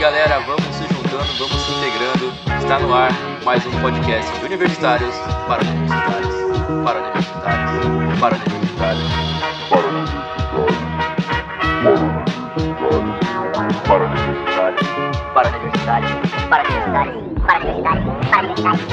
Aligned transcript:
galera, 0.00 0.38
vamos 0.46 0.64
se 0.76 0.84
juntando, 0.94 1.30
vamos 1.38 1.62
se 1.62 1.72
integrando. 1.72 2.32
Está 2.58 2.78
no 2.78 2.94
ar 2.94 3.12
mais 3.44 3.66
um 3.66 3.70
podcast 3.82 4.32
de 4.38 4.46
universitários 4.46 5.14
para 5.46 5.62
universitários, 5.62 6.34
para 6.82 7.00
universitários, 7.00 8.18
para 8.18 8.36
universitários. 8.36 9.10
Para 9.68 9.86
universitários, 9.88 10.40
para 13.86 14.04
universitários, 14.06 14.88
para 15.34 15.48
universitários, 15.50 16.10
para 16.48 16.62
universitários, 16.64 17.20
para 17.46 17.60
universitários, 17.60 18.60
para 18.62 18.89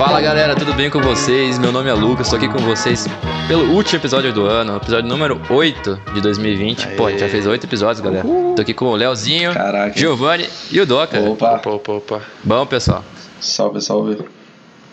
Fala 0.00 0.18
galera, 0.22 0.56
tudo 0.56 0.72
bem 0.72 0.88
com 0.88 0.98
vocês? 1.02 1.58
Meu 1.58 1.70
nome 1.70 1.90
é 1.90 1.92
Lucas, 1.92 2.26
estou 2.26 2.38
aqui 2.38 2.48
com 2.48 2.58
vocês 2.64 3.04
pelo 3.46 3.70
último 3.74 4.00
episódio 4.00 4.32
do 4.32 4.46
ano, 4.46 4.76
episódio 4.78 5.06
número 5.06 5.38
8 5.50 6.00
de 6.14 6.22
2020. 6.22 6.88
Pô, 6.96 7.06
a 7.06 7.10
gente 7.10 7.20
já 7.20 7.28
fez 7.28 7.46
8 7.46 7.64
episódios, 7.66 8.00
galera. 8.00 8.24
Tô 8.56 8.62
aqui 8.62 8.72
com 8.72 8.86
o 8.86 8.96
Leozinho, 8.96 9.52
Caraca. 9.52 9.98
Giovanni 9.98 10.48
e 10.72 10.80
o 10.80 10.86
Doca. 10.86 11.20
Opa. 11.20 11.56
Opa, 11.56 11.70
opa, 11.70 11.92
opa. 11.92 12.22
Bom, 12.42 12.64
pessoal. 12.64 13.04
Salve, 13.40 13.82
salve. 13.82 14.18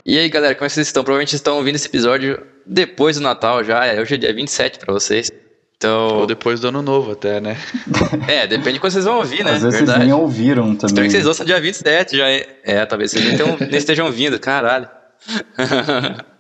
E 0.06 0.20
aí, 0.20 0.28
galera, 0.28 0.54
como 0.56 0.66
é 0.66 0.68
que 0.68 0.74
vocês 0.74 0.88
estão? 0.88 1.04
Provavelmente 1.06 1.36
estão 1.36 1.56
ouvindo 1.56 1.76
esse 1.76 1.88
episódio 1.88 2.42
depois 2.66 3.16
do 3.16 3.22
Natal 3.24 3.64
já. 3.64 3.86
é, 3.86 4.02
Hoje 4.02 4.16
é 4.16 4.18
dia 4.18 4.34
27 4.34 4.78
pra 4.78 4.94
vocês. 4.94 5.32
Então, 5.78 6.18
Ou 6.18 6.26
depois 6.26 6.60
do 6.60 6.68
ano 6.70 6.82
novo 6.82 7.12
até, 7.12 7.40
né? 7.40 7.56
é, 8.28 8.46
depende 8.48 8.74
de 8.74 8.80
quando 8.80 8.92
vocês 8.94 9.06
vão 9.06 9.18
ouvir, 9.18 9.44
né? 9.46 9.52
Às 9.52 9.62
vezes 9.62 9.78
Verdade. 9.80 10.00
vocês 10.00 10.10
nem 10.12 10.14
ouviram 10.14 10.76
também. 10.76 10.88
Espero 10.88 11.06
que 11.06 11.12
vocês 11.12 11.28
ouçam 11.28 11.46
dia 11.46 11.62
27 11.62 12.18
já. 12.18 12.32
hein? 12.32 12.44
É, 12.64 12.84
talvez 12.86 13.12
vocês 13.12 13.24
nem, 13.24 13.38
tenham- 13.38 13.58
nem 13.60 13.78
estejam 13.78 14.08
ouvindo, 14.08 14.40
caralho. 14.40 14.88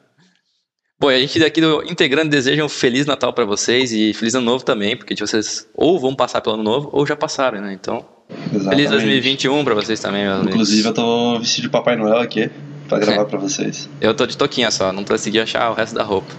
Bom, 0.99 1.11
e 1.11 1.15
a 1.15 1.19
gente 1.19 1.37
daqui 1.39 1.61
do 1.61 1.83
Integrando 1.83 2.29
deseja 2.29 2.63
um 2.65 2.69
Feliz 2.69 3.05
Natal 3.05 3.31
pra 3.31 3.45
vocês 3.45 3.91
e 3.91 4.13
Feliz 4.15 4.33
Ano 4.33 4.45
Novo 4.45 4.65
também, 4.65 4.97
porque 4.97 5.15
vocês 5.15 5.67
ou 5.75 5.99
vão 5.99 6.15
passar 6.15 6.41
pelo 6.41 6.55
Ano 6.55 6.63
Novo 6.63 6.89
ou 6.91 7.05
já 7.05 7.15
passaram, 7.15 7.61
né? 7.61 7.71
Então, 7.73 8.03
Exatamente. 8.29 8.69
Feliz 8.69 8.89
2021 8.89 9.63
pra 9.63 9.75
vocês 9.75 9.99
também, 9.99 10.23
meus 10.23 10.33
amigos. 10.35 10.53
Inclusive, 10.53 10.87
eu 10.89 10.93
tô 10.93 11.39
vestido 11.39 11.63
de 11.65 11.69
Papai 11.69 11.95
Noel 11.95 12.17
aqui 12.19 12.49
pra 12.89 12.97
gravar 12.97 13.25
pra 13.25 13.37
vocês. 13.37 13.87
Eu 14.01 14.13
tô 14.15 14.25
de 14.25 14.35
toquinha 14.35 14.71
só, 14.71 14.91
não 14.91 15.03
consegui 15.03 15.39
achar 15.39 15.69
o 15.69 15.73
resto 15.75 15.93
da 15.95 16.03
roupa. 16.03 16.33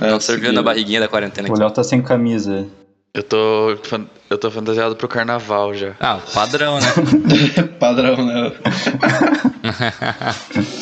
É, 0.00 0.10
Não 0.10 0.18
serviu 0.18 0.46
segui- 0.46 0.56
na 0.56 0.62
barriguinha 0.62 0.98
da 1.00 1.06
quarentena 1.08 1.48
O. 1.48 1.56
Léo 1.56 1.70
tá 1.70 1.84
sem 1.84 2.02
camisa. 2.02 2.66
Eu 3.14 3.22
tô, 3.22 3.78
eu 4.28 4.36
tô 4.36 4.50
fantasiado 4.50 4.96
pro 4.96 5.06
carnaval 5.06 5.72
já. 5.72 5.94
Ah, 6.00 6.18
padrão, 6.34 6.80
né? 6.80 6.86
Padrão, 7.78 8.26
né? 8.26 8.52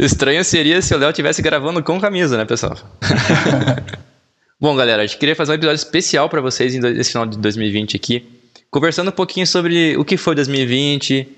Estranho 0.00 0.44
seria 0.44 0.80
se 0.82 0.94
o 0.94 0.98
Léo 0.98 1.10
estivesse 1.10 1.42
gravando 1.42 1.82
com 1.82 2.00
camisa, 2.00 2.36
né, 2.36 2.44
pessoal? 2.44 2.76
Bom, 4.60 4.74
galera, 4.74 5.02
a 5.02 5.06
gente 5.06 5.18
queria 5.18 5.36
fazer 5.36 5.52
um 5.52 5.54
episódio 5.54 5.76
especial 5.76 6.28
para 6.28 6.40
vocês 6.40 6.74
nesse 6.74 7.12
final 7.12 7.26
de 7.26 7.38
2020 7.38 7.96
aqui, 7.96 8.26
conversando 8.70 9.08
um 9.08 9.12
pouquinho 9.12 9.46
sobre 9.46 9.96
o 9.96 10.04
que 10.04 10.16
foi 10.16 10.34
2020, 10.34 11.28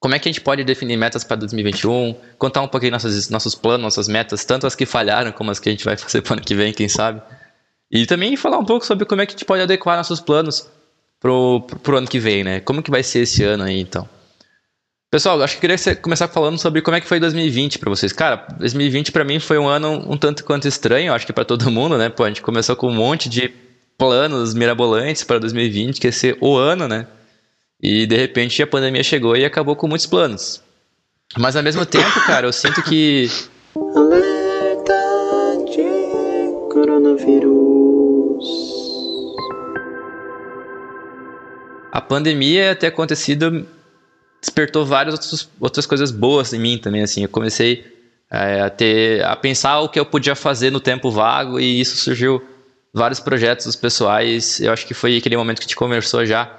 como 0.00 0.14
é 0.14 0.18
que 0.18 0.28
a 0.28 0.32
gente 0.32 0.40
pode 0.40 0.64
definir 0.64 0.96
metas 0.96 1.22
para 1.22 1.36
2021, 1.36 2.16
contar 2.38 2.62
um 2.62 2.68
pouquinho 2.68 2.92
nossos, 2.92 3.28
nossos 3.28 3.54
planos, 3.54 3.82
nossas 3.82 4.08
metas, 4.08 4.44
tanto 4.44 4.66
as 4.66 4.74
que 4.74 4.86
falharam 4.86 5.30
como 5.30 5.50
as 5.50 5.60
que 5.60 5.68
a 5.68 5.72
gente 5.72 5.84
vai 5.84 5.96
fazer 5.96 6.22
para 6.22 6.34
ano 6.34 6.42
que 6.42 6.54
vem, 6.54 6.72
quem 6.72 6.88
sabe. 6.88 7.22
E 7.90 8.06
também 8.06 8.34
falar 8.36 8.58
um 8.58 8.64
pouco 8.64 8.86
sobre 8.86 9.04
como 9.04 9.20
é 9.20 9.26
que 9.26 9.32
a 9.32 9.36
gente 9.36 9.44
pode 9.44 9.62
adequar 9.62 9.96
nossos 9.96 10.18
planos 10.18 10.68
pro, 11.20 11.60
pro, 11.60 11.78
pro 11.78 11.98
ano 11.98 12.08
que 12.08 12.18
vem, 12.18 12.42
né? 12.42 12.60
Como 12.60 12.82
que 12.82 12.90
vai 12.90 13.02
ser 13.02 13.20
esse 13.20 13.44
ano 13.44 13.62
aí, 13.62 13.78
então. 13.78 14.08
Pessoal, 15.12 15.42
acho 15.42 15.58
que 15.58 15.66
eu 15.66 15.76
queria 15.76 15.96
começar 15.96 16.26
falando 16.26 16.56
sobre 16.56 16.80
como 16.80 16.96
é 16.96 17.00
que 17.00 17.06
foi 17.06 17.20
2020 17.20 17.78
pra 17.78 17.90
vocês. 17.90 18.14
Cara, 18.14 18.46
2020 18.58 19.12
pra 19.12 19.22
mim 19.22 19.38
foi 19.38 19.58
um 19.58 19.68
ano 19.68 20.02
um 20.10 20.16
tanto 20.16 20.42
quanto 20.42 20.66
estranho, 20.66 21.12
acho 21.12 21.26
que 21.26 21.34
pra 21.34 21.44
todo 21.44 21.70
mundo, 21.70 21.98
né? 21.98 22.08
Pô, 22.08 22.24
a 22.24 22.28
gente 22.28 22.40
começou 22.40 22.74
com 22.74 22.88
um 22.88 22.94
monte 22.94 23.28
de 23.28 23.52
planos 23.98 24.54
mirabolantes 24.54 25.22
para 25.22 25.38
2020, 25.38 26.00
que 26.00 26.06
ia 26.06 26.12
ser 26.12 26.38
o 26.40 26.56
ano, 26.56 26.88
né? 26.88 27.06
E 27.78 28.06
de 28.06 28.16
repente 28.16 28.62
a 28.62 28.66
pandemia 28.66 29.02
chegou 29.02 29.36
e 29.36 29.44
acabou 29.44 29.76
com 29.76 29.86
muitos 29.86 30.06
planos. 30.06 30.62
Mas 31.36 31.56
ao 31.56 31.62
mesmo 31.62 31.84
tempo, 31.84 32.18
cara, 32.24 32.46
eu 32.46 32.52
sinto 32.54 32.82
que 32.82 33.28
a 41.92 42.00
pandemia 42.00 42.74
ter 42.74 42.86
acontecido 42.86 43.66
despertou 44.42 44.84
várias 44.84 45.14
outros- 45.14 45.48
outras 45.60 45.86
coisas 45.86 46.10
boas 46.10 46.52
em 46.52 46.58
mim 46.58 46.76
também, 46.76 47.02
assim. 47.02 47.22
Eu 47.22 47.28
comecei 47.28 47.84
é, 48.28 48.60
a 48.62 48.68
ter 48.68 49.24
a 49.24 49.36
pensar 49.36 49.80
o 49.80 49.88
que 49.88 50.00
eu 50.00 50.04
podia 50.04 50.34
fazer 50.34 50.70
no 50.70 50.80
tempo 50.80 51.10
vago 51.10 51.60
e 51.60 51.80
isso 51.80 51.96
surgiu 51.96 52.42
vários 52.92 53.20
projetos 53.20 53.74
pessoais. 53.76 54.60
Eu 54.60 54.72
acho 54.72 54.84
que 54.84 54.94
foi 54.94 55.16
aquele 55.16 55.36
momento 55.36 55.58
que 55.58 55.64
gente 55.64 55.76
conversou 55.76 56.26
já, 56.26 56.50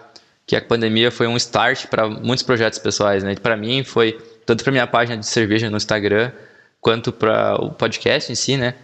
que 0.47 0.55
a 0.55 0.61
pandemia 0.61 1.11
foi 1.11 1.27
um 1.27 1.35
start 1.35 1.87
para 1.87 2.07
muitos 2.07 2.43
projetos 2.43 2.79
pessoais, 2.79 3.21
né? 3.21 3.35
Para 3.35 3.57
mim 3.57 3.83
foi 3.83 4.13
tanto 4.45 4.63
para 4.63 4.71
minha 4.71 4.87
página 4.87 5.17
de 5.17 5.25
cerveja 5.25 5.69
no 5.69 5.77
Instagram 5.77 6.31
quanto 6.79 7.11
para 7.11 7.55
o 7.61 7.69
podcast 7.71 8.31
em 8.31 8.35
si, 8.35 8.55
né? 8.55 8.75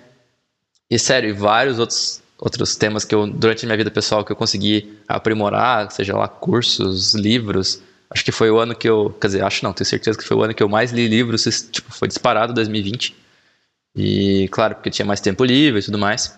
E 0.89 0.99
sério, 0.99 1.33
vários 1.35 1.79
outros 1.79 2.21
outros 2.41 2.75
temas 2.77 3.03
que 3.03 3.13
eu 3.13 3.27
durante 3.27 3.65
a 3.65 3.67
minha 3.67 3.77
vida 3.77 3.91
pessoal 3.91 4.23
que 4.23 4.31
eu 4.31 4.35
consegui 4.35 4.97
aprimorar, 5.07 5.91
seja 5.91 6.15
lá 6.17 6.27
cursos, 6.27 7.13
livros. 7.13 7.81
Acho 8.09 8.25
que 8.25 8.31
foi 8.31 8.49
o 8.49 8.57
ano 8.57 8.75
que 8.75 8.89
eu, 8.89 9.15
quer 9.21 9.27
dizer, 9.27 9.43
acho 9.43 9.63
não, 9.63 9.71
tenho 9.71 9.85
certeza 9.85 10.17
que 10.17 10.23
foi 10.23 10.35
o 10.35 10.43
ano 10.43 10.53
que 10.53 10.63
eu 10.63 10.69
mais 10.69 10.91
li 10.91 11.07
livros, 11.07 11.43
tipo, 11.71 11.93
foi 11.93 12.07
disparado 12.07 12.53
2020. 12.53 13.15
E 13.95 14.47
claro, 14.51 14.75
porque 14.75 14.89
tinha 14.89 15.05
mais 15.05 15.21
tempo 15.21 15.43
livre 15.43 15.79
e 15.79 15.83
tudo 15.83 15.97
mais. 15.97 16.37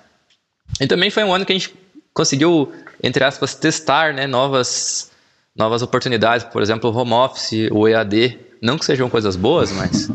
E 0.79 0.87
também 0.87 1.09
foi 1.09 1.23
um 1.23 1.33
ano 1.33 1.45
que 1.45 1.53
a 1.53 1.57
gente 1.57 1.73
conseguiu, 2.13 2.73
entre 3.01 3.23
aspas, 3.23 3.55
testar, 3.55 4.13
né, 4.13 4.27
novas 4.27 5.11
novas 5.55 5.81
oportunidades, 5.81 6.45
por 6.45 6.61
exemplo, 6.61 6.89
o 6.89 6.95
home 6.95 7.13
office, 7.13 7.69
o 7.71 7.87
EAD, 7.87 8.39
não 8.61 8.77
que 8.77 8.85
sejam 8.85 9.09
coisas 9.09 9.35
boas, 9.35 9.71
mas 9.71 10.09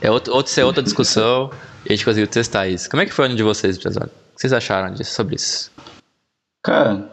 é 0.00 0.10
outro, 0.10 0.32
outro, 0.32 0.60
é 0.60 0.64
outra 0.64 0.82
discussão 0.82 1.50
e 1.84 1.92
a 1.92 1.96
gente 1.96 2.04
conseguiu 2.04 2.28
testar 2.28 2.68
isso. 2.68 2.88
Como 2.88 3.02
é 3.02 3.06
que 3.06 3.12
foi 3.12 3.24
o 3.24 3.26
ano 3.26 3.36
de 3.36 3.42
vocês, 3.42 3.76
pessoal? 3.76 4.06
O 4.06 4.34
que 4.34 4.40
vocês 4.40 4.52
acharam 4.52 4.94
disso, 4.94 5.12
sobre 5.12 5.34
isso? 5.34 5.70
Cara, 6.64 7.10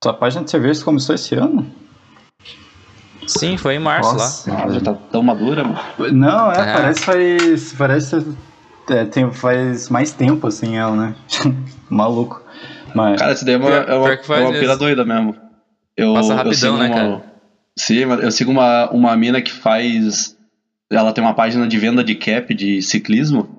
tua 0.00 0.14
página 0.14 0.44
de 0.44 0.50
cerveja 0.50 0.84
começou 0.84 1.14
esse 1.14 1.34
ano? 1.34 1.70
Sim, 3.26 3.56
foi 3.56 3.74
em 3.74 3.78
março 3.78 4.12
Nossa. 4.12 4.50
lá. 4.50 4.64
Ah, 4.64 4.70
já 4.70 4.80
tá 4.80 4.94
tão 4.94 5.22
madura, 5.22 5.64
mano. 5.64 5.78
Não, 6.12 6.52
é, 6.52 6.70
É. 6.70 6.72
parece 6.72 7.00
faz. 7.00 7.74
Parece. 7.76 8.26
É, 8.88 9.04
tem, 9.04 9.30
faz 9.32 9.88
mais 9.88 10.12
tempo 10.12 10.46
assim 10.46 10.76
ela, 10.76 10.94
né? 10.96 11.14
Maluco. 11.90 12.42
Mas. 12.94 13.18
Cara, 13.18 13.32
isso 13.32 13.44
daí 13.44 13.54
é 13.54 13.58
uma, 13.58 13.70
é 13.70 13.94
uma, 13.94 14.10
é 14.12 14.40
uma 14.40 14.52
pira 14.52 14.76
doida 14.76 15.04
mesmo. 15.04 15.34
Eu, 15.96 16.14
Passa 16.14 16.32
eu 16.32 16.36
rapidão, 16.36 16.54
sigo 16.54 16.76
né, 16.76 16.86
uma, 16.86 16.94
cara? 16.94 17.22
Sim, 17.78 17.94
eu 17.96 18.30
sigo 18.30 18.50
uma, 18.50 18.90
uma 18.90 19.16
mina 19.16 19.42
que 19.42 19.52
faz. 19.52 20.36
Ela 20.90 21.12
tem 21.12 21.22
uma 21.22 21.34
página 21.34 21.66
de 21.66 21.78
venda 21.78 22.04
de 22.04 22.14
cap 22.14 22.54
de 22.54 22.80
ciclismo. 22.80 23.55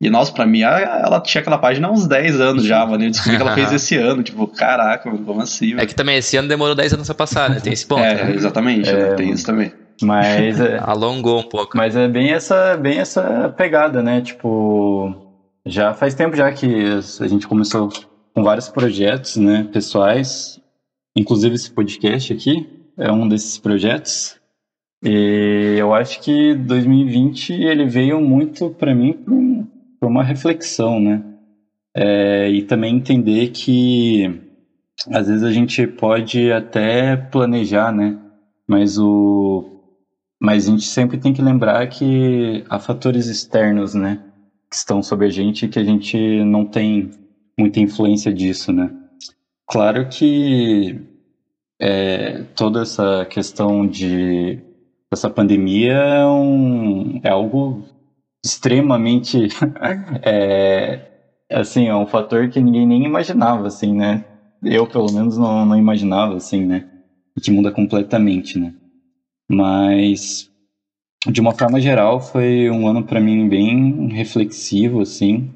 E, 0.00 0.10
nossa, 0.10 0.30
pra 0.32 0.46
mim, 0.46 0.60
ela 0.60 1.20
tinha 1.20 1.40
aquela 1.40 1.56
página 1.56 1.88
há 1.88 1.90
uns 1.90 2.06
10 2.06 2.38
anos 2.40 2.64
já, 2.64 2.84
mano. 2.84 3.02
Eu 3.04 3.10
descobri 3.10 3.36
que 3.36 3.42
ela 3.42 3.54
fez 3.54 3.72
esse 3.72 3.96
ano. 3.96 4.22
Tipo, 4.22 4.46
caraca, 4.46 5.10
mano, 5.10 5.24
como 5.24 5.40
assim, 5.40 5.72
É 5.72 5.76
velho? 5.76 5.88
que 5.88 5.94
também 5.94 6.16
esse 6.16 6.36
ano 6.36 6.48
demorou 6.48 6.74
10 6.74 6.92
anos 6.94 7.06
pra 7.06 7.14
passar, 7.14 7.48
né? 7.48 7.60
Tem 7.60 7.72
esse 7.72 7.86
ponto. 7.86 8.02
É, 8.02 8.24
né? 8.24 8.34
exatamente, 8.34 8.92
né? 8.92 9.14
tem 9.14 9.30
isso 9.30 9.46
também. 9.46 9.72
Mas 10.02 10.60
é, 10.60 10.78
Alongou 10.84 11.40
um 11.40 11.48
pouco. 11.48 11.76
mas 11.76 11.96
é 11.96 12.06
bem 12.06 12.30
essa, 12.32 12.76
bem 12.76 12.98
essa 12.98 13.54
pegada, 13.56 14.02
né? 14.02 14.20
Tipo, 14.20 15.14
já 15.64 15.94
faz 15.94 16.14
tempo 16.14 16.36
já 16.36 16.52
que 16.52 16.66
a 17.20 17.26
gente 17.26 17.48
começou 17.48 17.88
com 18.34 18.44
vários 18.44 18.68
projetos, 18.68 19.36
né, 19.36 19.66
pessoais. 19.72 20.60
Inclusive 21.16 21.54
esse 21.54 21.70
podcast 21.70 22.30
aqui 22.34 22.68
é 22.98 23.10
um 23.10 23.26
desses 23.26 23.56
projetos. 23.56 24.36
E 25.02 25.74
eu 25.78 25.94
acho 25.94 26.20
que 26.20 26.54
2020 26.54 27.54
ele 27.54 27.86
veio 27.86 28.20
muito 28.20 28.68
para 28.70 28.94
mim 28.94 29.14
por, 29.14 29.66
por 30.00 30.08
uma 30.08 30.22
reflexão, 30.22 31.00
né? 31.00 31.22
É, 31.94 32.50
e 32.50 32.62
também 32.62 32.96
entender 32.96 33.48
que 33.48 34.40
às 35.10 35.28
vezes 35.28 35.42
a 35.42 35.52
gente 35.52 35.86
pode 35.86 36.50
até 36.52 37.16
planejar, 37.16 37.92
né? 37.92 38.18
Mas 38.66 38.98
o 38.98 39.72
mas 40.38 40.68
a 40.68 40.70
gente 40.70 40.84
sempre 40.84 41.18
tem 41.18 41.32
que 41.32 41.40
lembrar 41.40 41.86
que 41.88 42.62
há 42.68 42.78
fatores 42.78 43.26
externos, 43.26 43.94
né, 43.94 44.22
que 44.70 44.76
estão 44.76 45.02
sobre 45.02 45.26
a 45.26 45.30
gente 45.30 45.64
e 45.64 45.68
que 45.68 45.78
a 45.78 45.84
gente 45.84 46.44
não 46.44 46.66
tem 46.66 47.10
muita 47.58 47.80
influência 47.80 48.32
disso, 48.32 48.70
né? 48.70 48.94
Claro 49.66 50.08
que 50.08 51.00
é, 51.80 52.42
toda 52.54 52.82
essa 52.82 53.26
questão 53.26 53.86
de 53.86 54.60
essa 55.10 55.30
pandemia 55.30 55.94
é, 55.94 56.26
um, 56.26 57.20
é 57.22 57.30
algo 57.30 57.84
extremamente 58.44 59.48
é, 60.22 61.00
assim 61.50 61.88
é 61.88 61.94
um 61.94 62.06
fator 62.06 62.48
que 62.48 62.60
ninguém 62.60 62.86
nem 62.86 63.04
imaginava 63.04 63.66
assim 63.66 63.94
né? 63.94 64.24
Eu 64.62 64.86
pelo 64.86 65.12
menos 65.12 65.36
não, 65.38 65.66
não 65.66 65.78
imaginava 65.78 66.36
assim 66.36 66.64
né? 66.64 66.88
Que 67.42 67.50
muda 67.50 67.70
completamente 67.70 68.58
né? 68.58 68.74
Mas 69.50 70.50
de 71.28 71.40
uma 71.40 71.54
forma 71.54 71.80
geral 71.80 72.20
foi 72.20 72.70
um 72.70 72.86
ano 72.88 73.04
para 73.04 73.20
mim 73.20 73.48
bem 73.48 74.08
reflexivo 74.08 75.00
assim 75.00 75.50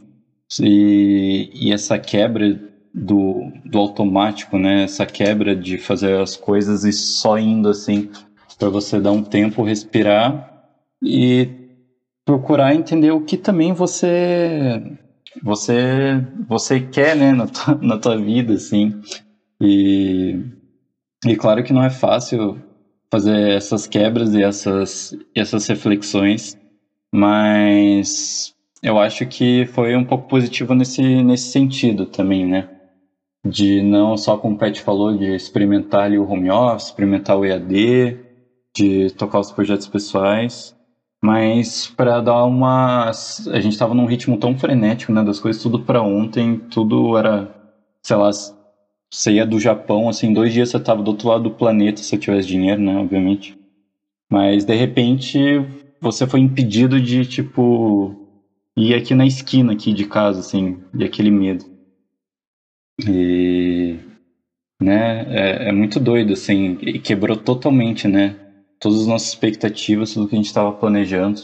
E, 0.61 1.50
e 1.55 1.73
essa 1.73 1.99
quebra 1.99 2.61
do, 2.94 3.53
do 3.65 3.79
automático, 3.79 4.59
né? 4.59 4.85
Essa 4.85 5.06
quebra 5.06 5.55
de 5.55 5.79
fazer 5.79 6.19
as 6.21 6.37
coisas 6.37 6.85
e 6.85 6.93
só 6.93 7.38
indo 7.38 7.69
assim, 7.69 8.11
para 8.59 8.69
você 8.69 9.00
dar 9.00 9.12
um 9.12 9.23
tempo, 9.23 9.62
respirar 9.62 10.65
e 11.03 11.49
procurar 12.31 12.77
entender 12.77 13.11
o 13.11 13.23
que 13.23 13.37
também 13.37 13.73
você 13.73 14.81
você 15.43 16.25
você 16.49 16.81
quer, 16.81 17.17
né, 17.17 17.32
na 17.32 17.49
tua, 17.49 17.75
na 17.82 17.99
tua 17.99 18.17
vida, 18.17 18.55
assim. 18.55 19.00
E, 19.61 20.38
e 21.27 21.35
claro 21.35 21.65
que 21.65 21.73
não 21.73 21.82
é 21.82 21.91
fácil 21.91 22.56
fazer 23.11 23.50
essas 23.50 23.85
quebras 23.88 24.32
e 24.32 24.43
essas, 24.44 25.12
essas 25.35 25.67
reflexões, 25.67 26.56
mas 27.12 28.55
eu 28.81 28.97
acho 28.97 29.26
que 29.26 29.67
foi 29.67 29.97
um 29.97 30.05
pouco 30.05 30.29
positivo 30.29 30.73
nesse, 30.73 31.03
nesse 31.25 31.50
sentido 31.50 32.06
também, 32.06 32.47
né? 32.47 32.69
De 33.44 33.83
não 33.83 34.17
só 34.17 34.37
como 34.37 34.55
o 34.55 34.59
Pet 34.59 34.81
falou, 34.81 35.17
de 35.17 35.35
experimentar 35.35 36.05
ali 36.05 36.17
o 36.17 36.31
home 36.31 36.49
office, 36.49 36.87
experimentar 36.87 37.37
o 37.37 37.44
EAD, 37.44 38.21
de 38.76 39.11
tocar 39.15 39.41
os 39.41 39.50
projetos 39.50 39.88
pessoais, 39.88 40.76
mas 41.23 41.87
para 41.89 42.21
dar 42.21 42.45
uma. 42.45 43.11
A 43.11 43.61
gente 43.61 43.73
estava 43.73 43.95
num 43.95 44.07
ritmo 44.07 44.39
tão 44.39 44.57
frenético, 44.59 45.13
né? 45.13 45.23
Das 45.23 45.39
coisas 45.39 45.63
tudo 45.63 45.81
para 45.83 46.03
ontem, 46.03 46.59
tudo 46.71 47.17
era, 47.17 47.49
sei 48.03 48.17
lá, 48.17 48.31
você 49.13 49.33
ia 49.33 49.45
do 49.45 49.61
Japão, 49.61 50.09
assim, 50.09 50.33
dois 50.33 50.53
dias 50.53 50.71
você 50.71 50.79
estava 50.79 51.03
do 51.03 51.11
outro 51.11 51.29
lado 51.29 51.45
do 51.45 51.51
planeta, 51.51 52.03
se 52.03 52.15
eu 52.15 52.21
tivesse 52.21 52.49
dinheiro, 52.49 52.81
né? 52.81 52.97
Obviamente. 52.97 53.59
Mas 54.31 54.65
de 54.65 54.75
repente 54.75 55.39
você 56.01 56.27
foi 56.27 56.41
impedido 56.41 57.01
de, 57.01 57.27
tipo, 57.27 58.15
ir 58.77 58.95
aqui 58.95 59.15
na 59.15 59.27
esquina 59.27 59.73
aqui 59.73 59.93
de 59.93 60.07
casa, 60.07 60.41
assim, 60.41 60.83
de 60.95 61.05
aquele 61.05 61.31
medo. 61.31 61.65
E. 63.07 63.99
Né? 64.83 65.27
É, 65.29 65.69
é 65.69 65.73
muito 65.73 66.01
doido, 66.01 66.33
assim, 66.33 66.79
e 66.81 66.99
quebrou 66.99 67.37
totalmente, 67.37 68.09
né? 68.09 68.35
Todas 68.81 69.03
as 69.03 69.06
nossas 69.06 69.29
expectativas, 69.29 70.15
tudo 70.15 70.27
que 70.27 70.35
a 70.35 70.38
gente 70.38 70.47
estava 70.47 70.73
planejando. 70.73 71.43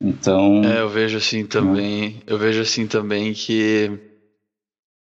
Então. 0.00 0.62
É, 0.64 0.80
eu 0.80 0.88
vejo 0.88 1.16
assim 1.16 1.46
também. 1.46 2.10
Né? 2.10 2.14
Eu 2.26 2.36
vejo 2.36 2.60
assim 2.60 2.86
também 2.86 3.32
que 3.32 3.98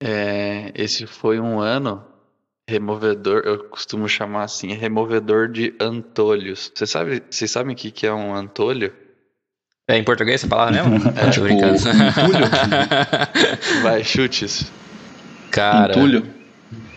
é, 0.02 0.70
esse 0.74 1.06
foi 1.06 1.40
um 1.40 1.60
ano 1.60 2.02
removedor. 2.68 3.42
Eu 3.44 3.64
costumo 3.64 4.08
chamar 4.08 4.44
assim, 4.44 4.72
removedor 4.72 5.48
de 5.48 5.74
antolhos. 5.80 6.70
Você 6.74 6.86
sabe? 6.86 7.22
Vocês 7.28 7.50
sabem 7.50 7.74
o 7.74 7.76
que, 7.76 7.90
que 7.90 8.06
é 8.06 8.12
um 8.12 8.34
antolho? 8.34 8.92
É 9.88 9.96
em 9.96 10.04
português 10.04 10.42
essa 10.42 10.48
palavra 10.48 10.84
mesmo? 10.84 11.08
É, 11.16 11.30
tipo, 11.30 11.48
entulho. 11.48 12.46
Vai, 13.82 14.04
chutes. 14.04 14.70
Cara. 15.50 15.92
Entulho. 15.92 16.28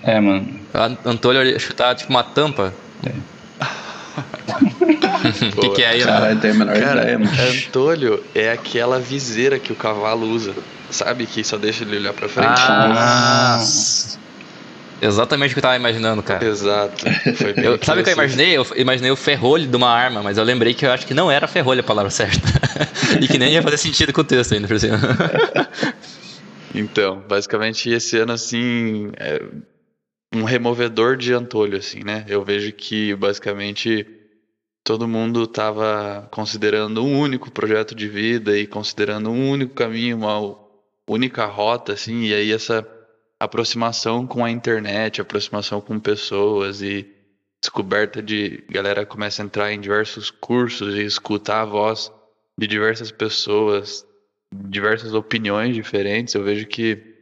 É, 0.03 0.19
mano. 0.19 0.59
Antolho 1.06 1.59
chutar 1.59 1.95
tipo 1.95 2.09
uma 2.09 2.24
tampa. 2.24 2.74
É. 3.06 3.40
O 5.58 5.62
que, 5.62 5.69
que, 5.69 5.84
é 5.84 5.90
aí, 5.90 6.04
Cara, 6.04 6.36
tem 6.36 6.52
a 6.52 6.54
menor 6.54 6.80
Cara, 6.80 7.02
ideia, 7.02 7.19
mano. 7.19 7.31
Antolho 7.42 8.24
é 8.36 8.52
aquela 8.52 9.00
viseira 9.00 9.60
que 9.60 9.72
o 9.72 9.75
cavalo 9.75 10.28
usa. 10.28 10.54
Sabe? 10.90 11.25
Que 11.25 11.44
só 11.44 11.58
deixa 11.58 11.84
ele 11.84 11.98
olhar 11.98 12.13
pra 12.13 12.28
frente. 12.28 12.60
Ah, 12.60 13.63
Exatamente 15.02 15.52
o 15.52 15.54
que 15.56 15.60
eu 15.60 15.63
tava 15.63 15.75
imaginando, 15.75 16.22
cara. 16.22 16.46
Exato. 16.46 17.06
Eu, 17.58 17.80
sabe 17.81 18.02
o 18.02 18.04
que 18.04 18.12
eu 18.12 18.13
imaginei? 18.13 18.56
Eu 18.56 18.68
imaginei 18.75 19.10
o 19.10 19.16
ferrolho 19.16 19.68
de 19.68 19.75
uma 19.75 19.90
arma, 19.90 20.22
mas 20.22 20.38
eu 20.38 20.44
lembrei 20.44 20.75
que 20.75 20.86
eu 20.86 20.92
acho 20.92 21.08
que 21.08 21.13
não 21.13 21.31
era 21.31 21.48
ferrolho 21.48 21.80
a 21.80 21.84
palavra 21.84 22.12
certa. 22.12 22.48
e 23.19 23.28
que 23.28 23.40
nem 23.40 23.54
ia 23.54 23.63
fazer 23.63 23.78
sentido 23.78 24.13
com 24.13 24.22
o 24.22 24.24
texto 24.24 24.54
ainda, 24.54 24.68
por 24.68 24.80
cima. 24.80 25.00
então, 26.75 27.24
basicamente 27.28 27.90
esse 27.90 28.18
ano, 28.18 28.34
assim, 28.34 29.10
é 29.18 29.42
um 30.33 30.44
removedor 30.44 31.18
de 31.18 31.33
antolho, 31.33 31.78
assim, 31.78 32.04
né? 32.04 32.25
Eu 32.28 32.44
vejo 32.44 32.72
que 32.72 33.13
basicamente 33.16 34.07
todo 34.83 35.07
mundo 35.07 35.44
estava 35.44 36.28
considerando 36.31 37.04
um 37.04 37.19
único 37.19 37.51
projeto 37.51 37.94
de 37.94 38.07
vida 38.07 38.57
e 38.57 38.66
considerando 38.66 39.30
um 39.30 39.50
único 39.50 39.74
caminho, 39.74 40.18
uma 40.18 40.57
única 41.07 41.45
rota, 41.45 41.94
assim, 41.94 42.24
e 42.24 42.33
aí 42.33 42.51
essa 42.51 42.88
aproximação 43.39 44.25
com 44.25 44.45
a 44.45 44.51
internet, 44.51 45.19
aproximação 45.19 45.81
com 45.81 46.00
pessoas 46.00 46.81
e 46.81 47.07
descoberta 47.62 48.22
de 48.22 48.63
galera 48.69 49.06
começa 49.06 49.42
a 49.42 49.45
entrar 49.45 49.72
em 49.72 49.80
diversos 49.80 50.31
cursos 50.31 50.95
e 50.95 51.04
escutar 51.04 51.62
a 51.62 51.66
voz 51.66 52.12
de 52.57 52.68
diversas 52.68 53.12
pessoas, 53.12 54.06
diversas 54.54 55.13
opiniões 55.13 55.75
diferentes. 55.75 56.34
Eu 56.34 56.44
vejo 56.44 56.66
que 56.68 57.16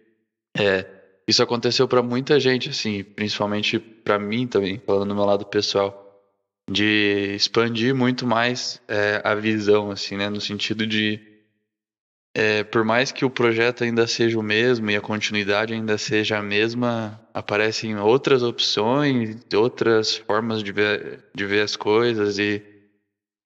é, 0.57 0.85
isso 1.29 1.43
aconteceu 1.43 1.87
para 1.87 2.01
muita 2.01 2.39
gente, 2.39 2.69
assim, 2.69 3.03
principalmente 3.03 3.77
para 3.77 4.17
mim 4.17 4.47
também, 4.47 4.81
falando 4.83 5.09
do 5.09 5.15
meu 5.15 5.25
lado 5.25 5.45
pessoal, 5.45 6.19
de 6.67 7.35
expandir 7.35 7.93
muito 7.93 8.25
mais 8.25 8.81
é, 8.87 9.21
a 9.23 9.35
visão, 9.35 9.91
assim, 9.91 10.17
né, 10.17 10.27
no 10.27 10.41
sentido 10.41 10.87
de 10.87 11.21
é, 12.35 12.63
por 12.63 12.83
mais 12.83 13.11
que 13.11 13.23
o 13.23 13.29
projeto 13.29 13.83
ainda 13.83 14.07
seja 14.07 14.39
o 14.39 14.43
mesmo 14.43 14.89
e 14.89 14.95
a 14.95 15.01
continuidade 15.01 15.71
ainda 15.71 15.99
seja 15.99 16.39
a 16.39 16.41
mesma, 16.41 17.19
aparecem 17.31 17.95
outras 17.99 18.41
opções, 18.41 19.37
outras 19.53 20.15
formas 20.15 20.63
de 20.63 20.71
ver, 20.71 21.25
de 21.35 21.45
ver 21.45 21.61
as 21.61 21.75
coisas 21.75 22.39
e 22.39 22.63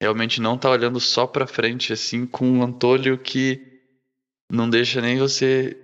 realmente 0.02 0.40
não 0.40 0.58
tá 0.58 0.70
olhando 0.70 1.02
só 1.02 1.28
para 1.28 1.46
frente 1.46 1.92
assim 1.92 2.26
com 2.26 2.50
um 2.50 2.64
antolho 2.64 3.18
que 3.18 3.62
não 4.50 4.70
deixa 4.70 5.02
nem 5.02 5.18
você 5.18 5.78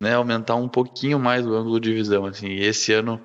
né, 0.00 0.14
aumentar 0.14 0.54
um 0.54 0.68
pouquinho 0.68 1.18
mais 1.18 1.46
o 1.46 1.54
ângulo 1.54 1.78
de 1.78 1.92
visão, 1.92 2.24
assim. 2.24 2.46
E 2.46 2.64
esse 2.64 2.92
ano, 2.92 3.20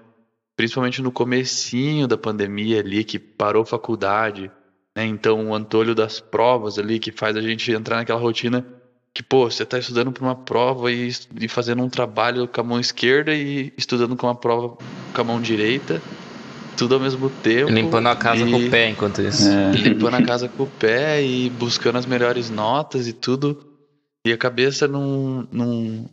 principalmente 0.58 1.02
no 1.02 1.12
comecinho 1.12 2.08
da 2.08 2.18
pandemia 2.18 2.80
ali, 2.80 3.04
que 3.04 3.18
parou 3.18 3.64
faculdade, 3.64 4.52
né, 4.96 5.06
então 5.06 5.48
o 5.48 5.56
antolho 5.56 5.96
das 5.96 6.20
provas 6.20 6.78
ali, 6.78 7.00
que 7.00 7.12
faz 7.12 7.38
a 7.38 7.42
gente 7.42 7.72
entrar 7.72 7.98
naquela 7.98 8.20
rotina 8.20 8.66
que, 9.16 9.24
pô, 9.24 9.50
você 9.50 9.64
está 9.64 9.80
estudando 9.80 10.12
para 10.12 10.24
uma 10.26 10.36
prova 10.36 10.92
e, 10.92 11.10
e, 11.40 11.48
fazendo 11.48 11.82
um 11.82 11.88
trabalho 11.88 12.50
com 12.50 12.60
a 12.60 12.64
mão 12.66 12.80
esquerda 12.82 13.34
e 13.34 13.72
estudando 13.78 14.14
com 14.18 14.28
uma 14.28 14.36
prova 14.36 14.78
com 15.14 15.22
a 15.22 15.24
mão 15.24 15.40
direita, 15.40 16.02
tudo 16.76 16.96
ao 16.96 17.00
mesmo 17.00 17.30
tempo. 17.30 17.72
Limpando 17.72 18.08
a 18.08 18.16
casa 18.18 18.46
e, 18.46 18.52
com 18.52 18.58
o 18.58 18.70
pé 18.70 18.90
enquanto 18.90 19.22
isso. 19.22 19.48
É. 19.48 19.72
Limpando 19.80 20.16
a 20.16 20.22
casa 20.22 20.50
com 20.50 20.64
o 20.64 20.68
pé 20.68 21.24
e 21.24 21.50
buscando 21.50 21.98
as 21.98 22.06
melhores 22.06 22.50
notas 22.50 23.08
e 23.08 23.14
tudo. 23.14 23.66
E 24.26 24.34
a 24.34 24.38
cabeça 24.38 24.86
não, 24.86 25.48
não, 25.50 26.10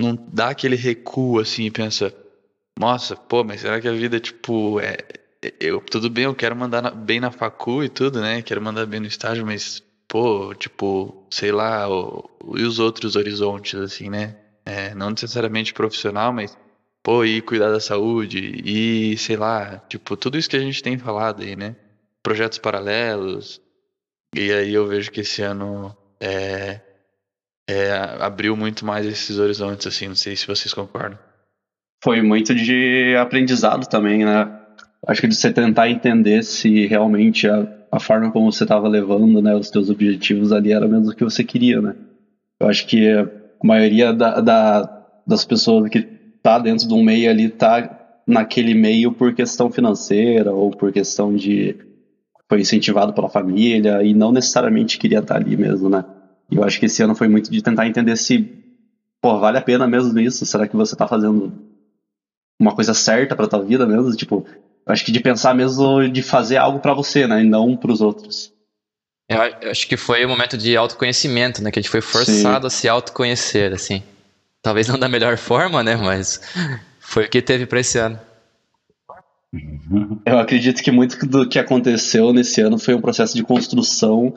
não 0.00 0.14
dá 0.32 0.50
aquele 0.50 0.76
recuo 0.76 1.40
assim 1.40 1.64
e 1.64 1.70
pensa, 1.70 2.14
nossa, 2.78 3.16
pô, 3.16 3.44
mas 3.44 3.60
será 3.60 3.80
que 3.80 3.88
a 3.88 3.92
vida, 3.92 4.18
tipo, 4.20 4.80
é. 4.80 4.96
Eu, 5.60 5.80
tudo 5.80 6.08
bem, 6.08 6.24
eu 6.24 6.34
quero 6.34 6.56
mandar 6.56 6.82
na, 6.82 6.90
bem 6.90 7.20
na 7.20 7.30
facu 7.30 7.84
e 7.84 7.88
tudo, 7.88 8.20
né? 8.20 8.40
Quero 8.42 8.62
mandar 8.62 8.86
bem 8.86 9.00
no 9.00 9.06
estágio, 9.06 9.44
mas, 9.44 9.82
pô, 10.08 10.54
tipo, 10.54 11.26
sei 11.30 11.52
lá, 11.52 11.88
o, 11.88 12.28
e 12.56 12.62
os 12.62 12.78
outros 12.78 13.14
horizontes, 13.14 13.74
assim, 13.78 14.08
né? 14.08 14.36
É, 14.64 14.94
não 14.94 15.10
necessariamente 15.10 15.74
profissional, 15.74 16.32
mas, 16.32 16.56
pô, 17.02 17.24
e 17.24 17.42
cuidar 17.42 17.70
da 17.70 17.80
saúde, 17.80 18.62
e 18.64 19.16
sei 19.18 19.36
lá, 19.36 19.78
tipo, 19.88 20.16
tudo 20.16 20.38
isso 20.38 20.48
que 20.48 20.56
a 20.56 20.60
gente 20.60 20.82
tem 20.82 20.98
falado 20.98 21.42
aí, 21.42 21.54
né? 21.54 21.76
Projetos 22.22 22.58
paralelos. 22.58 23.60
E 24.34 24.50
aí 24.52 24.72
eu 24.72 24.86
vejo 24.86 25.10
que 25.12 25.20
esse 25.20 25.42
ano 25.42 25.96
é, 26.18 26.80
é, 27.68 27.92
abriu 28.20 28.56
muito 28.56 28.84
mais 28.84 29.06
esses 29.06 29.38
horizontes, 29.38 29.86
assim, 29.86 30.08
não 30.08 30.14
sei 30.14 30.36
se 30.36 30.46
vocês 30.46 30.72
concordam. 30.72 31.18
Foi 32.02 32.20
muito 32.20 32.54
de 32.54 33.16
aprendizado 33.18 33.88
também, 33.88 34.24
né? 34.24 34.60
Acho 35.06 35.22
que 35.22 35.28
de 35.28 35.34
você 35.34 35.52
tentar 35.52 35.88
entender 35.88 36.42
se 36.42 36.86
realmente 36.86 37.48
a, 37.48 37.66
a 37.90 37.98
forma 37.98 38.30
como 38.30 38.50
você 38.50 38.64
estava 38.64 38.88
levando, 38.88 39.40
né, 39.40 39.54
os 39.54 39.68
seus 39.68 39.88
objetivos 39.88 40.52
ali 40.52 40.72
era 40.72 40.86
mesmo 40.86 41.10
o 41.10 41.14
que 41.14 41.24
você 41.24 41.42
queria, 41.42 41.80
né? 41.80 41.94
Eu 42.60 42.68
acho 42.68 42.86
que 42.86 43.08
a 43.08 43.28
maioria 43.62 44.12
da, 44.12 44.40
da, 44.40 45.06
das 45.26 45.44
pessoas 45.44 45.88
que 45.88 46.02
tá 46.42 46.58
dentro 46.58 46.86
de 46.86 46.94
um 46.94 47.02
meio 47.02 47.30
ali 47.30 47.48
tá 47.48 48.20
naquele 48.26 48.74
meio 48.74 49.12
por 49.12 49.34
questão 49.34 49.70
financeira 49.70 50.52
ou 50.52 50.70
por 50.70 50.92
questão 50.92 51.34
de 51.34 51.76
foi 52.48 52.60
incentivado 52.60 53.12
pela 53.12 53.28
família 53.28 54.02
e 54.02 54.12
não 54.12 54.30
necessariamente 54.30 54.98
queria 54.98 55.20
estar 55.20 55.36
ali 55.36 55.56
mesmo, 55.56 55.88
né? 55.88 56.04
E 56.50 56.56
eu 56.56 56.64
acho 56.64 56.78
que 56.78 56.86
esse 56.86 57.02
ano 57.02 57.14
foi 57.14 57.28
muito 57.28 57.50
de 57.50 57.62
tentar 57.62 57.86
entender 57.86 58.16
se, 58.16 58.50
pô, 59.20 59.38
vale 59.38 59.58
a 59.58 59.62
pena 59.62 59.86
mesmo 59.86 60.18
isso? 60.20 60.44
Será 60.44 60.68
que 60.68 60.76
você 60.76 60.94
tá 60.94 61.06
fazendo 61.06 61.52
uma 62.60 62.74
coisa 62.74 62.94
certa 62.94 63.34
pra 63.34 63.46
tua 63.46 63.62
vida 63.62 63.86
mesmo? 63.86 64.14
Tipo, 64.14 64.46
eu 64.86 64.92
acho 64.92 65.04
que 65.04 65.12
de 65.12 65.20
pensar 65.20 65.54
mesmo 65.54 66.08
de 66.08 66.22
fazer 66.22 66.56
algo 66.56 66.78
para 66.78 66.94
você, 66.94 67.26
né? 67.26 67.42
E 67.42 67.48
não 67.48 67.76
pros 67.76 68.00
outros. 68.00 68.52
Eu 69.28 69.40
acho 69.70 69.88
que 69.88 69.96
foi 69.96 70.22
o 70.24 70.26
um 70.26 70.30
momento 70.30 70.58
de 70.58 70.76
autoconhecimento, 70.76 71.62
né? 71.62 71.70
Que 71.70 71.78
a 71.78 71.82
gente 71.82 71.90
foi 71.90 72.02
forçado 72.02 72.68
Sim. 72.68 72.76
a 72.76 72.78
se 72.78 72.88
autoconhecer, 72.88 73.72
assim. 73.72 74.02
Talvez 74.62 74.86
não 74.86 74.98
da 74.98 75.08
melhor 75.08 75.38
forma, 75.38 75.82
né? 75.82 75.96
Mas 75.96 76.40
foi 77.00 77.24
o 77.24 77.28
que 77.28 77.40
teve 77.40 77.64
pra 77.64 77.80
esse 77.80 77.98
ano. 77.98 78.20
Eu 80.26 80.38
acredito 80.38 80.82
que 80.82 80.90
muito 80.90 81.24
do 81.26 81.48
que 81.48 81.58
aconteceu 81.58 82.32
nesse 82.32 82.60
ano 82.60 82.78
foi 82.78 82.94
um 82.94 83.00
processo 83.00 83.36
de 83.36 83.42
construção 83.42 84.34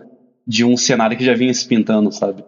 de 0.47 0.63
um 0.63 0.77
cenário 0.77 1.17
que 1.17 1.25
já 1.25 1.33
vinha 1.33 1.53
se 1.53 1.67
pintando, 1.67 2.11
sabe? 2.11 2.43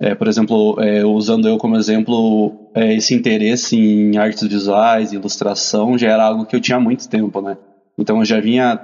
É, 0.00 0.14
por 0.14 0.28
exemplo, 0.28 0.80
é, 0.80 1.04
usando 1.04 1.48
eu 1.48 1.58
como 1.58 1.76
exemplo, 1.76 2.70
é, 2.74 2.94
esse 2.94 3.14
interesse 3.14 3.76
em 3.76 4.16
artes 4.16 4.46
visuais, 4.46 5.12
ilustração, 5.12 5.98
já 5.98 6.10
era 6.10 6.24
algo 6.24 6.46
que 6.46 6.54
eu 6.54 6.60
tinha 6.60 6.76
há 6.76 6.80
muito 6.80 7.08
tempo, 7.08 7.40
né? 7.40 7.56
Então 7.98 8.18
eu 8.18 8.24
já 8.24 8.38
vinha 8.38 8.78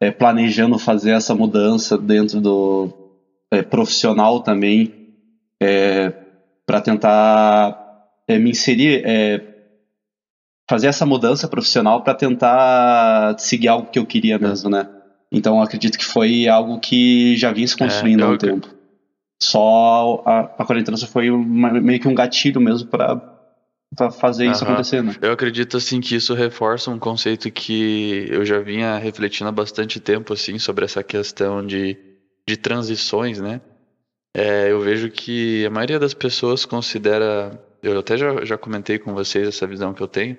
é, 0.00 0.10
planejando 0.10 0.78
fazer 0.78 1.10
essa 1.10 1.34
mudança 1.34 1.98
dentro 1.98 2.40
do 2.40 2.88
é, 3.50 3.62
profissional 3.62 4.40
também, 4.40 4.92
é, 5.62 6.12
para 6.64 6.80
tentar 6.80 7.82
me 8.26 8.50
inserir, 8.50 9.04
fazer 10.68 10.86
essa 10.86 11.04
mudança 11.04 11.46
profissional 11.46 12.02
para 12.02 12.14
tentar 12.14 13.38
seguir 13.38 13.68
algo 13.68 13.90
que 13.90 13.98
eu 13.98 14.06
queria 14.06 14.38
mesmo, 14.38 14.70
né? 14.70 14.88
Então 15.30 15.56
eu 15.56 15.62
acredito 15.62 15.98
que 15.98 16.04
foi 16.04 16.46
algo 16.48 16.78
que 16.80 17.36
já 17.36 17.52
vinha 17.52 17.66
se 17.66 17.76
construindo 17.76 18.24
há 18.24 18.30
um 18.30 18.38
tempo. 18.38 18.68
Só 19.42 20.22
a, 20.24 20.40
a 20.40 20.64
quarentena 20.64 20.96
foi 20.98 21.30
uma, 21.30 21.72
meio 21.72 22.00
que 22.00 22.08
um 22.08 22.14
gatilho 22.14 22.60
mesmo 22.60 22.88
para 22.88 23.34
para 23.96 24.10
fazer 24.10 24.46
isso 24.50 24.64
acontecer, 24.64 25.02
né? 25.02 25.14
Eu 25.22 25.32
acredito 25.32 25.76
assim 25.76 26.00
que 26.00 26.16
isso 26.16 26.34
reforça 26.34 26.90
um 26.90 26.98
conceito 26.98 27.50
que 27.50 28.26
eu 28.28 28.44
já 28.44 28.58
vinha 28.58 28.98
refletindo 28.98 29.48
há 29.48 29.52
bastante 29.52 30.00
tempo 30.00 30.32
assim 30.32 30.58
sobre 30.58 30.84
essa 30.84 31.02
questão 31.02 31.64
de, 31.64 31.96
de 32.46 32.56
transições, 32.56 33.40
né? 33.40 33.60
É, 34.36 34.72
eu 34.72 34.80
vejo 34.80 35.08
que 35.10 35.64
a 35.64 35.70
maioria 35.70 35.98
das 35.98 36.12
pessoas 36.12 36.64
considera, 36.64 37.56
eu 37.80 38.00
até 38.00 38.16
já, 38.16 38.44
já 38.44 38.58
comentei 38.58 38.98
com 38.98 39.14
vocês 39.14 39.46
essa 39.46 39.64
visão 39.64 39.94
que 39.94 40.02
eu 40.02 40.08
tenho, 40.08 40.36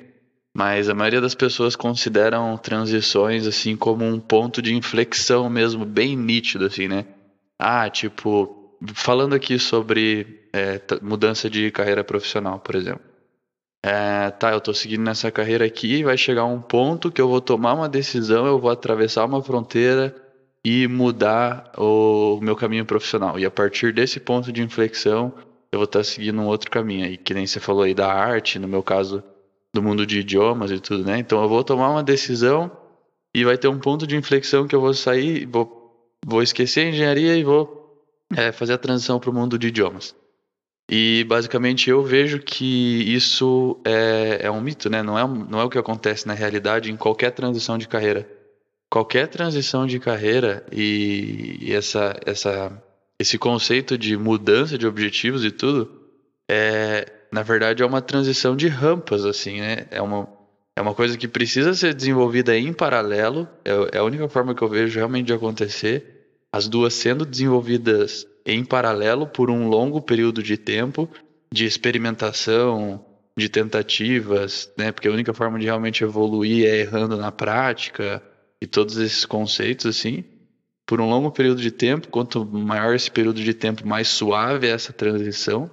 mas 0.55 0.87
a 0.87 0.95
maioria 0.95 1.19
das 1.19 1.35
pessoas 1.35 1.75
consideram 1.75 2.57
transições 2.57 3.45
assim 3.45 3.75
como 3.75 4.05
um 4.05 4.17
ponto 4.17 4.61
de 4.61 4.73
inflexão 4.73 5.49
mesmo 5.49 5.83
bem 5.85 6.15
nítido 6.15 6.65
assim, 6.65 6.87
né? 6.87 7.05
Ah, 7.59 7.89
tipo, 7.89 8.77
falando 8.93 9.35
aqui 9.35 9.59
sobre 9.59 10.47
é, 10.53 10.79
mudança 11.01 11.49
de 11.49 11.69
carreira 11.71 12.05
profissional, 12.05 12.57
por 12.59 12.73
exemplo. 12.75 13.03
É, 13.83 14.31
tá, 14.31 14.51
eu 14.51 14.59
estou 14.59 14.73
seguindo 14.73 15.03
nessa 15.03 15.29
carreira 15.29 15.65
aqui, 15.65 16.03
vai 16.03 16.17
chegar 16.17 16.45
um 16.45 16.61
ponto 16.61 17.11
que 17.11 17.21
eu 17.21 17.27
vou 17.27 17.41
tomar 17.41 17.73
uma 17.73 17.89
decisão, 17.89 18.45
eu 18.45 18.57
vou 18.57 18.71
atravessar 18.71 19.25
uma 19.25 19.43
fronteira 19.43 20.15
e 20.63 20.87
mudar 20.87 21.69
o 21.77 22.39
meu 22.41 22.55
caminho 22.55 22.85
profissional. 22.85 23.37
E 23.37 23.45
a 23.45 23.51
partir 23.51 23.93
desse 23.93 24.21
ponto 24.21 24.53
de 24.53 24.63
inflexão, 24.63 25.33
eu 25.69 25.79
vou 25.79 25.83
estar 25.83 25.99
tá 25.99 26.03
seguindo 26.03 26.39
um 26.39 26.47
outro 26.47 26.71
caminho. 26.71 27.05
E 27.07 27.17
que 27.17 27.33
nem 27.33 27.45
você 27.45 27.59
falou 27.59 27.83
aí 27.83 27.93
da 27.93 28.07
arte, 28.11 28.57
no 28.57 28.67
meu 28.67 28.81
caso, 28.81 29.21
do 29.75 29.83
mundo 29.83 30.05
de 30.05 30.19
idiomas 30.19 30.71
e 30.71 30.79
tudo, 30.79 31.03
né? 31.03 31.19
Então 31.19 31.41
eu 31.43 31.49
vou 31.49 31.63
tomar 31.63 31.89
uma 31.89 32.01
decisão 32.01 32.71
e 33.35 33.43
vai 33.43 33.57
ter 33.57 33.67
um 33.67 33.77
ponto 33.77 34.07
de 34.07 34.15
inflexão 34.15 34.65
que 34.65 34.73
eu 34.73 34.79
vou 34.79 34.93
sair, 34.93 35.45
vou, 35.45 36.17
vou 36.25 36.41
esquecer 36.41 36.85
a 36.85 36.89
engenharia 36.89 37.35
e 37.35 37.43
vou 37.43 37.83
é 38.35 38.51
fazer 38.51 38.73
a 38.73 38.77
transição 38.77 39.19
para 39.19 39.29
o 39.29 39.33
mundo 39.33 39.59
de 39.59 39.67
idiomas. 39.67 40.15
E 40.89 41.25
basicamente 41.27 41.89
eu 41.89 42.01
vejo 42.03 42.39
que 42.39 43.13
isso 43.13 43.79
é, 43.85 44.39
é 44.43 44.51
um 44.51 44.61
mito, 44.61 44.89
né? 44.89 45.03
Não 45.03 45.19
é, 45.19 45.27
não 45.27 45.59
é 45.59 45.63
o 45.63 45.69
que 45.69 45.77
acontece 45.77 46.25
na 46.25 46.33
realidade 46.33 46.91
em 46.91 46.95
qualquer 46.95 47.31
transição 47.31 47.77
de 47.77 47.87
carreira. 47.87 48.27
Qualquer 48.89 49.27
transição 49.27 49.85
de 49.85 49.99
carreira 49.99 50.65
e, 50.71 51.57
e 51.59 51.73
essa, 51.73 52.15
essa, 52.25 52.83
esse 53.19 53.37
conceito 53.37 53.97
de 53.97 54.15
mudança 54.15 54.77
de 54.77 54.87
objetivos 54.87 55.43
e 55.43 55.51
tudo, 55.51 55.91
é, 56.49 57.11
na 57.35 57.43
verdade 57.43 57.83
é 57.83 57.85
uma 57.85 58.01
transição 58.01 58.55
de 58.55 58.69
rampas, 58.69 59.25
assim, 59.25 59.59
né? 59.59 59.87
É 59.91 60.01
uma, 60.01 60.25
é 60.73 60.81
uma 60.81 60.95
coisa 60.95 61.17
que 61.17 61.27
precisa 61.27 61.73
ser 61.73 61.93
desenvolvida 61.93 62.57
em 62.57 62.71
paralelo, 62.71 63.45
é, 63.65 63.97
é 63.97 63.97
a 63.97 64.03
única 64.05 64.29
forma 64.29 64.55
que 64.55 64.61
eu 64.61 64.69
vejo 64.69 64.97
realmente 64.97 65.25
de 65.25 65.33
acontecer 65.33 66.29
as 66.49 66.69
duas 66.69 66.93
sendo 66.93 67.25
desenvolvidas 67.25 68.25
em 68.45 68.63
paralelo 68.63 69.27
por 69.27 69.51
um 69.51 69.67
longo 69.67 70.01
período 70.01 70.41
de 70.41 70.55
tempo 70.55 71.09
de 71.51 71.65
experimentação, 71.65 73.03
de 73.37 73.49
tentativas, 73.49 74.71
né? 74.77 74.93
Porque 74.93 75.09
a 75.09 75.11
única 75.11 75.33
forma 75.33 75.59
de 75.59 75.65
realmente 75.65 76.05
evoluir 76.05 76.65
é 76.65 76.77
errando 76.77 77.17
na 77.17 77.33
prática 77.33 78.23
e 78.61 78.65
todos 78.65 78.95
esses 78.95 79.25
conceitos 79.25 79.87
assim. 79.87 80.23
Por 80.85 81.01
um 81.01 81.09
longo 81.09 81.31
período 81.31 81.61
de 81.61 81.71
tempo, 81.71 82.07
quanto 82.07 82.45
maior 82.45 82.95
esse 82.95 83.11
período 83.11 83.43
de 83.43 83.53
tempo, 83.53 83.85
mais 83.85 84.07
suave 84.07 84.67
é 84.67 84.69
essa 84.69 84.93
transição. 84.93 85.69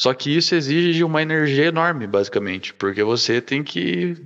Só 0.00 0.14
que 0.14 0.36
isso 0.36 0.54
exige 0.54 1.02
uma 1.02 1.20
energia 1.20 1.66
enorme, 1.66 2.06
basicamente, 2.06 2.72
porque 2.72 3.02
você 3.02 3.40
tem 3.40 3.64
que 3.64 4.16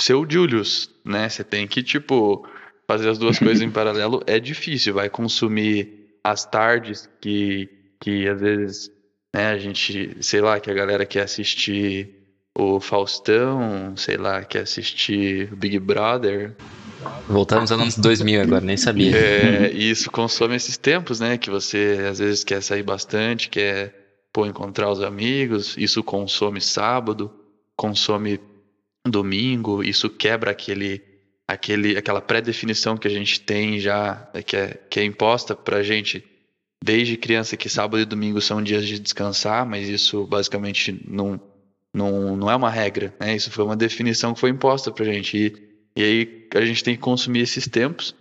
ser 0.00 0.14
o 0.14 0.26
Julius, 0.28 0.90
né? 1.04 1.28
Você 1.28 1.42
tem 1.42 1.66
que 1.66 1.82
tipo 1.82 2.46
fazer 2.86 3.08
as 3.08 3.18
duas 3.18 3.38
coisas 3.38 3.62
em 3.62 3.70
paralelo 3.72 4.22
é 4.26 4.38
difícil, 4.38 4.94
vai 4.94 5.08
consumir 5.08 6.10
as 6.22 6.44
tardes 6.44 7.08
que, 7.20 7.68
que 8.00 8.28
às 8.28 8.40
vezes 8.40 8.90
né, 9.34 9.48
a 9.48 9.58
gente, 9.58 10.16
sei 10.20 10.40
lá, 10.40 10.60
que 10.60 10.70
a 10.70 10.74
galera 10.74 11.06
quer 11.06 11.22
assistir 11.22 12.14
o 12.56 12.80
Faustão, 12.80 13.96
sei 13.96 14.16
lá, 14.16 14.42
quer 14.42 14.60
assistir 14.60 15.52
o 15.52 15.56
Big 15.56 15.78
Brother. 15.78 16.54
Voltamos 17.28 17.70
aos 17.70 17.80
anos 17.80 17.96
2000 17.96 18.42
agora, 18.42 18.64
nem 18.64 18.76
sabia. 18.76 19.16
É, 19.16 19.70
e 19.72 19.90
isso 19.90 20.10
consome 20.10 20.56
esses 20.56 20.76
tempos, 20.76 21.20
né? 21.20 21.38
Que 21.38 21.50
você 21.50 22.06
às 22.10 22.18
vezes 22.18 22.42
quer 22.42 22.62
sair 22.62 22.82
bastante, 22.82 23.48
quer 23.48 24.07
pô, 24.32 24.46
encontrar 24.46 24.90
os 24.90 25.02
amigos, 25.02 25.76
isso 25.76 26.02
consome 26.02 26.60
sábado, 26.60 27.30
consome 27.76 28.40
domingo, 29.06 29.82
isso 29.82 30.10
quebra 30.10 30.50
aquele 30.50 31.02
aquele, 31.46 31.96
aquela 31.96 32.20
pré-definição 32.20 32.96
que 32.96 33.08
a 33.08 33.10
gente 33.10 33.40
tem 33.40 33.80
já, 33.80 34.30
que 34.44 34.54
é, 34.54 34.74
que 34.90 35.00
é 35.00 35.04
imposta 35.04 35.56
para 35.56 35.78
a 35.78 35.82
gente 35.82 36.22
desde 36.84 37.16
criança, 37.16 37.56
que 37.56 37.68
sábado 37.68 38.00
e 38.00 38.04
domingo 38.04 38.40
são 38.40 38.62
dias 38.62 38.86
de 38.86 38.98
descansar, 38.98 39.66
mas 39.66 39.88
isso 39.88 40.26
basicamente 40.26 41.02
não, 41.08 41.40
não, 41.92 42.36
não 42.36 42.50
é 42.50 42.54
uma 42.54 42.70
regra, 42.70 43.14
né? 43.18 43.34
Isso 43.34 43.50
foi 43.50 43.64
uma 43.64 43.76
definição 43.76 44.34
que 44.34 44.40
foi 44.40 44.50
imposta 44.50 44.92
para 44.92 45.04
a 45.04 45.12
gente. 45.12 45.36
E, 45.36 45.68
e 45.96 46.02
aí 46.02 46.48
a 46.54 46.64
gente 46.64 46.84
tem 46.84 46.94
que 46.94 47.00
consumir 47.00 47.40
esses 47.40 47.66
tempos. 47.66 48.14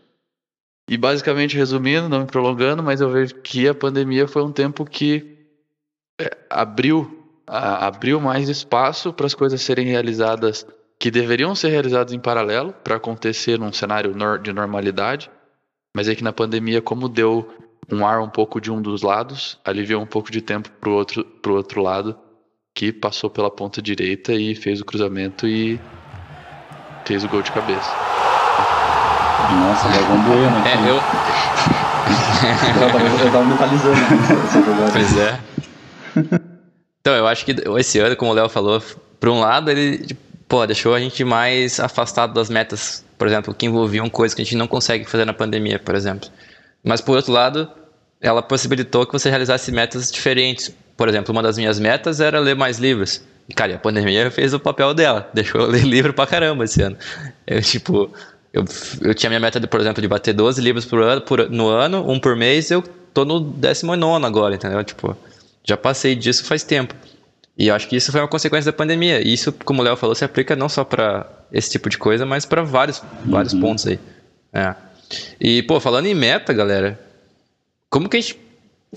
E 0.90 0.98
basicamente, 0.98 1.58
resumindo, 1.58 2.08
não 2.08 2.22
me 2.22 2.26
prolongando, 2.26 2.82
mas 2.82 3.02
eu 3.02 3.12
vejo 3.12 3.36
que 3.36 3.68
a 3.68 3.76
pandemia 3.76 4.28
foi 4.28 4.44
um 4.44 4.52
tempo 4.54 4.86
que 4.86 5.37
é, 6.20 6.36
abriu, 6.50 7.24
a, 7.46 7.88
abriu 7.88 8.20
mais 8.20 8.50
espaço 8.50 9.14
para 9.14 9.26
as 9.26 9.34
coisas 9.34 9.62
serem 9.62 9.88
realizadas 9.88 10.66
que 11.00 11.12
deveriam 11.12 11.54
ser 11.54 11.70
realizados 11.70 12.14
em 12.14 12.20
paralelo 12.20 12.74
para 12.84 12.96
acontecer 12.96 13.60
num 13.60 13.72
cenário 13.72 14.16
de 14.42 14.52
normalidade, 14.52 15.30
mas 15.96 16.10
é 16.10 16.16
que 16.16 16.24
na 16.24 16.34
pandemia, 16.34 16.82
como 16.82 17.08
deu 17.08 17.48
um 17.92 18.06
ar 18.06 18.20
um 18.20 18.30
pouco 18.30 18.60
de 18.60 18.72
um 18.72 18.82
dos 18.82 19.04
lados, 19.04 19.60
aliviou 19.64 20.02
um 20.02 20.08
pouco 20.08 20.32
de 20.32 20.42
tempo 20.42 20.70
para 20.82 20.90
o 20.90 20.94
outro, 20.94 21.24
pro 21.24 21.56
outro 21.56 21.82
lado, 21.82 22.18
que 22.74 22.92
passou 22.92 23.30
pela 23.30 23.50
ponta 23.50 23.82
direita 23.82 24.34
e 24.34 24.56
fez 24.56 24.82
o 24.82 24.86
cruzamento 24.86 25.48
e 25.48 25.80
fez 27.06 27.24
o 27.24 27.30
gol 27.30 27.42
de 27.42 27.52
cabeça. 27.52 27.90
Nossa, 29.60 29.88
Galvão 29.90 30.22
Bueno. 30.24 30.68
É, 30.68 30.90
eu... 30.90 30.96
eu 33.26 33.32
tava 33.32 33.46
mentalizando. 33.46 33.96
pois 34.92 35.18
é. 35.18 35.40
Então, 37.00 37.16
eu 37.16 37.26
acho 37.26 37.46
que 37.46 37.56
esse 37.78 38.00
ano, 38.00 38.18
como 38.18 38.32
o 38.32 38.34
Léo 38.34 38.50
falou, 38.50 38.84
por 39.18 39.30
um 39.30 39.40
lado, 39.40 39.72
ele 39.72 40.00
tipo, 40.00 40.20
pô, 40.48 40.66
deixou 40.66 40.94
a 40.94 41.00
gente 41.00 41.24
mais 41.24 41.80
afastado 41.80 42.34
das 42.34 42.50
metas, 42.50 43.06
por 43.18 43.28
exemplo, 43.28 43.54
que 43.54 43.66
envolviam 43.66 44.10
coisas 44.10 44.34
que 44.34 44.42
a 44.42 44.46
gente 44.46 44.58
não 44.58 44.68
consegue 44.68 45.06
fazer 45.06 45.26
na 45.26 45.34
pandemia, 45.34 45.80
por 45.80 45.96
exemplo. 45.96 46.30
Mas 46.84 47.02
por 47.02 47.16
outro 47.16 47.32
lado, 47.32 47.70
ela 48.22 48.42
possibilitou 48.42 49.06
que 49.06 49.14
você 49.14 49.30
realizasse 49.30 49.72
metas 49.72 50.12
diferentes. 50.12 50.74
Por 50.96 51.08
exemplo, 51.08 51.32
uma 51.32 51.44
das 51.44 51.58
minhas 51.58 51.80
metas 51.80 52.20
era 52.20 52.40
ler 52.40 52.56
mais 52.56 52.78
livros. 52.78 53.22
E, 53.48 53.54
cara, 53.54 53.76
a 53.76 53.80
pandemia 53.80 54.30
fez 54.30 54.54
o 54.54 54.60
papel 54.60 54.94
dela, 54.94 55.30
deixou 55.34 55.62
eu 55.62 55.68
ler 55.68 55.84
livro 55.84 56.14
pra 56.14 56.26
caramba 56.26 56.64
esse 56.64 56.82
ano. 56.82 56.98
Eu, 57.46 57.62
tipo, 57.62 58.12
eu, 58.52 58.66
eu 59.02 59.14
tinha 59.14 59.30
minha 59.30 59.40
meta, 59.40 59.60
de, 59.60 59.68
por 59.68 59.80
exemplo, 59.80 60.02
de 60.02 60.08
bater 60.08 60.34
12 60.34 60.62
livros 60.62 60.86
por 60.86 61.02
ano, 61.02 61.22
por, 61.22 61.50
no 61.50 61.70
ano, 61.70 62.10
um 62.10 62.20
por 62.20 62.36
mês, 62.36 62.72
eu 62.72 62.82
tô 63.14 63.24
no 63.24 63.40
19 63.40 64.26
agora, 64.26 64.56
entendeu? 64.56 64.84
Tipo, 64.84 65.16
já 65.68 65.76
passei 65.76 66.16
disso 66.16 66.46
faz 66.46 66.64
tempo. 66.64 66.96
E 67.58 67.68
eu 67.68 67.76
acho 67.76 67.88
que 67.88 67.96
isso 67.96 68.12
foi 68.12 68.22
uma 68.22 68.28
consequência 68.28 68.72
da 68.72 68.78
pandemia. 68.78 69.20
E 69.22 69.34
isso, 69.34 69.52
como 69.52 69.82
o 69.82 69.84
Léo 69.84 69.98
falou, 69.98 70.16
se 70.16 70.24
aplica 70.24 70.56
não 70.56 70.70
só 70.70 70.84
para 70.84 71.28
esse 71.52 71.72
tipo 71.72 71.90
de 71.90 71.98
coisa, 71.98 72.26
mas 72.26 72.46
para 72.46 72.62
vários, 72.62 73.02
vários 73.26 73.54
uhum. 73.54 73.62
pontos 73.62 73.88
aí. 73.88 74.00
É. 74.54 74.76
E, 75.42 75.64
pô, 75.64 75.80
falando 75.80 76.06
em 76.06 76.14
meta, 76.14 76.54
galera, 76.54 77.00
como 77.90 78.08
que 78.08 78.18
a 78.18 78.22
gente 78.22 78.40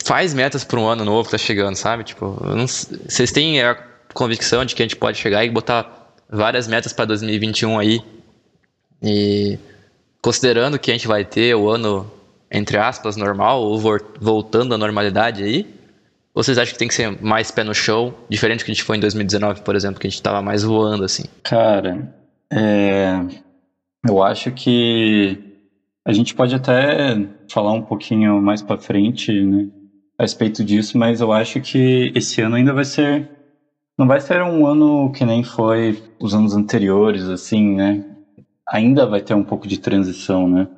faz 0.05 0.35
metas 0.35 0.63
para 0.63 0.79
um 0.79 0.87
ano 0.87 1.05
novo 1.05 1.25
que 1.25 1.31
tá 1.31 1.39
chegando, 1.39 1.75
sabe? 1.75 2.05
Tipo, 2.05 2.39
não, 2.45 2.67
vocês 2.67 3.33
têm 3.33 3.63
a 3.63 3.75
convicção 4.13 4.65
de 4.65 4.75
que 4.75 4.83
a 4.83 4.85
gente 4.85 4.97
pode 4.97 5.19
chegar 5.19 5.45
e 5.45 5.51
botar 5.51 6.13
várias 6.29 6.69
metas 6.69 6.93
para 6.93 7.07
2021 7.07 7.79
aí? 7.79 8.03
E 9.03 9.59
considerando 10.21 10.79
que 10.79 10.91
a 10.91 10.95
gente 10.95 11.09
vai 11.09 11.25
ter 11.25 11.55
o 11.55 11.71
ano, 11.71 12.11
entre 12.51 12.77
aspas, 12.77 13.17
normal, 13.17 13.63
ou 13.63 13.81
voltando 14.21 14.75
à 14.75 14.79
normalidade 14.79 15.43
aí, 15.43 15.80
vocês 16.35 16.59
acham 16.59 16.73
que 16.73 16.79
tem 16.79 16.89
que 16.89 16.95
ser 16.95 17.21
mais 17.23 17.51
pé 17.51 17.65
no 17.65 17.75
chão, 17.75 18.15
diferente 18.29 18.61
do 18.61 18.65
que 18.65 18.71
a 18.71 18.75
gente 18.75 18.85
foi 18.85 18.97
em 18.97 19.01
2019, 19.01 19.63
por 19.63 19.75
exemplo, 19.75 20.01
que 20.01 20.07
a 20.07 20.11
gente 20.11 20.23
tava 20.23 20.41
mais 20.41 20.63
voando 20.63 21.05
assim? 21.05 21.25
Cara, 21.43 22.15
é... 22.53 23.21
eu 24.09 24.23
acho 24.23 24.51
que 24.53 25.39
a 26.05 26.13
gente 26.13 26.35
pode 26.35 26.55
até 26.55 27.27
falar 27.49 27.73
um 27.73 27.83
pouquinho 27.83 28.41
mais 28.41 28.63
para 28.63 28.79
frente, 28.79 29.33
né? 29.33 29.69
a 30.21 30.23
respeito 30.23 30.63
disso, 30.63 30.99
mas 30.99 31.23
eu 31.23 31.33
acho 31.33 31.63
que 31.63 32.13
esse 32.15 32.43
ano 32.43 32.57
ainda 32.57 32.75
vai 32.75 32.85
ser. 32.85 33.27
Não 33.99 34.07
vai 34.07 34.21
ser 34.21 34.43
um 34.43 34.67
ano 34.67 35.11
que 35.13 35.25
nem 35.25 35.43
foi 35.43 35.99
os 36.21 36.35
anos 36.35 36.55
anteriores, 36.55 37.25
assim, 37.25 37.75
né? 37.75 38.05
Ainda 38.69 39.07
vai 39.07 39.23
ter 39.23 39.33
um 39.33 39.43
pouco 39.43 39.67
de 39.67 39.81
transição, 39.81 40.47
né? 40.47 40.69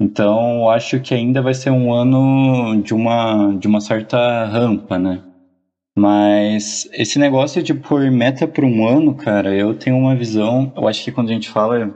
Então, 0.00 0.68
acho 0.68 1.00
que 1.00 1.14
ainda 1.14 1.40
vai 1.40 1.54
ser 1.54 1.70
um 1.70 1.92
ano 1.92 2.82
de 2.82 2.92
uma, 2.92 3.54
de 3.54 3.66
uma 3.66 3.80
certa 3.80 4.44
rampa, 4.44 4.98
né? 4.98 5.22
Mas 5.98 6.86
esse 6.92 7.18
negócio 7.18 7.62
de 7.62 7.72
pôr 7.72 8.10
meta 8.10 8.46
por 8.46 8.64
um 8.64 8.86
ano, 8.86 9.14
cara, 9.14 9.54
eu 9.54 9.74
tenho 9.74 9.96
uma 9.96 10.14
visão. 10.14 10.70
Eu 10.76 10.86
acho 10.86 11.02
que 11.02 11.10
quando 11.10 11.30
a 11.30 11.32
gente 11.32 11.48
fala 11.48 11.90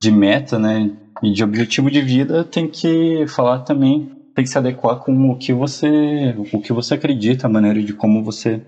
de 0.00 0.10
meta, 0.12 0.58
né, 0.58 0.96
e 1.22 1.32
de 1.32 1.42
objetivo 1.42 1.90
de 1.90 2.00
vida, 2.00 2.44
tem 2.44 2.68
que 2.68 3.26
falar 3.26 3.60
também, 3.60 4.10
tem 4.34 4.44
que 4.44 4.50
se 4.50 4.58
adequar 4.58 4.96
com 5.00 5.30
o 5.30 5.36
que 5.36 5.52
você, 5.52 6.34
o 6.52 6.60
que 6.60 6.72
você 6.72 6.94
acredita, 6.94 7.46
a 7.46 7.50
maneira 7.50 7.82
de 7.82 7.92
como 7.92 8.22
você 8.22 8.60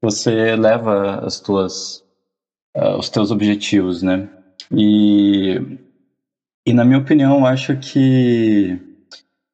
você 0.00 0.54
leva 0.54 1.24
as 1.26 1.40
tuas 1.40 2.04
uh, 2.76 2.96
os 2.98 3.08
teus 3.08 3.30
objetivos, 3.30 4.02
né? 4.02 4.28
E 4.70 5.78
e 6.68 6.72
na 6.74 6.84
minha 6.84 6.98
opinião, 6.98 7.46
acho 7.46 7.76
que 7.78 8.78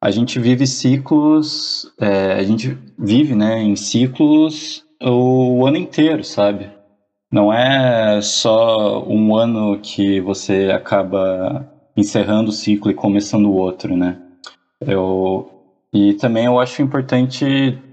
a 0.01 0.11
gente 0.11 0.37
vive 0.37 0.67
ciclos, 0.67 1.89
é, 1.97 2.33
a 2.33 2.43
gente 2.43 2.77
vive, 2.99 3.33
né, 3.33 3.61
em 3.61 3.73
ciclos 3.77 4.83
o 5.01 5.65
ano 5.65 5.77
inteiro, 5.77 6.25
sabe? 6.25 6.69
Não 7.31 7.53
é 7.53 8.19
só 8.21 9.01
um 9.07 9.33
ano 9.33 9.79
que 9.79 10.19
você 10.19 10.69
acaba 10.75 11.65
encerrando 11.95 12.49
o 12.49 12.53
ciclo 12.53 12.91
e 12.91 12.93
começando 12.93 13.45
o 13.45 13.55
outro, 13.55 13.95
né? 13.95 14.17
Eu, 14.81 15.49
e 15.93 16.15
também 16.15 16.47
eu 16.47 16.59
acho 16.59 16.81
importante 16.81 17.45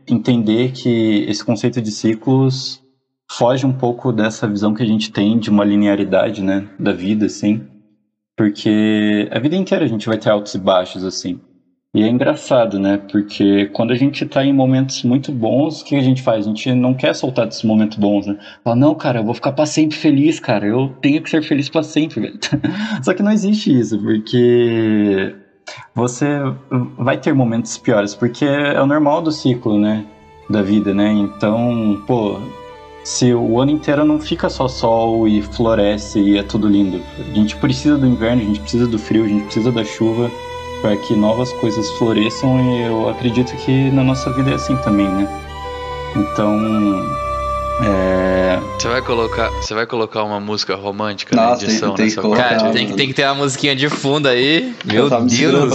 entender 0.08 0.72
que 0.72 1.26
esse 1.28 1.44
conceito 1.44 1.80
de 1.80 1.92
ciclos 1.92 2.82
foge 3.30 3.64
um 3.64 3.72
pouco 3.72 4.12
dessa 4.12 4.48
visão 4.48 4.74
que 4.74 4.82
a 4.82 4.86
gente 4.86 5.12
tem 5.12 5.38
de 5.38 5.48
uma 5.48 5.64
linearidade, 5.64 6.42
né, 6.42 6.68
da 6.76 6.92
vida, 6.92 7.26
assim, 7.26 7.68
porque 8.36 9.28
a 9.30 9.38
vida 9.38 9.56
inteira 9.56 9.84
a 9.84 9.88
gente 9.88 10.06
vai 10.06 10.18
ter 10.18 10.30
altos 10.30 10.54
e 10.54 10.58
baixos, 10.58 11.04
assim. 11.04 11.40
E 11.94 12.02
é 12.02 12.08
engraçado, 12.08 12.78
né? 12.78 12.96
Porque 12.96 13.66
quando 13.66 13.90
a 13.90 13.94
gente 13.94 14.24
tá 14.24 14.42
em 14.42 14.52
momentos 14.52 15.02
muito 15.02 15.30
bons, 15.30 15.82
o 15.82 15.84
que 15.84 15.94
a 15.94 16.00
gente 16.00 16.22
faz? 16.22 16.46
A 16.46 16.48
gente 16.48 16.72
não 16.72 16.94
quer 16.94 17.14
soltar 17.14 17.46
desses 17.46 17.62
momentos 17.64 17.98
bons, 17.98 18.26
né? 18.26 18.38
Fala, 18.64 18.76
não, 18.76 18.94
cara, 18.94 19.20
eu 19.20 19.24
vou 19.24 19.34
ficar 19.34 19.52
pra 19.52 19.66
sempre 19.66 19.98
feliz, 19.98 20.40
cara. 20.40 20.66
Eu 20.66 20.88
tenho 21.02 21.22
que 21.22 21.28
ser 21.28 21.42
feliz 21.42 21.68
pra 21.68 21.82
sempre, 21.82 22.20
velho. 22.20 22.38
Só 23.04 23.12
que 23.12 23.22
não 23.22 23.30
existe 23.30 23.78
isso, 23.78 23.98
porque 23.98 25.34
você 25.94 26.26
vai 26.98 27.18
ter 27.18 27.34
momentos 27.34 27.76
piores, 27.76 28.14
porque 28.14 28.46
é 28.46 28.80
o 28.80 28.86
normal 28.86 29.20
do 29.20 29.30
ciclo, 29.30 29.78
né? 29.78 30.06
Da 30.48 30.62
vida, 30.62 30.94
né? 30.94 31.12
Então, 31.12 32.02
pô, 32.06 32.40
se 33.04 33.32
o 33.34 33.60
ano 33.60 33.70
inteiro 33.72 34.04
não 34.04 34.20
fica 34.20 34.48
só 34.48 34.68
sol 34.68 35.26
e 35.26 35.42
floresce 35.42 36.20
e 36.20 36.38
é 36.38 36.42
tudo 36.42 36.68
lindo. 36.68 37.02
A 37.18 37.34
gente 37.34 37.56
precisa 37.56 37.96
do 37.98 38.06
inverno, 38.06 38.42
a 38.42 38.44
gente 38.44 38.60
precisa 38.60 38.86
do 38.86 38.98
frio, 38.98 39.24
a 39.24 39.28
gente 39.28 39.44
precisa 39.44 39.72
da 39.72 39.84
chuva 39.84 40.30
para 40.80 40.96
que 40.96 41.14
novas 41.14 41.52
coisas 41.54 41.88
floresçam 41.92 42.60
e 42.60 42.82
eu 42.82 43.08
acredito 43.08 43.54
que 43.56 43.90
na 43.90 44.02
nossa 44.02 44.30
vida 44.32 44.50
é 44.50 44.54
assim 44.54 44.76
também, 44.76 45.08
né? 45.08 45.28
Então, 46.16 46.58
é... 47.84 48.58
Você 48.78 48.88
vai 48.88 49.00
colocar, 49.02 49.48
você 49.50 49.74
vai 49.74 49.86
colocar 49.86 50.24
uma 50.24 50.40
música 50.40 50.74
romântica 50.76 51.34
Nossa, 51.36 51.48
na 51.66 51.72
edição 51.72 51.94
tem- 51.94 52.06
tem 52.08 52.14
que 52.14 52.16
nessa 52.16 52.28
parte? 52.42 52.58
Cara, 52.60 52.72
tem, 52.72 52.86
que- 52.88 52.94
tem 52.94 53.08
que 53.08 53.14
ter 53.14 53.24
uma 53.26 53.34
musiquinha 53.36 53.74
de 53.76 53.88
fundo 53.88 54.28
aí. 54.28 54.74
Meu 54.84 55.08
Deus. 55.10 55.74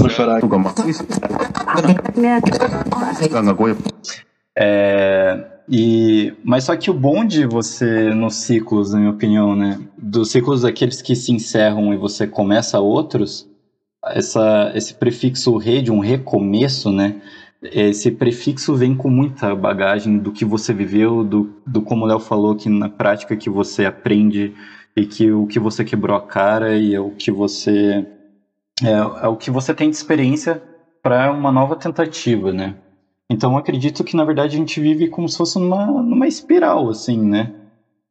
É, 4.57 5.45
e, 5.69 6.33
mas 6.43 6.63
só 6.63 6.75
que 6.77 6.89
o 6.89 6.93
bom 6.93 7.25
de 7.25 7.45
você 7.45 8.13
nos 8.13 8.35
ciclos, 8.35 8.93
na 8.93 8.99
minha 8.99 9.11
opinião, 9.11 9.55
né? 9.55 9.79
Dos 9.97 10.31
ciclos 10.31 10.61
daqueles 10.61 11.01
que 11.01 11.15
se 11.15 11.33
encerram 11.33 11.93
e 11.93 11.97
você 11.97 12.25
começa 12.25 12.79
outros, 12.79 13.49
essa, 14.05 14.71
esse 14.73 14.93
prefixo 14.93 15.57
re 15.57 15.81
de 15.81 15.91
um 15.91 15.99
recomeço, 15.99 16.91
né? 16.91 17.21
Esse 17.61 18.11
prefixo 18.11 18.75
vem 18.75 18.95
com 18.95 19.09
muita 19.09 19.53
bagagem 19.55 20.17
do 20.19 20.31
que 20.31 20.45
você 20.45 20.73
viveu, 20.73 21.23
do, 21.23 21.53
do 21.65 21.81
como 21.81 22.05
o 22.05 22.07
Léo 22.07 22.19
falou, 22.19 22.55
que 22.55 22.69
na 22.69 22.87
prática 22.87 23.35
que 23.35 23.49
você 23.49 23.85
aprende 23.85 24.53
e 24.95 25.05
que 25.05 25.31
o 25.31 25.47
que 25.47 25.59
você 25.59 25.83
quebrou 25.83 26.15
a 26.15 26.21
cara 26.21 26.77
e 26.77 26.95
é 26.95 26.99
o 26.99 27.11
que 27.11 27.31
você 27.31 28.05
é, 28.83 28.91
é 28.91 29.27
o 29.27 29.35
que 29.35 29.51
você 29.51 29.73
tem 29.73 29.89
de 29.89 29.95
experiência 29.95 30.61
para 31.01 31.31
uma 31.31 31.51
nova 31.51 31.75
tentativa, 31.75 32.53
né? 32.53 32.75
Então 33.29 33.51
eu 33.53 33.57
acredito 33.57 34.03
que 34.03 34.15
na 34.15 34.23
verdade 34.23 34.55
a 34.55 34.59
gente 34.59 34.79
vive 34.79 35.07
como 35.09 35.27
se 35.27 35.37
fosse 35.37 35.59
numa, 35.59 35.85
numa 35.85 36.27
espiral, 36.27 36.89
assim, 36.89 37.17
né? 37.21 37.51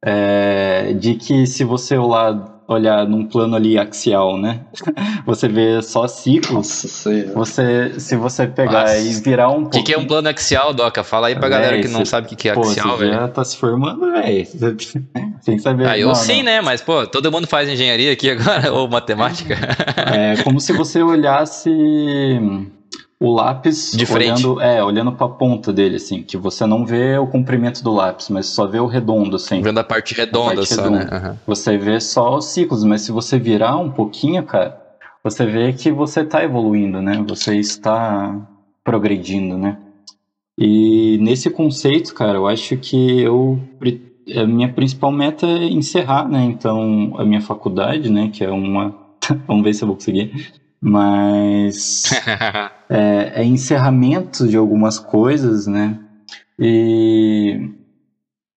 É, 0.05 0.93
de 0.93 1.15
que 1.15 1.47
se 1.47 1.63
você 1.63 1.97
olhar, 1.97 2.61
olhar 2.67 3.07
num 3.07 3.25
plano 3.25 3.55
ali 3.55 3.79
axial, 3.79 4.37
né? 4.37 4.61
Você 5.25 5.47
vê 5.49 5.81
só 5.81 6.07
ciclos. 6.07 6.53
Nossa 6.53 6.87
senhora. 6.87 7.31
Você, 7.33 7.99
se 7.99 8.15
você 8.15 8.47
pegar 8.47 8.81
Nossa. 8.83 8.97
e 8.99 9.13
virar 9.15 9.49
um 9.49 9.63
O 9.63 9.69
que, 9.69 9.81
que 9.83 9.93
é 9.93 9.97
um 9.97 10.05
plano 10.05 10.29
axial, 10.29 10.73
Doca? 10.73 11.03
Fala 11.03 11.27
aí 11.27 11.35
pra 11.35 11.49
galera 11.49 11.73
Véi, 11.73 11.81
que 11.81 11.87
não 11.89 11.99
cê- 11.99 12.05
sabe 12.05 12.27
o 12.27 12.29
que, 12.29 12.35
que 12.37 12.47
é 12.49 12.53
Pô, 12.53 12.61
axial, 12.61 12.95
velho. 12.97 13.11
já 13.13 13.27
tá 13.27 13.43
se 13.43 13.57
formando, 13.57 14.09
velho. 14.11 14.47
Tem 15.43 15.55
que 15.57 15.61
saber. 15.61 15.87
Ah, 15.87 15.97
eu 15.97 16.09
Não, 16.09 16.15
sim, 16.15 16.37
não. 16.37 16.43
né? 16.45 16.61
Mas, 16.61 16.79
pô, 16.81 17.05
todo 17.07 17.31
mundo 17.31 17.47
faz 17.47 17.67
engenharia 17.67 18.13
aqui 18.13 18.29
agora, 18.29 18.71
ou 18.73 18.87
matemática. 18.87 19.55
É 20.15 20.41
como 20.43 20.59
se 20.61 20.71
você 20.71 21.01
olhasse 21.01 21.69
o 23.19 23.33
lápis 23.33 23.91
De 23.93 24.05
frente. 24.05 24.45
olhando, 24.45 24.61
é, 24.61 24.83
olhando 24.83 25.11
para 25.11 25.25
a 25.25 25.29
ponta 25.29 25.73
dele 25.73 25.95
assim, 25.95 26.21
que 26.21 26.37
você 26.37 26.65
não 26.65 26.85
vê 26.85 27.17
o 27.17 27.25
comprimento 27.27 27.83
do 27.83 27.91
lápis, 27.91 28.29
mas 28.29 28.45
só 28.47 28.67
vê 28.67 28.79
o 28.79 28.85
redondo 28.85 29.35
assim. 29.35 29.61
Vendo 29.61 29.79
a 29.79 29.83
parte 29.83 30.13
redonda 30.13 30.53
A 30.53 30.55
parte 30.55 30.73
só, 30.73 30.83
redonda. 30.83 31.03
né? 31.03 31.09
Aham. 31.11 31.37
Você 31.47 31.77
vê 31.77 31.99
só 31.99 32.35
os 32.35 32.45
ciclos, 32.45 32.83
mas 32.83 33.01
se 33.01 33.11
você 33.11 33.39
virar 33.39 33.77
um 33.77 33.89
pouquinho, 33.89 34.43
cara, 34.43 34.79
você 35.23 35.45
vê 35.45 35.73
que 35.73 35.91
você 35.91 36.21
está 36.21 36.43
evoluindo, 36.43 37.01
né? 37.01 37.23
Você 37.27 37.55
está 37.55 38.35
progredindo, 38.83 39.57
né? 39.57 39.77
E 40.57 41.17
nesse 41.19 41.49
conceito, 41.49 42.13
cara, 42.13 42.37
eu 42.37 42.47
acho 42.47 42.77
que 42.77 43.21
eu 43.21 43.59
a 44.35 44.45
minha 44.45 44.71
principal 44.71 45.11
meta 45.11 45.45
é 45.47 45.65
encerrar, 45.65 46.27
né? 46.27 46.43
Então, 46.43 47.13
a 47.17 47.23
minha 47.23 47.39
faculdade, 47.41 48.09
né, 48.09 48.29
que 48.31 48.43
é 48.43 48.49
uma 48.49 48.93
vamos 49.47 49.63
ver 49.63 49.73
se 49.73 49.83
eu 49.83 49.87
vou 49.87 49.95
conseguir. 49.95 50.51
Mas 50.81 52.03
é, 52.89 53.41
é 53.41 53.43
encerramento 53.43 54.47
de 54.47 54.55
algumas 54.57 54.99
coisas, 54.99 55.67
né? 55.67 55.99
E, 56.59 57.69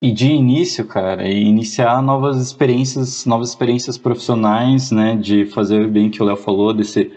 e 0.02 0.12
de 0.12 0.28
início, 0.28 0.86
cara, 0.86 1.26
e 1.26 1.42
iniciar 1.42 2.02
novas 2.02 2.38
experiências, 2.38 3.24
novas 3.26 3.50
experiências 3.50 3.96
profissionais, 3.98 4.90
né? 4.90 5.16
De 5.16 5.46
fazer 5.46 5.88
bem 5.88 6.10
que 6.10 6.22
o 6.22 6.26
Léo 6.26 6.36
falou, 6.36 6.74
desse 6.74 7.10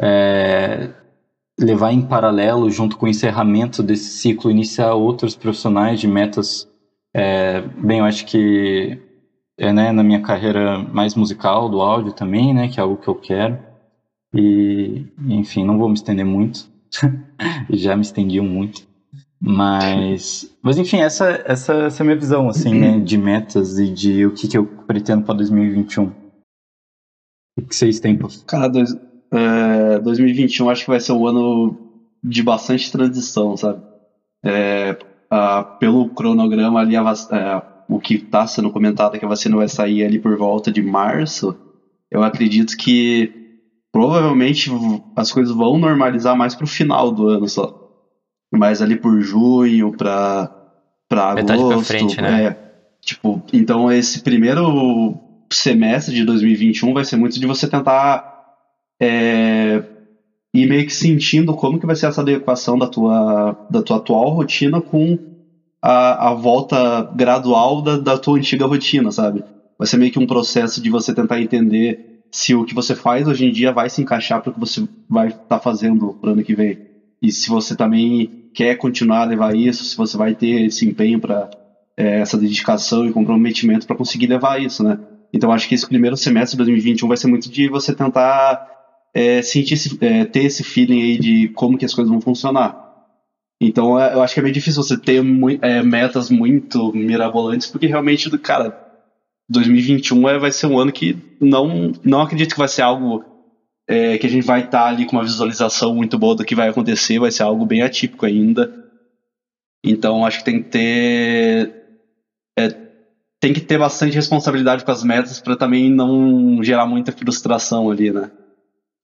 é, 0.00 0.90
levar 1.58 1.92
em 1.92 2.00
paralelo, 2.00 2.70
junto 2.70 2.96
com 2.96 3.04
o 3.06 3.08
encerramento 3.08 3.82
desse 3.82 4.18
ciclo, 4.18 4.50
iniciar 4.50 4.94
outros 4.94 5.36
profissionais 5.36 6.00
de 6.00 6.08
metas. 6.08 6.66
é, 7.14 7.60
bem, 7.60 7.98
eu 7.98 8.04
acho 8.04 8.24
que 8.24 8.98
é, 9.58 9.72
né, 9.72 9.92
na 9.92 10.02
minha 10.02 10.22
carreira 10.22 10.78
mais 10.78 11.14
musical 11.14 11.68
do 11.68 11.82
áudio 11.82 12.12
também, 12.12 12.54
né? 12.54 12.68
Que 12.68 12.80
é 12.80 12.82
algo 12.82 12.96
que 12.96 13.08
eu 13.08 13.14
quero. 13.14 13.69
E, 14.34 15.06
enfim, 15.28 15.64
não 15.64 15.78
vou 15.78 15.88
me 15.88 15.94
estender 15.94 16.24
muito. 16.24 16.68
Já 17.70 17.94
me 17.96 18.02
estendi 18.02 18.40
muito. 18.40 18.88
Mas, 19.42 20.54
mas 20.62 20.76
enfim, 20.76 20.98
essa, 20.98 21.30
essa, 21.46 21.72
essa 21.74 22.02
é 22.02 22.04
a 22.04 22.06
minha 22.06 22.16
visão, 22.18 22.48
assim, 22.48 22.74
né? 22.74 23.00
De 23.00 23.16
metas 23.16 23.78
e 23.78 23.88
de 23.88 24.26
o 24.26 24.32
que, 24.34 24.46
que 24.46 24.56
eu 24.58 24.66
pretendo 24.66 25.22
para 25.24 25.34
2021. 25.36 26.12
O 27.58 27.62
que 27.62 27.74
vocês 27.74 27.98
têm? 28.00 28.18
Cara, 28.46 28.68
dois, 28.68 28.94
é, 29.32 29.98
2021 30.00 30.68
acho 30.68 30.84
que 30.84 30.90
vai 30.90 31.00
ser 31.00 31.12
um 31.12 31.26
ano 31.26 31.76
de 32.22 32.42
bastante 32.42 32.92
transição, 32.92 33.56
sabe? 33.56 33.82
É, 34.44 34.96
a- 35.30 35.64
pelo 35.64 36.10
cronograma 36.10 36.80
ali, 36.80 36.94
a 36.94 37.02
vac- 37.02 37.32
é, 37.32 37.62
o 37.88 37.98
que 37.98 38.14
está 38.16 38.46
sendo 38.46 38.70
comentado 38.70 39.16
é 39.16 39.18
que 39.18 39.24
a 39.24 39.28
vacina 39.28 39.56
vai 39.56 39.68
sair 39.68 40.04
ali 40.04 40.18
por 40.18 40.36
volta 40.36 40.70
de 40.70 40.82
março. 40.82 41.56
Eu 42.10 42.22
acredito 42.22 42.76
que 42.76 43.39
provavelmente 43.92 44.70
as 45.16 45.32
coisas 45.32 45.54
vão 45.54 45.78
normalizar 45.78 46.36
mais 46.36 46.54
pro 46.54 46.66
final 46.66 47.10
do 47.10 47.28
ano 47.28 47.48
só. 47.48 47.76
Mais 48.52 48.82
ali 48.82 48.96
por 48.96 49.20
junho, 49.20 49.92
pra, 49.92 50.50
pra 51.08 51.34
Metade 51.34 51.60
agosto. 51.60 51.76
pra 51.76 51.84
frente, 51.84 52.20
né? 52.20 52.44
é. 52.46 52.56
tipo, 53.00 53.42
então 53.52 53.90
esse 53.90 54.22
primeiro 54.22 55.16
semestre 55.52 56.14
de 56.14 56.24
2021 56.24 56.92
vai 56.92 57.04
ser 57.04 57.16
muito 57.16 57.38
de 57.38 57.46
você 57.46 57.68
tentar 57.68 58.28
é, 59.00 59.82
ir 60.54 60.68
meio 60.68 60.84
que 60.84 60.92
sentindo 60.92 61.54
como 61.54 61.78
que 61.78 61.86
vai 61.86 61.96
ser 61.96 62.06
essa 62.06 62.20
adequação 62.20 62.78
da 62.78 62.86
tua, 62.86 63.66
da 63.70 63.82
tua 63.82 63.96
atual 63.96 64.30
rotina 64.30 64.80
com 64.80 65.18
a, 65.82 66.30
a 66.30 66.34
volta 66.34 67.02
gradual 67.14 67.82
da, 67.82 67.96
da 67.96 68.18
tua 68.18 68.36
antiga 68.36 68.66
rotina, 68.66 69.10
sabe? 69.10 69.42
Vai 69.78 69.86
ser 69.86 69.96
meio 69.96 70.12
que 70.12 70.18
um 70.18 70.26
processo 70.26 70.80
de 70.80 70.90
você 70.90 71.14
tentar 71.14 71.40
entender 71.40 72.09
se 72.30 72.54
o 72.54 72.64
que 72.64 72.74
você 72.74 72.94
faz 72.94 73.26
hoje 73.26 73.46
em 73.46 73.52
dia 73.52 73.72
vai 73.72 73.90
se 73.90 74.00
encaixar 74.00 74.40
para 74.40 74.50
o 74.50 74.54
que 74.54 74.60
você 74.60 74.86
vai 75.08 75.28
estar 75.28 75.58
fazendo 75.58 76.14
pro 76.14 76.30
ano 76.30 76.42
que 76.42 76.54
vem. 76.54 76.78
E 77.20 77.30
se 77.30 77.48
você 77.48 77.76
também 77.76 78.48
quer 78.54 78.76
continuar 78.76 79.22
a 79.22 79.26
levar 79.26 79.54
isso, 79.54 79.84
se 79.84 79.96
você 79.96 80.16
vai 80.16 80.34
ter 80.34 80.66
esse 80.66 80.86
empenho 80.86 81.20
para 81.20 81.50
é, 81.96 82.20
essa 82.20 82.38
dedicação 82.38 83.06
e 83.06 83.12
comprometimento 83.12 83.86
para 83.86 83.96
conseguir 83.96 84.26
levar 84.26 84.60
isso, 84.60 84.82
né? 84.82 84.98
Então 85.32 85.52
acho 85.52 85.68
que 85.68 85.74
esse 85.74 85.86
primeiro 85.86 86.16
semestre 86.16 86.56
de 86.56 86.64
2021 86.64 87.08
vai 87.08 87.16
ser 87.16 87.26
muito 87.26 87.50
de 87.50 87.68
você 87.68 87.94
tentar 87.94 88.66
é, 89.14 89.42
sentir 89.42 89.74
esse, 89.74 89.98
é, 90.00 90.24
ter 90.24 90.44
esse 90.44 90.64
feeling 90.64 91.02
aí 91.02 91.18
de 91.18 91.48
como 91.48 91.76
que 91.78 91.84
as 91.84 91.94
coisas 91.94 92.10
vão 92.10 92.20
funcionar. 92.20 92.88
Então 93.60 94.00
é, 94.00 94.14
eu 94.14 94.22
acho 94.22 94.34
que 94.34 94.40
é 94.40 94.42
meio 94.42 94.54
difícil 94.54 94.82
você 94.82 94.96
ter 94.96 95.22
é, 95.62 95.82
metas 95.82 96.30
muito 96.30 96.92
mirabolantes, 96.92 97.66
porque 97.66 97.86
realmente, 97.86 98.30
cara, 98.38 98.89
2021 99.50 100.28
é, 100.28 100.38
vai 100.38 100.52
ser 100.52 100.68
um 100.68 100.78
ano 100.78 100.92
que 100.92 101.16
não, 101.40 101.92
não 102.04 102.20
acredito 102.22 102.52
que 102.52 102.58
vai 102.58 102.68
ser 102.68 102.82
algo 102.82 103.24
é, 103.88 104.16
que 104.16 104.26
a 104.26 104.30
gente 104.30 104.46
vai 104.46 104.60
estar 104.60 104.84
tá 104.84 104.86
ali 104.86 105.04
com 105.04 105.16
uma 105.16 105.24
visualização 105.24 105.92
muito 105.92 106.16
boa 106.16 106.36
do 106.36 106.44
que 106.44 106.54
vai 106.54 106.68
acontecer, 106.68 107.18
vai 107.18 107.32
ser 107.32 107.42
algo 107.42 107.66
bem 107.66 107.82
atípico 107.82 108.24
ainda. 108.24 108.72
Então 109.84 110.24
acho 110.24 110.38
que 110.38 110.44
tem 110.44 110.62
que 110.62 110.68
ter 110.68 111.74
é, 112.56 112.68
tem 113.40 113.52
que 113.52 113.60
ter 113.60 113.78
bastante 113.78 114.14
responsabilidade 114.14 114.84
com 114.84 114.90
as 114.92 115.02
metas 115.02 115.40
para 115.40 115.56
também 115.56 115.90
não 115.90 116.62
gerar 116.62 116.86
muita 116.86 117.10
frustração 117.10 117.90
ali, 117.90 118.12
né? 118.12 118.30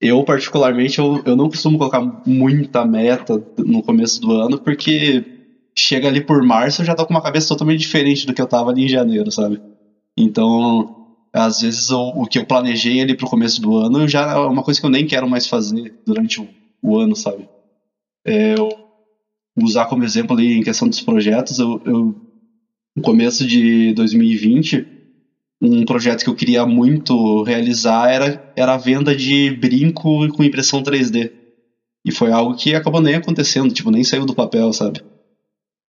Eu, 0.01 0.23
particularmente, 0.25 0.99
eu, 0.99 1.23
eu 1.25 1.35
não 1.35 1.49
costumo 1.49 1.79
colocar 1.79 2.03
muita 2.27 2.85
meta 2.85 3.43
no 3.59 3.83
começo 3.83 4.21
do 4.21 4.31
ano, 4.33 4.59
porque 4.59 5.25
chega 5.77 6.07
ali 6.07 6.21
por 6.21 6.43
março 6.43 6.83
eu 6.83 6.87
já 6.87 6.95
tô 6.95 7.05
com 7.05 7.15
uma 7.15 7.23
cabeça 7.23 7.49
totalmente 7.49 7.81
diferente 7.81 8.27
do 8.27 8.35
que 8.35 8.41
eu 8.41 8.47
tava 8.47 8.71
ali 8.71 8.85
em 8.85 8.89
janeiro, 8.89 9.31
sabe? 9.33 9.61
Então, 10.17 11.07
às 11.33 11.61
vezes 11.61 11.91
o, 11.91 12.25
que 12.25 12.39
eu 12.39 12.47
planejei 12.47 13.01
ali 13.01 13.15
pro 13.15 13.29
começo 13.29 13.61
do 13.61 13.77
ano 13.77 14.09
já 14.09 14.33
é 14.33 14.37
uma 14.37 14.63
coisa 14.63 14.81
que 14.81 14.87
eu 14.87 14.91
nem 14.91 15.07
quero 15.07 15.29
mais 15.29 15.47
fazer 15.47 15.95
durante 16.07 16.41
o, 16.41 16.49
o 16.83 16.99
ano, 16.99 17.15
sabe? 17.15 17.49
É, 18.25 18.55
eu 18.59 18.69
usar 19.57 19.87
como 19.87 20.05
exemplo 20.05 20.37
ali 20.37 20.55
em 20.55 20.63
questão 20.63 20.89
dos 20.89 21.01
projetos, 21.01 21.59
eu, 21.59 21.81
eu 21.85 22.15
no 22.97 23.03
começo 23.03 23.47
de 23.47 23.93
2020 23.93 24.97
um 25.61 25.85
projeto 25.85 26.23
que 26.23 26.29
eu 26.29 26.35
queria 26.35 26.67
muito 26.67 27.43
realizar 27.43 28.11
era, 28.11 28.53
era 28.57 28.75
a 28.75 28.79
venda 28.79 29.15
de 29.15 29.51
brinco 29.53 30.29
com 30.29 30.45
impressão 30.45 30.83
3D. 30.83 31.33
E 32.05 32.13
foi 32.13 32.31
algo 32.31 32.55
que 32.55 32.75
acabou 32.75 33.01
nem 33.01 33.15
acontecendo, 33.15 33.73
tipo, 33.73 33.91
nem 33.91 34.05
saiu 34.05 34.27
do 34.27 34.35
papel, 34.35 34.73
sabe? 34.73 35.01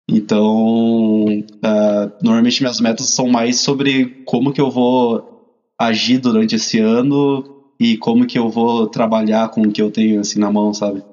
Então, 0.07 1.25
uh, 1.25 2.11
normalmente 2.21 2.61
minhas 2.61 2.79
metas 2.79 3.09
são 3.09 3.27
mais 3.27 3.59
sobre 3.59 4.23
como 4.25 4.53
que 4.53 4.61
eu 4.61 4.69
vou 4.69 5.63
agir 5.79 6.19
durante 6.19 6.55
esse 6.55 6.79
ano 6.79 7.71
e 7.79 7.97
como 7.97 8.25
que 8.27 8.37
eu 8.37 8.49
vou 8.49 8.87
trabalhar 8.87 9.49
com 9.49 9.61
o 9.61 9.71
que 9.71 9.81
eu 9.81 9.91
tenho 9.91 10.19
assim 10.21 10.39
na 10.39 10.51
mão, 10.51 10.73
sabe? 10.73 11.03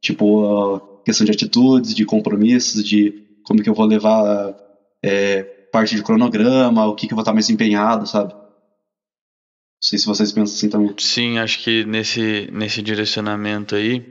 Tipo, 0.00 0.76
uh, 0.76 1.02
questão 1.04 1.24
de 1.24 1.32
atitudes, 1.32 1.94
de 1.94 2.04
compromissos, 2.04 2.82
de 2.82 3.22
como 3.44 3.62
que 3.62 3.68
eu 3.68 3.74
vou 3.74 3.86
levar 3.86 4.54
é, 5.02 5.42
parte 5.72 5.94
de 5.94 6.02
cronograma, 6.02 6.86
o 6.86 6.94
que, 6.94 7.06
que 7.06 7.12
eu 7.12 7.16
vou 7.16 7.22
estar 7.22 7.32
mais 7.32 7.48
empenhado, 7.50 8.06
sabe? 8.06 8.32
Não 8.32 9.82
sei 9.82 9.98
se 9.98 10.06
vocês 10.06 10.32
pensam 10.32 10.54
assim 10.54 10.68
também. 10.68 10.94
Sim, 10.98 11.38
acho 11.38 11.62
que 11.62 11.84
nesse, 11.84 12.50
nesse 12.52 12.82
direcionamento 12.82 13.74
aí, 13.74 14.04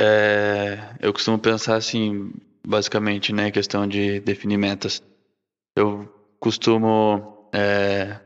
é, 0.00 0.96
eu 1.00 1.12
costumo 1.12 1.38
pensar 1.38 1.76
assim, 1.76 2.32
basicamente, 2.66 3.32
né, 3.32 3.50
questão 3.50 3.86
de 3.86 4.20
definir 4.20 4.56
metas. 4.56 5.02
Eu 5.76 6.08
costumo, 6.38 7.48
é, 7.52 8.18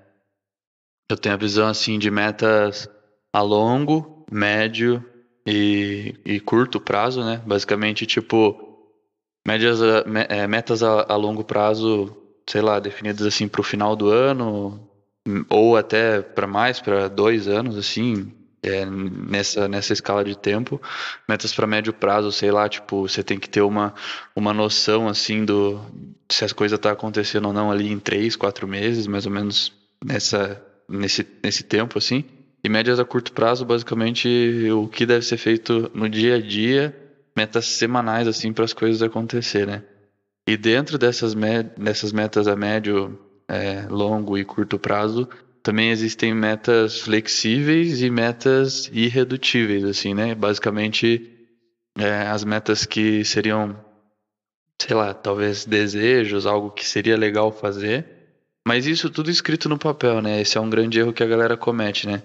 eu 1.10 1.16
tenho 1.16 1.34
a 1.34 1.38
visão 1.38 1.68
assim 1.68 1.98
de 1.98 2.10
metas 2.10 2.88
a 3.32 3.40
longo, 3.42 4.24
médio 4.30 5.04
e, 5.46 6.14
e 6.24 6.40
curto 6.40 6.80
prazo, 6.80 7.24
né? 7.24 7.42
Basicamente, 7.46 8.06
tipo, 8.06 8.92
médias, 9.46 9.80
é, 10.28 10.46
metas 10.46 10.82
a, 10.82 11.12
a 11.12 11.16
longo 11.16 11.44
prazo 11.44 12.24
sei 12.48 12.60
lá, 12.60 12.78
definidas 12.78 13.26
assim 13.26 13.48
para 13.48 13.60
o 13.60 13.64
final 13.64 13.96
do 13.96 14.08
ano, 14.08 14.88
ou 15.48 15.76
até 15.76 16.20
para 16.20 16.46
mais, 16.46 16.80
para 16.80 17.08
dois 17.08 17.48
anos, 17.48 17.76
assim, 17.76 18.32
é, 18.64 18.84
nessa, 18.86 19.68
nessa 19.68 19.92
escala 19.92 20.24
de 20.24 20.36
tempo. 20.36 20.80
Metas 21.28 21.54
para 21.54 21.66
médio 21.66 21.92
prazo, 21.92 22.32
sei 22.32 22.50
lá, 22.50 22.68
tipo, 22.68 23.08
você 23.08 23.22
tem 23.22 23.38
que 23.38 23.48
ter 23.48 23.60
uma, 23.60 23.94
uma 24.34 24.52
noção, 24.52 25.08
assim, 25.08 25.44
do 25.44 25.80
se 26.30 26.44
as 26.44 26.52
coisas 26.52 26.78
tá 26.78 26.90
acontecendo 26.90 27.46
ou 27.46 27.52
não 27.52 27.70
ali 27.70 27.90
em 27.90 27.98
três, 27.98 28.34
quatro 28.34 28.66
meses, 28.66 29.06
mais 29.06 29.26
ou 29.26 29.32
menos 29.32 29.72
nessa, 30.04 30.60
nesse, 30.88 31.26
nesse 31.42 31.62
tempo, 31.62 31.98
assim. 31.98 32.24
E 32.62 32.68
médias 32.68 32.98
a 32.98 33.04
curto 33.04 33.32
prazo, 33.32 33.64
basicamente, 33.64 34.28
o 34.70 34.88
que 34.88 35.04
deve 35.04 35.24
ser 35.24 35.36
feito 35.36 35.90
no 35.94 36.08
dia 36.08 36.36
a 36.36 36.40
dia, 36.40 36.96
metas 37.36 37.66
semanais, 37.66 38.26
assim, 38.26 38.52
para 38.52 38.64
as 38.64 38.72
coisas 38.72 39.02
acontecerem, 39.02 39.66
né? 39.66 39.82
E 40.46 40.56
dentro 40.56 40.98
dessas, 40.98 41.34
me 41.34 41.62
dessas 41.62 42.12
metas 42.12 42.46
a 42.46 42.56
médio, 42.56 43.18
é, 43.48 43.86
longo 43.88 44.36
e 44.36 44.44
curto 44.44 44.78
prazo, 44.78 45.28
também 45.64 45.90
existem 45.90 46.34
metas 46.34 47.00
flexíveis 47.00 48.02
e 48.02 48.10
metas 48.10 48.90
irredutíveis, 48.92 49.82
assim, 49.82 50.12
né? 50.12 50.34
Basicamente, 50.34 51.30
é, 51.98 52.28
as 52.28 52.44
metas 52.44 52.84
que 52.84 53.24
seriam, 53.24 53.74
sei 54.78 54.94
lá, 54.94 55.14
talvez 55.14 55.64
desejos, 55.64 56.44
algo 56.44 56.70
que 56.70 56.86
seria 56.86 57.16
legal 57.16 57.50
fazer, 57.50 58.04
mas 58.68 58.86
isso 58.86 59.08
tudo 59.08 59.30
escrito 59.30 59.66
no 59.66 59.78
papel, 59.78 60.20
né? 60.20 60.42
Esse 60.42 60.58
é 60.58 60.60
um 60.60 60.68
grande 60.68 61.00
erro 61.00 61.14
que 61.14 61.22
a 61.22 61.26
galera 61.26 61.56
comete, 61.56 62.06
né? 62.06 62.22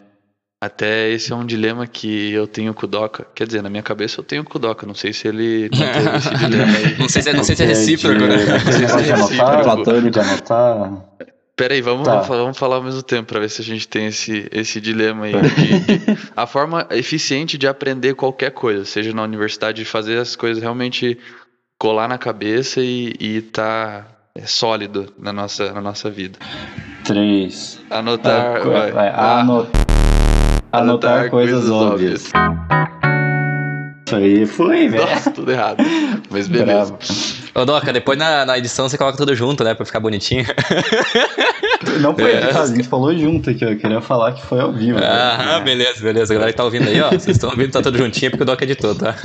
Até 0.61 1.09
esse 1.09 1.31
é 1.31 1.35
um 1.35 1.45
dilema 1.45 1.87
que 1.87 2.33
eu 2.33 2.45
tenho 2.45 2.73
com 2.73 2.85
o 2.85 2.89
Doca. 2.89 3.25
Quer 3.33 3.47
dizer, 3.47 3.63
na 3.63 3.69
minha 3.69 3.81
cabeça 3.81 4.19
eu 4.19 4.23
tenho 4.25 4.43
com 4.43 4.57
o 4.57 4.61
Doca. 4.61 4.85
Não 4.85 4.93
sei 4.93 5.13
se 5.13 5.29
ele 5.29 5.69
manteve 5.73 6.17
esse 6.17 6.35
dilema 6.35 6.77
aí. 6.77 6.97
Não 6.99 7.07
sei 7.07 7.21
se, 7.21 7.29
é, 7.29 7.33
não 7.33 7.43
sei 7.45 7.55
se 7.55 7.63
é 7.63 7.65
recíproco, 7.65 8.19
né? 8.19 8.35
Não 8.65 8.73
sei 8.73 8.87
se 8.89 9.11
é 9.11 9.15
recíproco. 9.15 10.11
de 10.11 10.19
anotar. 10.19 11.05
Peraí, 11.59 11.81
vamos, 11.81 12.07
tá. 12.07 12.21
vamos 12.21 12.57
falar 12.57 12.77
ao 12.77 12.81
mesmo 12.81 13.03
tempo 13.03 13.27
para 13.27 13.41
ver 13.41 13.49
se 13.49 13.61
a 13.61 13.65
gente 13.65 13.85
tem 13.85 14.05
esse, 14.05 14.47
esse 14.49 14.79
dilema 14.79 15.25
aí. 15.25 15.33
De, 15.33 16.17
a 16.33 16.47
forma 16.47 16.87
eficiente 16.89 17.57
de 17.57 17.67
aprender 17.67 18.15
qualquer 18.15 18.51
coisa, 18.51 18.85
seja 18.85 19.11
na 19.11 19.23
universidade, 19.23 19.83
de 19.83 19.83
fazer 19.83 20.17
as 20.19 20.37
coisas 20.37 20.63
realmente 20.63 21.17
colar 21.77 22.07
na 22.07 22.17
cabeça 22.17 22.79
e, 22.79 23.13
e 23.19 23.41
tá 23.41 24.05
é, 24.33 24.45
sólido 24.45 25.13
na 25.19 25.33
nossa, 25.33 25.73
na 25.73 25.81
nossa 25.81 26.09
vida. 26.09 26.39
Três. 27.03 27.77
Anotar. 27.89 28.55
Ah, 28.55 28.59
vai. 28.63 28.91
Vai, 28.93 29.09
ah. 29.09 29.39
anotar. 29.41 29.81
Anotar, 30.71 31.29
coisas, 31.29 31.55
coisas 31.55 31.69
óbvias. 31.69 32.31
Isso 34.07 34.15
aí 34.15 34.45
foi, 34.45 34.87
velho. 34.87 35.05
Nossa, 35.05 35.29
tudo 35.29 35.51
errado. 35.51 35.83
Mas 36.29 36.47
beleza. 36.47 36.97
Ô, 37.53 37.65
Doca, 37.65 37.91
depois 37.91 38.17
na, 38.17 38.45
na 38.45 38.57
edição 38.57 38.87
você 38.87 38.97
coloca 38.97 39.17
tudo 39.17 39.35
junto, 39.35 39.63
né? 39.63 39.73
Pra 39.73 39.85
ficar 39.85 39.99
bonitinho. 39.99 40.45
Não 42.01 42.13
foi 42.13 42.33
é. 42.33 42.51
a 42.51 42.65
gente 42.65 42.87
falou 42.87 43.15
junto 43.17 43.49
aqui, 43.49 43.63
eu 43.63 43.77
queria 43.77 44.01
falar 44.01 44.33
que 44.33 44.45
foi 44.45 44.59
ao 44.59 44.71
vivo. 44.71 44.99
Ah, 45.01 45.59
né? 45.59 45.61
beleza, 45.61 46.01
beleza. 46.01 46.33
A 46.33 46.35
galera 46.35 46.51
que 46.51 46.57
tá 46.57 46.65
ouvindo 46.65 46.87
aí, 46.87 46.99
ó. 47.01 47.09
Vocês 47.09 47.29
estão 47.29 47.49
ouvindo, 47.49 47.71
tá 47.71 47.81
tudo 47.81 47.97
juntinho 47.97 48.31
porque 48.31 48.43
o 48.43 48.45
Doca 48.45 48.63
editou, 48.63 48.93
tá? 48.93 49.15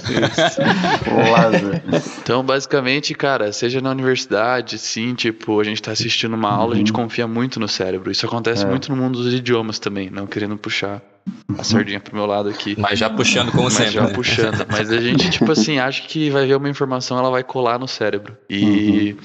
então, 2.22 2.44
basicamente, 2.44 3.14
cara, 3.14 3.52
seja 3.52 3.80
na 3.80 3.90
universidade, 3.90 4.78
sim, 4.78 5.14
tipo, 5.14 5.60
a 5.60 5.64
gente 5.64 5.82
tá 5.82 5.90
assistindo 5.90 6.34
uma 6.34 6.50
aula, 6.50 6.66
uhum. 6.66 6.72
a 6.72 6.76
gente 6.76 6.92
uhum. 6.92 7.02
confia 7.02 7.26
muito 7.26 7.58
no 7.58 7.68
cérebro. 7.68 8.10
Isso 8.10 8.24
acontece 8.24 8.64
é. 8.64 8.68
muito 8.68 8.90
no 8.90 8.96
mundo 8.96 9.22
dos 9.22 9.34
idiomas 9.34 9.78
também, 9.78 10.10
não 10.10 10.26
querendo 10.26 10.56
puxar 10.56 11.02
a 11.58 11.64
sardinha 11.64 12.00
pro 12.00 12.14
meu 12.14 12.26
lado 12.26 12.48
aqui. 12.48 12.74
Mas 12.78 12.98
já 12.98 13.08
puxando 13.10 13.50
como 13.50 13.64
Mas 13.64 13.74
sempre. 13.74 13.92
já 13.92 14.02
né? 14.02 14.12
puxando. 14.12 14.66
Mas 14.70 14.90
a 14.90 15.00
gente, 15.00 15.30
tipo 15.30 15.50
assim, 15.50 15.78
acha 15.78 16.02
que 16.02 16.30
vai 16.30 16.46
ver 16.46 16.56
uma 16.56 16.68
informação, 16.68 17.18
ela 17.18 17.30
vai 17.30 17.42
colar 17.42 17.78
no 17.78 17.88
cérebro. 17.88 18.36
E 18.48 19.16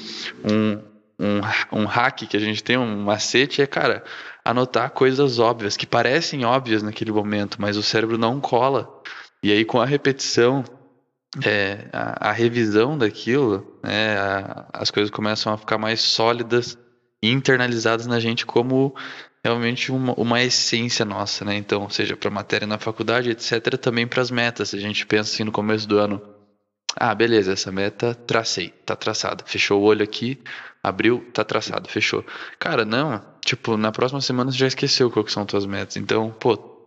uhum. 0.43 0.81
um, 1.19 1.77
um, 1.77 1.81
um 1.81 1.85
hack 1.85 2.27
que 2.27 2.37
a 2.37 2.39
gente 2.39 2.63
tem, 2.63 2.77
um 2.77 3.03
macete, 3.03 3.61
é, 3.61 3.67
cara, 3.67 4.03
anotar 4.43 4.91
coisas 4.91 5.39
óbvias, 5.39 5.75
que 5.75 5.85
parecem 5.85 6.45
óbvias 6.45 6.81
naquele 6.83 7.11
momento, 7.11 7.57
mas 7.59 7.77
o 7.77 7.83
cérebro 7.83 8.17
não 8.17 8.39
cola. 8.39 8.89
E 9.41 9.51
aí, 9.51 9.63
com 9.63 9.79
a 9.79 9.85
repetição, 9.85 10.63
é, 11.45 11.87
a, 11.93 12.29
a, 12.29 12.31
revisão 12.31 12.97
daquilo, 12.97 13.79
né, 13.83 14.17
a, 14.17 14.65
as 14.73 14.91
coisas 14.91 15.11
começam 15.11 15.53
a 15.53 15.57
ficar 15.57 15.77
mais 15.77 16.01
sólidas 16.01 16.77
e 17.21 17.29
internalizadas 17.31 18.07
na 18.07 18.19
gente 18.19 18.45
como 18.45 18.95
realmente 19.43 19.91
uma, 19.91 20.13
uma 20.13 20.41
essência 20.41 21.05
nossa, 21.05 21.45
né? 21.45 21.55
Então, 21.55 21.89
seja 21.89 22.15
para 22.17 22.29
matéria 22.29 22.67
na 22.67 22.77
faculdade, 22.77 23.29
etc., 23.29 23.77
também 23.77 24.07
para 24.07 24.21
as 24.21 24.31
metas. 24.31 24.73
A 24.73 24.79
gente 24.79 25.05
pensa 25.05 25.33
assim 25.33 25.43
no 25.43 25.51
começo 25.51 25.87
do 25.87 25.97
ano, 25.97 26.21
ah, 26.95 27.13
beleza, 27.13 27.53
essa 27.53 27.71
meta 27.71 28.13
tracei, 28.13 28.69
tá 28.85 28.95
traçada. 28.95 29.43
Fechou 29.45 29.81
o 29.81 29.85
olho 29.85 30.03
aqui, 30.03 30.41
abriu, 30.83 31.29
tá 31.33 31.43
traçado, 31.43 31.89
fechou. 31.89 32.25
Cara, 32.57 32.83
não, 32.83 33.23
tipo, 33.43 33.77
na 33.77 33.91
próxima 33.91 34.21
semana 34.21 34.51
você 34.51 34.57
já 34.57 34.67
esqueceu 34.67 35.09
qual 35.09 35.23
que 35.23 35.31
são 35.31 35.45
tuas 35.45 35.65
metas. 35.65 35.97
Então, 35.97 36.31
pô, 36.31 36.78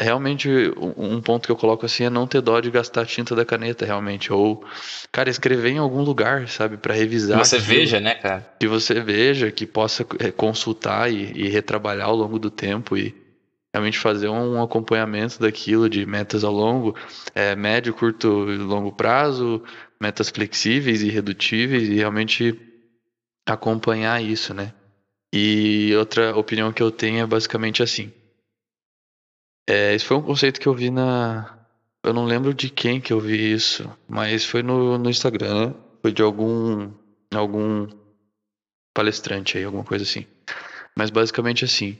realmente 0.00 0.48
um 0.96 1.20
ponto 1.20 1.46
que 1.46 1.52
eu 1.52 1.56
coloco 1.56 1.86
assim 1.86 2.04
é 2.04 2.10
não 2.10 2.26
ter 2.26 2.42
dó 2.42 2.60
de 2.60 2.70
gastar 2.70 3.02
a 3.02 3.06
tinta 3.06 3.34
da 3.34 3.46
caneta 3.46 3.86
realmente 3.86 4.30
ou 4.32 4.62
cara 5.10 5.30
escrever 5.30 5.70
em 5.70 5.78
algum 5.78 6.02
lugar 6.02 6.48
sabe 6.48 6.76
para 6.76 6.94
revisar 6.94 7.40
que 7.40 7.46
você 7.46 7.58
veja 7.58 7.98
né 7.98 8.14
cara 8.14 8.46
que 8.60 8.68
você 8.68 9.00
veja 9.00 9.50
que 9.50 9.66
possa 9.66 10.06
é, 10.18 10.30
consultar 10.30 11.10
e, 11.10 11.32
e, 11.34 11.48
retrabalhar 11.48 12.08
ao 12.08 12.16
longo 12.16 12.38
do 12.38 12.50
tempo 12.50 12.94
e 12.94 13.14
realmente 13.72 13.98
fazer 13.98 14.28
um 14.28 14.62
acompanhamento 14.62 15.40
daquilo 15.40 15.88
de 15.88 16.04
metas 16.04 16.44
ao 16.44 16.52
longo 16.52 16.94
é, 17.34 17.56
médio 17.56 17.94
curto 17.94 18.50
e 18.50 18.58
longo 18.58 18.92
prazo 18.92 19.62
metas 20.00 20.28
flexíveis 20.28 21.02
e 21.02 21.08
redutíveis 21.08 21.88
e 21.88 21.94
realmente 21.94 22.58
acompanhar 23.46 24.22
isso, 24.22 24.52
né? 24.52 24.72
E 25.32 25.94
outra 25.96 26.36
opinião 26.36 26.72
que 26.72 26.82
eu 26.82 26.90
tenho 26.90 27.20
é 27.22 27.26
basicamente 27.26 27.82
assim. 27.82 28.12
É, 29.68 29.94
esse 29.94 30.04
foi 30.04 30.16
um 30.16 30.22
conceito 30.22 30.60
que 30.60 30.66
eu 30.66 30.74
vi 30.74 30.90
na. 30.90 31.58
Eu 32.04 32.12
não 32.12 32.24
lembro 32.24 32.54
de 32.54 32.70
quem 32.70 33.00
que 33.00 33.12
eu 33.12 33.18
vi 33.18 33.52
isso, 33.52 33.90
mas 34.08 34.44
foi 34.44 34.62
no, 34.62 34.96
no 34.96 35.10
Instagram, 35.10 35.66
né? 35.66 35.74
Foi 36.02 36.12
de 36.12 36.22
algum. 36.22 36.90
algum 37.34 37.88
palestrante 38.94 39.58
aí, 39.58 39.64
alguma 39.64 39.84
coisa 39.84 40.04
assim. 40.04 40.24
Mas 40.96 41.10
basicamente 41.10 41.64
assim. 41.64 41.98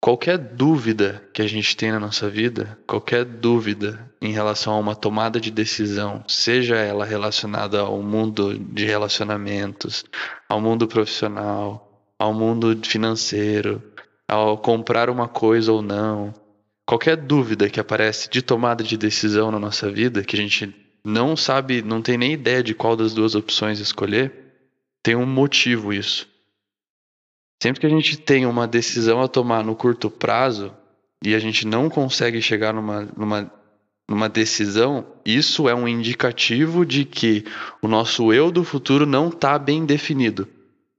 Qualquer 0.00 0.36
dúvida 0.36 1.26
que 1.32 1.40
a 1.40 1.46
gente 1.46 1.74
tem 1.74 1.90
na 1.90 1.98
nossa 1.98 2.28
vida, 2.28 2.78
qualquer 2.86 3.24
dúvida 3.24 4.12
em 4.20 4.32
relação 4.32 4.74
a 4.74 4.78
uma 4.78 4.94
tomada 4.94 5.40
de 5.40 5.50
decisão, 5.50 6.22
seja 6.28 6.76
ela 6.76 7.06
relacionada 7.06 7.80
ao 7.80 8.02
mundo 8.02 8.58
de 8.58 8.84
relacionamentos, 8.84 10.04
ao 10.46 10.60
mundo 10.60 10.86
profissional, 10.86 12.12
ao 12.18 12.34
mundo 12.34 12.78
financeiro, 12.84 13.82
ao 14.28 14.58
comprar 14.58 15.08
uma 15.08 15.26
coisa 15.26 15.72
ou 15.72 15.80
não, 15.80 16.34
qualquer 16.86 17.16
dúvida 17.16 17.68
que 17.68 17.80
aparece 17.80 18.28
de 18.28 18.42
tomada 18.42 18.84
de 18.84 18.96
decisão 18.96 19.50
na 19.50 19.58
nossa 19.58 19.90
vida, 19.90 20.22
que 20.22 20.36
a 20.36 20.38
gente 20.38 20.74
não 21.04 21.36
sabe, 21.36 21.82
não 21.82 22.00
tem 22.00 22.16
nem 22.16 22.32
ideia 22.32 22.62
de 22.62 22.74
qual 22.74 22.96
das 22.96 23.12
duas 23.12 23.34
opções 23.34 23.78
escolher, 23.78 24.32
tem 25.02 25.14
um 25.14 25.26
motivo 25.26 25.92
isso. 25.92 26.26
Sempre 27.62 27.80
que 27.80 27.86
a 27.86 27.90
gente 27.90 28.16
tem 28.16 28.46
uma 28.46 28.66
decisão 28.66 29.20
a 29.22 29.28
tomar 29.28 29.64
no 29.64 29.74
curto 29.74 30.10
prazo 30.10 30.74
e 31.22 31.34
a 31.34 31.38
gente 31.38 31.66
não 31.66 31.88
consegue 31.88 32.40
chegar 32.42 32.74
numa, 32.74 33.08
numa, 33.16 33.52
numa 34.08 34.28
decisão, 34.28 35.06
isso 35.24 35.68
é 35.68 35.74
um 35.74 35.88
indicativo 35.88 36.84
de 36.84 37.04
que 37.04 37.44
o 37.80 37.88
nosso 37.88 38.32
eu 38.32 38.50
do 38.50 38.64
futuro 38.64 39.06
não 39.06 39.28
está 39.28 39.58
bem 39.58 39.84
definido. 39.86 40.48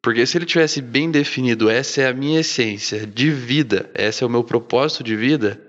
Porque 0.02 0.26
se 0.26 0.38
ele 0.38 0.46
tivesse 0.46 0.82
bem 0.82 1.10
definido, 1.10 1.68
essa 1.68 2.02
é 2.02 2.08
a 2.08 2.14
minha 2.14 2.40
essência 2.40 3.08
de 3.08 3.32
vida, 3.32 3.90
esse 3.96 4.24
é 4.24 4.28
o 4.28 4.30
meu 4.30 4.44
propósito 4.44 5.04
de 5.04 5.16
vida, 5.16 5.60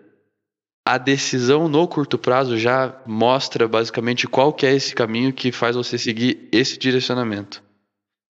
a 0.87 0.99
decisão 0.99 1.67
no 1.67 1.89
curto 1.89 2.17
prazo 2.17 2.57
já 2.57 2.95
mostra 3.05 3.67
basicamente 3.67 4.29
qual 4.29 4.53
que 4.53 4.65
é 4.65 4.73
esse 4.73 4.95
caminho 4.95 5.33
que 5.33 5.51
faz 5.51 5.75
você 5.75 5.99
seguir 5.99 6.49
esse 6.53 6.79
direcionamento. 6.79 7.61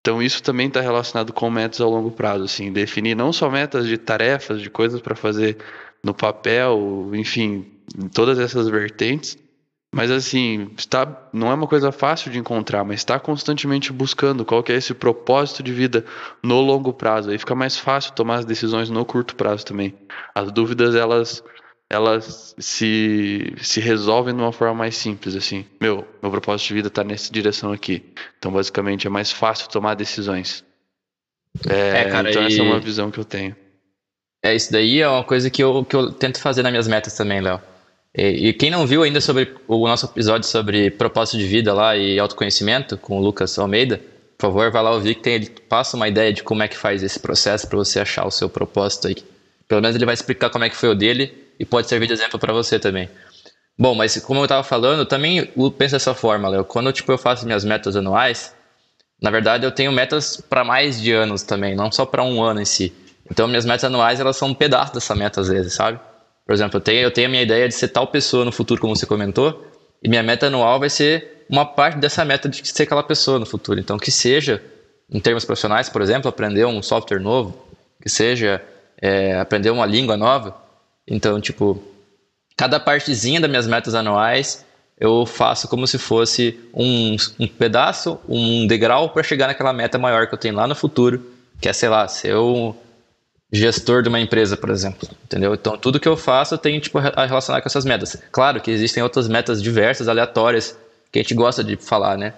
Então 0.01 0.23
isso 0.23 0.42
também 0.42 0.69
está 0.69 0.81
relacionado 0.81 1.35
com 1.35 1.51
metas 1.51 1.83
ao 1.83 1.90
longo 1.90 2.11
prazo, 2.11 2.45
assim, 2.45 2.73
definir 2.73 3.14
não 3.14 3.31
só 3.31 3.51
metas 3.51 3.87
de 3.87 3.99
tarefas, 3.99 4.62
de 4.62 4.71
coisas 4.71 5.03
para 5.03 5.14
fazer 5.14 5.59
no 6.03 6.14
papel, 6.14 7.11
enfim, 7.12 7.66
todas 8.14 8.38
essas 8.38 8.69
vertentes, 8.69 9.37
mas 9.95 10.11
assim, 10.11 10.71
está, 10.79 11.29
não 11.35 11.51
é 11.51 11.55
uma 11.55 11.66
coisa 11.66 11.92
fácil 11.92 12.31
de 12.31 12.38
encontrar, 12.38 12.85
mas 12.85 13.01
está 13.01 13.21
constantemente 13.21 13.92
buscando 13.92 14.47
qual 14.47 14.62
que 14.62 14.73
é 14.73 14.77
esse 14.77 14.95
propósito 14.95 15.62
de 15.62 15.75
vida 15.75 16.07
no 16.42 16.62
longo 16.62 16.95
prazo. 16.95 17.29
Aí 17.29 17.38
fica 17.38 17.55
mais 17.55 17.77
fácil 17.77 18.14
tomar 18.14 18.37
as 18.37 18.45
decisões 18.47 18.88
no 18.88 19.05
curto 19.05 19.37
prazo 19.37 19.66
também. 19.66 19.95
As 20.35 20.51
dúvidas 20.51 20.95
elas 20.95 21.42
elas 21.88 22.55
se, 22.59 23.55
se 23.62 23.81
resolvem 23.81 24.35
de 24.35 24.40
uma 24.40 24.53
forma 24.53 24.75
mais 24.75 24.96
simples, 24.96 25.37
assim. 25.37 25.64
Meu, 25.81 26.07
meu 26.20 26.31
propósito 26.31 26.68
de 26.68 26.75
vida 26.75 26.88
está 26.88 27.05
nessa 27.05 27.33
direção 27.33 27.72
aqui. 27.72 28.03
Então, 28.38 28.53
basicamente, 28.53 29.07
é 29.07 29.11
mais 29.11 29.31
fácil 29.31 29.68
tomar 29.68 29.94
decisões. 29.94 30.64
É, 31.68 32.01
é 32.01 32.05
cara, 32.11 32.31
então 32.31 32.42
e... 32.42 32.46
essa 32.46 32.61
é 32.61 32.62
uma 32.62 32.81
visão 32.81 33.11
que 33.11 33.18
eu 33.18 33.25
tenho. 33.25 33.55
É, 34.42 34.55
isso 34.55 34.70
daí 34.70 35.01
é 35.01 35.09
uma 35.09 35.25
coisa 35.25 35.49
que 35.49 35.62
eu, 35.62 35.85
que 35.85 35.96
eu 35.96 36.12
tento 36.12 36.40
fazer 36.40 36.62
nas 36.62 36.72
minhas 36.72 36.88
metas 36.88 37.14
também, 37.14 37.40
Léo. 37.40 37.61
E, 38.14 38.49
e, 38.49 38.53
quem 38.53 38.70
não 38.70 38.87
viu 38.87 39.03
ainda 39.03 39.20
sobre 39.20 39.55
o 39.68 39.87
nosso 39.87 40.07
episódio 40.07 40.49
sobre 40.49 40.90
propósito 40.90 41.38
de 41.38 41.46
vida 41.46 41.72
lá 41.75 41.96
e 41.96 42.18
autoconhecimento 42.18 42.96
com 42.96 43.18
o 43.18 43.22
Lucas 43.22 43.59
Almeida, 43.59 44.01
por 44.38 44.46
favor, 44.49 44.70
vai 44.70 44.83
lá 44.83 44.92
ouvir 44.92 45.16
que 45.16 45.22
tem, 45.22 45.35
ele 45.35 45.51
passa 45.68 45.96
uma 45.96 46.09
ideia 46.09 46.33
de 46.33 46.42
como 46.42 46.62
é 46.62 46.68
que 46.68 46.77
faz 46.77 47.03
esse 47.03 47.18
processo 47.20 47.68
para 47.68 47.77
você 47.77 48.01
achar 48.01 48.27
o 48.27 48.31
seu 48.31 48.49
propósito 48.49 49.09
aí. 49.09 49.16
Pelo 49.68 49.83
menos 49.83 49.96
ele 49.96 50.05
vai 50.05 50.14
explicar 50.14 50.51
como 50.51 50.64
é 50.64 50.70
que 50.70 50.77
foi 50.77 50.88
o 50.90 50.94
dele 50.94 51.45
e 51.59 51.64
pode 51.64 51.88
servir 51.88 52.07
de 52.07 52.12
exemplo 52.12 52.38
para 52.38 52.53
você 52.53 52.79
também. 52.79 53.09
Bom, 53.79 53.95
mas 53.95 54.16
como 54.21 54.40
eu 54.40 54.45
estava 54.45 54.62
falando, 54.62 55.05
também 55.05 55.51
penso 55.77 55.92
dessa 55.92 56.14
forma, 56.14 56.49
Léo. 56.49 56.64
Quando 56.64 56.92
tipo, 56.92 57.12
eu 57.12 57.19
faço 57.19 57.45
minhas 57.45 57.64
metas 57.64 57.95
anuais, 57.95 58.55
na 59.21 59.31
verdade 59.31 59.64
eu 59.66 59.71
tenho 59.71 59.92
metas 59.92 60.40
para 60.40 60.64
mais 60.64 61.01
de 61.01 61.12
anos 61.12 61.42
também, 61.42 61.75
não 61.75 61.92
só 61.92 62.07
para 62.07 62.23
um 62.23 62.42
ano 62.42 62.61
em 62.61 62.64
si. 62.64 62.92
Então 63.31 63.47
minhas 63.47 63.66
metas 63.66 63.85
anuais 63.85 64.19
elas 64.19 64.37
são 64.37 64.49
um 64.49 64.55
pedaço 64.55 64.95
dessa 64.95 65.14
meta 65.14 65.40
às 65.40 65.49
vezes, 65.49 65.75
sabe? 65.75 66.01
Por 66.47 66.55
exemplo, 66.55 66.77
eu 66.79 66.81
tenho, 66.81 67.01
eu 67.01 67.11
tenho 67.11 67.27
a 67.27 67.31
minha 67.31 67.42
ideia 67.42 67.69
de 67.69 67.75
ser 67.75 67.88
tal 67.88 68.07
pessoa 68.07 68.45
no 68.45 68.53
futuro, 68.53 68.81
como 68.81 68.95
você 68.95 69.05
comentou, 69.05 69.66
e 70.03 70.09
minha 70.09 70.23
meta 70.23 70.47
anual 70.47 70.79
vai 70.79 70.88
ser 70.88 71.45
uma 71.51 71.64
parte 71.64 71.99
dessa 71.99 72.25
meta 72.25 72.49
de 72.49 72.66
ser 72.66 72.85
aquela 72.85 73.03
pessoa 73.03 73.38
no 73.38 73.47
futuro. 73.47 73.81
Então, 73.81 73.99
que 73.99 74.11
seja, 74.11 74.62
em 75.11 75.21
termos 75.21 75.45
profissionais, 75.45 75.88
por 75.88 76.01
exemplo, 76.03 76.29
aprender 76.29 76.64
um 76.64 76.81
software 76.83 77.19
novo, 77.19 77.66
que 78.01 78.09
seja 78.09 78.62
é, 79.01 79.38
aprender 79.38 79.71
uma 79.71 79.87
língua 79.87 80.16
nova, 80.16 80.57
então, 81.07 81.40
tipo, 81.40 81.83
cada 82.57 82.81
partezinha 82.81 83.40
das 83.40 83.51
minhas 83.51 83.66
metas 83.66 83.95
anuais 83.95 84.64
eu 84.99 85.27
faço 85.27 85.69
como 85.69 85.87
se 85.87 85.99
fosse 85.99 86.59
um, 86.73 87.16
um 87.38 87.47
pedaço, 87.47 88.19
um 88.29 88.66
degrau 88.66 89.11
para 89.11 89.23
chegar 89.23 89.47
naquela 89.47 89.73
meta 89.73 89.99
maior 89.99 90.27
que 90.27 90.35
eu 90.35 90.38
tenho 90.38 90.55
lá 90.55 90.66
no 90.66 90.75
futuro, 90.75 91.23
que 91.61 91.69
é, 91.69 91.73
sei 91.73 91.88
lá, 91.88 92.09
ser 92.09 92.35
um 92.35 92.75
gestor 93.53 94.03
de 94.03 94.09
uma 94.09 94.19
empresa, 94.19 94.57
por 94.57 94.71
exemplo, 94.71 95.09
entendeu? 95.25 95.55
Então, 95.55 95.77
tudo 95.77 96.01
que 96.01 96.09
eu 96.09 96.16
faço 96.16 96.55
eu 96.55 96.59
tenho, 96.59 96.81
tipo, 96.81 96.99
a 96.99 97.27
relacionar 97.27 97.61
com 97.61 97.69
essas 97.69 97.85
metas. 97.85 98.16
Claro 98.33 98.61
que 98.61 98.71
existem 98.71 99.03
outras 99.03 99.29
metas 99.29 99.62
diversas, 99.62 100.09
aleatórias, 100.09 100.77
que 101.12 101.19
a 101.19 101.23
gente 101.23 101.35
gosta 101.35 101.62
de 101.62 101.77
falar, 101.77 102.16
né? 102.16 102.33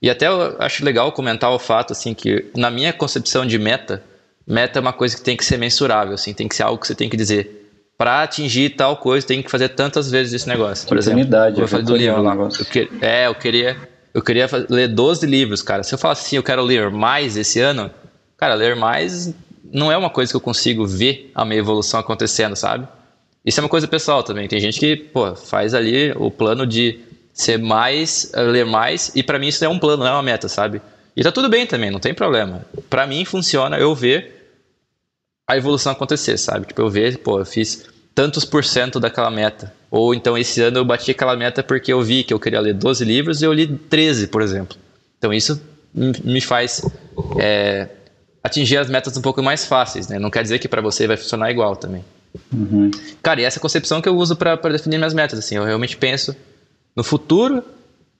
E 0.00 0.08
até 0.08 0.28
eu 0.28 0.56
acho 0.60 0.84
legal 0.84 1.10
comentar 1.12 1.50
o 1.50 1.58
fato, 1.58 1.92
assim, 1.92 2.14
que 2.14 2.46
na 2.56 2.70
minha 2.70 2.92
concepção 2.92 3.44
de 3.44 3.58
meta, 3.58 4.02
meta 4.46 4.78
é 4.78 4.80
uma 4.80 4.92
coisa 4.92 5.16
que 5.16 5.22
tem 5.22 5.36
que 5.36 5.44
ser 5.44 5.58
mensurável, 5.58 6.14
assim, 6.14 6.32
tem 6.32 6.46
que 6.46 6.54
ser 6.54 6.62
algo 6.62 6.80
que 6.80 6.86
você 6.86 6.94
tem 6.94 7.08
que 7.08 7.16
dizer, 7.16 7.63
para 7.96 8.22
atingir 8.22 8.70
tal 8.70 8.96
coisa, 8.96 9.26
tem 9.26 9.42
que 9.42 9.50
fazer 9.50 9.70
tantas 9.70 10.10
vezes 10.10 10.32
esse 10.32 10.48
negócio. 10.48 10.86
Por 10.88 10.98
exemplo, 10.98 11.26
eu 11.56 11.68
falei 11.68 11.84
do 11.84 11.96
livro 11.96 12.22
lá. 12.22 12.34
Eu 12.34 12.64
que, 12.66 12.90
é, 13.00 13.26
eu 13.26 13.34
queria, 13.34 13.76
eu 14.12 14.22
queria 14.22 14.48
ler 14.68 14.88
12 14.88 15.26
livros, 15.26 15.62
cara. 15.62 15.82
Se 15.82 15.94
eu 15.94 15.98
falasse 15.98 16.26
assim, 16.26 16.36
eu 16.36 16.42
quero 16.42 16.62
ler 16.62 16.90
mais 16.90 17.36
esse 17.36 17.60
ano, 17.60 17.90
cara, 18.36 18.54
ler 18.54 18.74
mais 18.74 19.32
não 19.72 19.90
é 19.90 19.96
uma 19.96 20.10
coisa 20.10 20.32
que 20.32 20.36
eu 20.36 20.40
consigo 20.40 20.86
ver 20.86 21.30
a 21.34 21.44
minha 21.44 21.58
evolução 21.58 21.98
acontecendo, 21.98 22.54
sabe? 22.54 22.86
Isso 23.44 23.60
é 23.60 23.62
uma 23.62 23.68
coisa 23.68 23.88
pessoal 23.88 24.22
também. 24.22 24.48
Tem 24.48 24.60
gente 24.60 24.78
que, 24.78 24.96
pô, 24.96 25.34
faz 25.34 25.74
ali 25.74 26.12
o 26.16 26.30
plano 26.30 26.66
de 26.66 27.00
ser 27.32 27.58
mais, 27.58 28.30
ler 28.34 28.64
mais, 28.64 29.10
e 29.14 29.22
para 29.22 29.38
mim 29.38 29.48
isso 29.48 29.64
é 29.64 29.68
um 29.68 29.78
plano, 29.78 30.04
não 30.04 30.10
é 30.10 30.12
uma 30.12 30.22
meta, 30.22 30.48
sabe? 30.48 30.80
E 31.16 31.22
tá 31.22 31.32
tudo 31.32 31.48
bem 31.48 31.66
também, 31.66 31.90
não 31.90 31.98
tem 31.98 32.14
problema. 32.14 32.64
Para 32.88 33.06
mim 33.06 33.24
funciona 33.24 33.76
eu 33.76 33.94
ver 33.94 34.43
a 35.46 35.56
evolução 35.56 35.92
acontecer, 35.92 36.36
sabe? 36.38 36.66
Tipo, 36.66 36.82
eu 36.82 36.90
ver, 36.90 37.18
pô, 37.18 37.38
eu 37.38 37.44
fiz 37.44 37.84
tantos 38.14 38.44
por 38.44 38.64
cento 38.64 38.98
daquela 38.98 39.30
meta. 39.30 39.72
Ou 39.90 40.14
então 40.14 40.38
esse 40.38 40.60
ano 40.62 40.78
eu 40.78 40.84
bati 40.84 41.10
aquela 41.10 41.36
meta 41.36 41.62
porque 41.62 41.92
eu 41.92 42.02
vi 42.02 42.24
que 42.24 42.32
eu 42.32 42.40
queria 42.40 42.60
ler 42.60 42.74
12 42.74 43.04
livros 43.04 43.42
e 43.42 43.44
eu 43.44 43.52
li 43.52 43.66
13, 43.66 44.28
por 44.28 44.40
exemplo. 44.42 44.76
Então 45.18 45.32
isso 45.32 45.60
me 45.94 46.40
faz 46.40 46.82
é, 47.38 47.88
atingir 48.42 48.78
as 48.78 48.88
metas 48.88 49.16
um 49.16 49.22
pouco 49.22 49.42
mais 49.42 49.64
fáceis, 49.64 50.08
né? 50.08 50.18
Não 50.18 50.30
quer 50.30 50.42
dizer 50.42 50.58
que 50.58 50.68
para 50.68 50.80
você 50.80 51.06
vai 51.06 51.16
funcionar 51.16 51.50
igual 51.50 51.76
também. 51.76 52.04
Uhum. 52.52 52.90
Cara, 53.22 53.40
e 53.40 53.44
essa 53.44 53.60
concepção 53.60 54.00
que 54.00 54.08
eu 54.08 54.16
uso 54.16 54.34
para 54.34 54.56
definir 54.56 54.98
minhas 54.98 55.14
metas, 55.14 55.38
assim, 55.38 55.56
eu 55.56 55.64
realmente 55.64 55.96
penso 55.96 56.34
no 56.96 57.04
futuro 57.04 57.62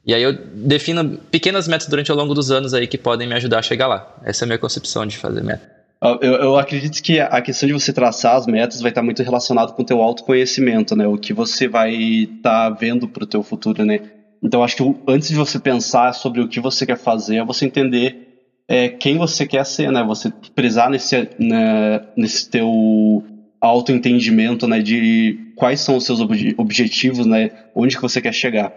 e 0.07 0.15
aí 0.15 0.23
eu 0.23 0.33
defino 0.33 1.19
pequenas 1.31 1.67
metas 1.67 1.89
durante 1.89 2.11
ao 2.11 2.17
longo 2.17 2.35
dos 2.35 2.51
anos 2.51 2.75
aí 2.75 2.87
que 2.87 2.99
podem 2.99 3.27
me 3.27 3.35
ajudar 3.35 3.59
a 3.59 3.63
chegar 3.63 3.87
lá. 3.87 4.15
Essa 4.23 4.45
é 4.45 4.47
a 4.47 4.49
minha 4.49 4.59
concepção 4.59 5.07
de 5.07 5.19
fazer 5.19 5.43
meta. 5.43 5.74
Eu, 6.21 6.35
eu, 6.35 6.59
acredito 6.59 7.03
que 7.03 7.19
a 7.19 7.41
questão 7.41 7.67
de 7.67 7.73
você 7.73 7.91
traçar 7.91 8.37
as 8.37 8.47
metas 8.47 8.83
vai 8.83 8.91
estar 8.91 9.03
muito 9.03 9.23
relacionado 9.23 9.73
com 9.73 9.81
o 9.81 9.87
teu 9.87 10.03
autoconhecimento, 10.03 10.95
né? 10.95 11.07
O 11.07 11.17
que 11.17 11.33
você 11.33 11.67
vai 11.67 11.95
estar 11.95 12.69
tá 12.69 12.71
vendo 12.71 13.09
para 13.09 13.25
o 13.25 13.27
teu 13.27 13.43
futuro, 13.43 13.87
né? 13.87 14.01
Então 14.43 14.63
acho 14.63 14.77
que 14.77 14.95
antes 15.09 15.29
de 15.29 15.35
você 15.35 15.59
pensar 15.59 16.13
sobre 16.13 16.43
o 16.43 16.49
que 16.49 16.61
você 16.61 16.85
quer 16.85 16.99
fazer, 16.99 17.37
é 17.37 17.45
você 17.45 17.65
entender 17.65 18.25
é, 18.69 18.91
quem 18.91 19.17
você 19.17 19.47
quer 19.47 19.65
ser, 19.65 19.91
né? 19.91 20.05
Você 20.05 20.31
prezar 20.55 20.91
nesse, 20.91 21.27
né, 21.39 22.03
nesse 22.15 22.51
teu 22.51 23.25
autoentendimento, 23.59 24.69
né? 24.69 24.81
De 24.81 25.53
quais 25.57 25.81
são 25.81 25.97
os 25.97 26.05
seus 26.05 26.21
ob 26.21 26.55
objetivos, 26.59 27.25
né? 27.25 27.51
Onde 27.75 27.97
que 27.97 28.03
você 28.03 28.21
quer 28.21 28.35
chegar. 28.35 28.75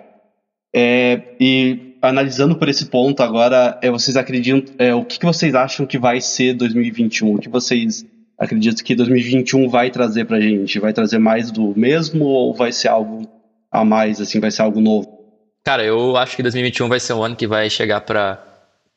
É, 0.74 1.22
e 1.42 1.87
analisando 2.02 2.56
por 2.56 2.70
esse 2.70 2.86
ponto 2.86 3.22
agora, 3.22 3.78
é, 3.82 3.90
vocês 3.90 4.18
acreditam, 4.18 4.64
é, 4.78 4.94
o 4.94 5.04
que, 5.04 5.20
que 5.20 5.26
vocês 5.26 5.56
acham 5.56 5.86
que 5.86 5.98
vai 5.98 6.22
ser 6.22 6.54
2021? 6.54 7.36
O 7.36 7.40
que 7.40 7.50
vocês 7.50 8.06
acreditam 8.38 8.84
que 8.84 8.96
2021 8.96 9.70
vai 9.70 9.90
trazer 9.90 10.26
pra 10.26 10.40
gente? 10.40 10.80
Vai 10.80 10.94
trazer 10.94 11.18
mais 11.18 11.52
do 11.52 11.74
mesmo 11.78 12.26
ou 12.26 12.54
vai 12.54 12.72
ser 12.72 12.90
algo 12.90 13.28
a 13.72 13.84
mais, 13.84 14.22
assim, 14.22 14.40
vai 14.40 14.52
ser 14.52 14.62
algo 14.62 14.80
novo? 14.80 15.18
Cara, 15.64 15.84
eu 15.84 16.16
acho 16.16 16.36
que 16.36 16.44
2021 16.44 16.88
vai 16.88 17.00
ser 17.00 17.14
um 17.14 17.24
ano 17.24 17.36
que 17.36 17.48
vai 17.48 17.70
chegar 17.70 18.02
para 18.02 18.42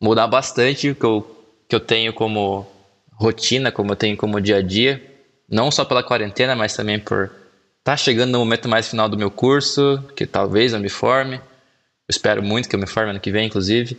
mudar 0.00 0.26
bastante 0.26 0.90
o 0.90 0.94
que 0.94 1.04
eu, 1.04 1.36
que 1.68 1.74
eu 1.74 1.80
tenho 1.80 2.12
como 2.12 2.66
rotina, 3.12 3.72
como 3.72 3.92
eu 3.92 3.96
tenho 3.96 4.16
como 4.16 4.40
dia 4.40 4.58
a 4.58 4.62
dia, 4.62 5.02
não 5.48 5.70
só 5.70 5.84
pela 5.84 6.02
quarentena, 6.02 6.54
mas 6.54 6.74
também 6.74 6.98
por 6.98 7.30
tá 7.82 7.96
chegando 7.96 8.32
no 8.32 8.38
momento 8.38 8.68
mais 8.68 8.88
final 8.88 9.08
do 9.08 9.18
meu 9.18 9.30
curso, 9.30 10.02
que 10.14 10.26
talvez 10.26 10.72
eu 10.72 10.80
me 10.80 10.88
forme, 10.88 11.40
espero 12.10 12.42
muito 12.42 12.68
que 12.68 12.74
eu 12.74 12.80
me 12.80 12.86
forme 12.86 13.10
ano 13.10 13.20
que 13.20 13.30
vem, 13.30 13.46
inclusive. 13.46 13.96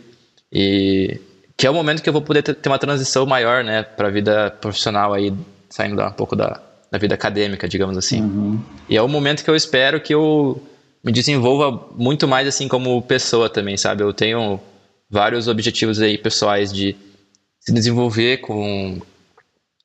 E 0.52 1.20
que 1.56 1.66
é 1.66 1.70
o 1.70 1.74
momento 1.74 2.02
que 2.02 2.08
eu 2.08 2.12
vou 2.12 2.22
poder 2.22 2.42
ter, 2.42 2.68
uma 2.68 2.78
transição 2.78 3.26
maior, 3.26 3.64
né, 3.64 3.82
para 3.82 4.08
a 4.08 4.10
vida 4.10 4.50
profissional 4.50 5.12
aí, 5.12 5.32
saindo 5.68 5.96
da, 5.96 6.08
um 6.08 6.12
pouco 6.12 6.36
da, 6.36 6.60
da 6.90 6.98
vida 6.98 7.14
acadêmica, 7.14 7.68
digamos 7.68 7.96
assim. 7.96 8.22
Uhum. 8.22 8.60
E 8.88 8.96
é 8.96 9.02
o 9.02 9.08
momento 9.08 9.42
que 9.42 9.50
eu 9.50 9.56
espero 9.56 10.00
que 10.00 10.14
eu 10.14 10.62
me 11.02 11.10
desenvolva 11.10 11.88
muito 11.96 12.28
mais 12.28 12.46
assim 12.46 12.68
como 12.68 13.02
pessoa 13.02 13.48
também, 13.48 13.76
sabe? 13.76 14.02
Eu 14.02 14.12
tenho 14.12 14.60
vários 15.10 15.48
objetivos 15.48 16.00
aí 16.00 16.16
pessoais 16.16 16.72
de 16.72 16.96
se 17.60 17.72
desenvolver 17.72 18.38
com 18.38 19.00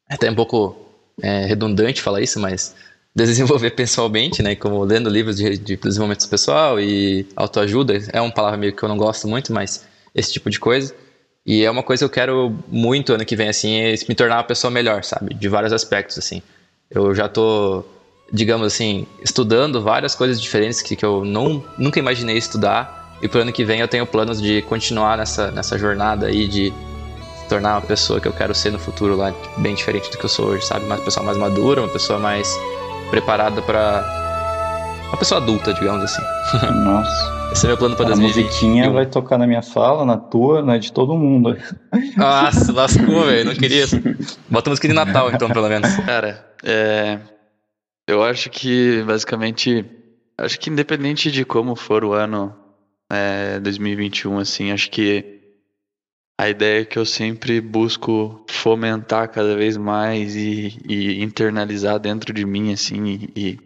é 0.10 0.16
até 0.16 0.32
um 0.32 0.36
pouco 0.36 0.76
é, 1.22 1.46
redundante 1.46 2.02
falar 2.02 2.22
isso, 2.22 2.40
mas 2.40 2.76
desenvolver 3.26 3.72
pessoalmente, 3.72 4.44
né? 4.44 4.56
Como 4.56 4.84
lendo 4.84 5.10
livros 5.10 5.38
de, 5.38 5.58
de 5.58 5.76
desenvolvimento 5.76 6.28
pessoal 6.30 6.80
e 6.80 7.26
autoajuda. 7.36 8.00
É 8.14 8.22
uma 8.22 8.32
palavra 8.32 8.58
meio 8.58 8.74
que 8.74 8.84
eu 8.84 8.90
não 8.90 8.98
gosto 8.98 9.28
muito, 9.28 9.52
mas 9.52 9.86
esse 10.14 10.32
tipo 10.32 10.50
de 10.50 10.60
coisa. 10.60 10.94
E 11.46 11.64
é 11.64 11.72
uma 11.72 11.82
coisa 11.82 12.02
que 12.02 12.06
eu 12.06 12.10
quero 12.10 12.56
muito 12.68 13.14
ano 13.14 13.26
que 13.26 13.36
vem, 13.36 13.48
assim, 13.48 13.80
é 13.80 13.96
me 14.08 14.14
tornar 14.14 14.38
uma 14.38 14.44
pessoa 14.44 14.70
melhor, 14.70 15.04
sabe? 15.04 15.34
De 15.34 15.48
vários 15.48 15.74
aspectos, 15.74 16.18
assim. 16.18 16.42
Eu 16.92 17.16
já 17.16 17.28
tô, 17.28 17.84
digamos 18.32 18.68
assim, 18.68 19.08
estudando 19.24 19.82
várias 19.82 20.14
coisas 20.14 20.40
diferentes 20.40 20.82
que, 20.82 20.96
que 20.96 21.06
eu 21.06 21.24
não, 21.26 21.64
nunca 21.78 22.00
imaginei 22.00 22.38
estudar. 22.38 23.18
E 23.22 23.28
pro 23.28 23.42
ano 23.42 23.52
que 23.52 23.66
vem 23.66 23.80
eu 23.80 23.88
tenho 23.88 24.06
planos 24.06 24.40
de 24.42 24.62
continuar 24.64 25.18
nessa, 25.18 25.50
nessa 25.50 25.78
jornada 25.78 26.28
aí 26.28 26.48
de 26.48 26.72
se 27.42 27.50
tornar 27.50 27.76
uma 27.76 27.82
pessoa 27.82 28.20
que 28.20 28.28
eu 28.28 28.34
quero 28.34 28.54
ser 28.54 28.72
no 28.72 28.78
futuro 28.78 29.16
lá, 29.16 29.34
bem 29.58 29.74
diferente 29.74 30.12
do 30.12 30.18
que 30.18 30.26
eu 30.26 30.30
sou 30.30 30.50
hoje, 30.50 30.66
sabe? 30.66 30.86
Uma 30.86 30.98
pessoa 30.98 31.26
mais 31.26 31.38
madura, 31.38 31.82
uma 31.82 31.90
pessoa 31.90 32.20
mais 32.20 32.48
preparada 33.10 33.62
para 33.62 34.04
uma 35.08 35.18
pessoa 35.18 35.42
adulta, 35.42 35.74
digamos 35.74 36.04
assim. 36.04 36.22
Nossa. 36.84 37.38
Esse 37.52 37.66
é 37.66 37.70
meu 37.70 37.78
plano 37.78 37.96
para 37.96 38.06
A 38.06 38.10
2021. 38.10 38.44
musiquinha 38.44 38.90
vai 38.92 39.06
tocar 39.06 39.38
na 39.38 39.48
minha 39.48 39.62
sala, 39.62 40.06
na 40.06 40.18
tua, 40.18 40.62
na 40.62 40.78
de 40.78 40.92
todo 40.92 41.16
mundo. 41.18 41.58
Nossa, 42.16 42.72
lascou, 42.74 43.26
velho. 43.26 43.46
Não 43.46 43.56
queria. 43.56 43.86
Bota 44.50 44.70
música 44.70 44.88
de 44.88 44.94
Natal, 44.94 45.32
então, 45.32 45.50
pelo 45.50 45.70
menos. 45.70 45.96
Cara, 46.06 46.46
é, 46.64 47.20
eu 48.08 48.22
acho 48.24 48.50
que 48.50 49.02
basicamente, 49.04 49.86
acho 50.38 50.60
que 50.60 50.70
independente 50.70 51.32
de 51.32 51.46
como 51.46 51.76
for 51.76 52.04
o 52.04 52.14
ano 52.14 52.54
é, 53.10 53.60
2021, 53.60 54.40
assim, 54.40 54.72
acho 54.72 54.92
que 54.92 55.37
a 56.40 56.50
ideia 56.50 56.86
que 56.86 57.00
eu 57.00 57.06
sempre 57.06 57.60
busco 57.60 58.46
fomentar 58.48 59.30
cada 59.32 59.56
vez 59.56 59.76
mais 59.76 60.36
e, 60.36 60.78
e 60.88 61.24
internalizar 61.24 62.00
dentro 62.00 62.32
de 62.32 62.46
mim, 62.46 62.72
assim, 62.72 63.30
e, 63.36 63.40
e- 63.50 63.60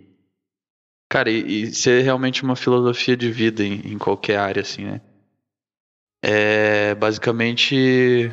cara, 1.09 1.29
e, 1.29 1.63
e 1.63 1.75
ser 1.75 2.01
realmente 2.01 2.43
uma 2.43 2.55
filosofia 2.55 3.17
de 3.17 3.29
vida 3.29 3.63
em, 3.63 3.81
em 3.93 3.97
qualquer 3.97 4.37
área, 4.37 4.61
assim, 4.61 4.85
né? 4.85 5.01
É 6.23 6.95
basicamente 6.95 8.31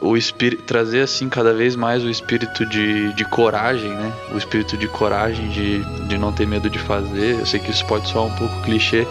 o 0.00 0.16
espírito 0.16 0.62
trazer 0.62 1.02
assim 1.02 1.28
cada 1.28 1.52
vez 1.52 1.76
mais 1.76 2.02
o 2.02 2.08
espírito 2.10 2.64
de, 2.66 3.12
de 3.12 3.24
coragem, 3.26 3.90
né? 3.90 4.12
O 4.32 4.38
espírito 4.38 4.76
de 4.76 4.88
coragem 4.88 5.48
de, 5.50 6.08
de 6.08 6.18
não 6.18 6.32
ter 6.32 6.46
medo 6.46 6.70
de 6.70 6.78
fazer. 6.78 7.38
Eu 7.38 7.46
sei 7.46 7.60
que 7.60 7.70
isso 7.70 7.86
pode 7.86 8.08
soar 8.08 8.24
um 8.24 8.34
pouco 8.34 8.62
clichê, 8.62 9.06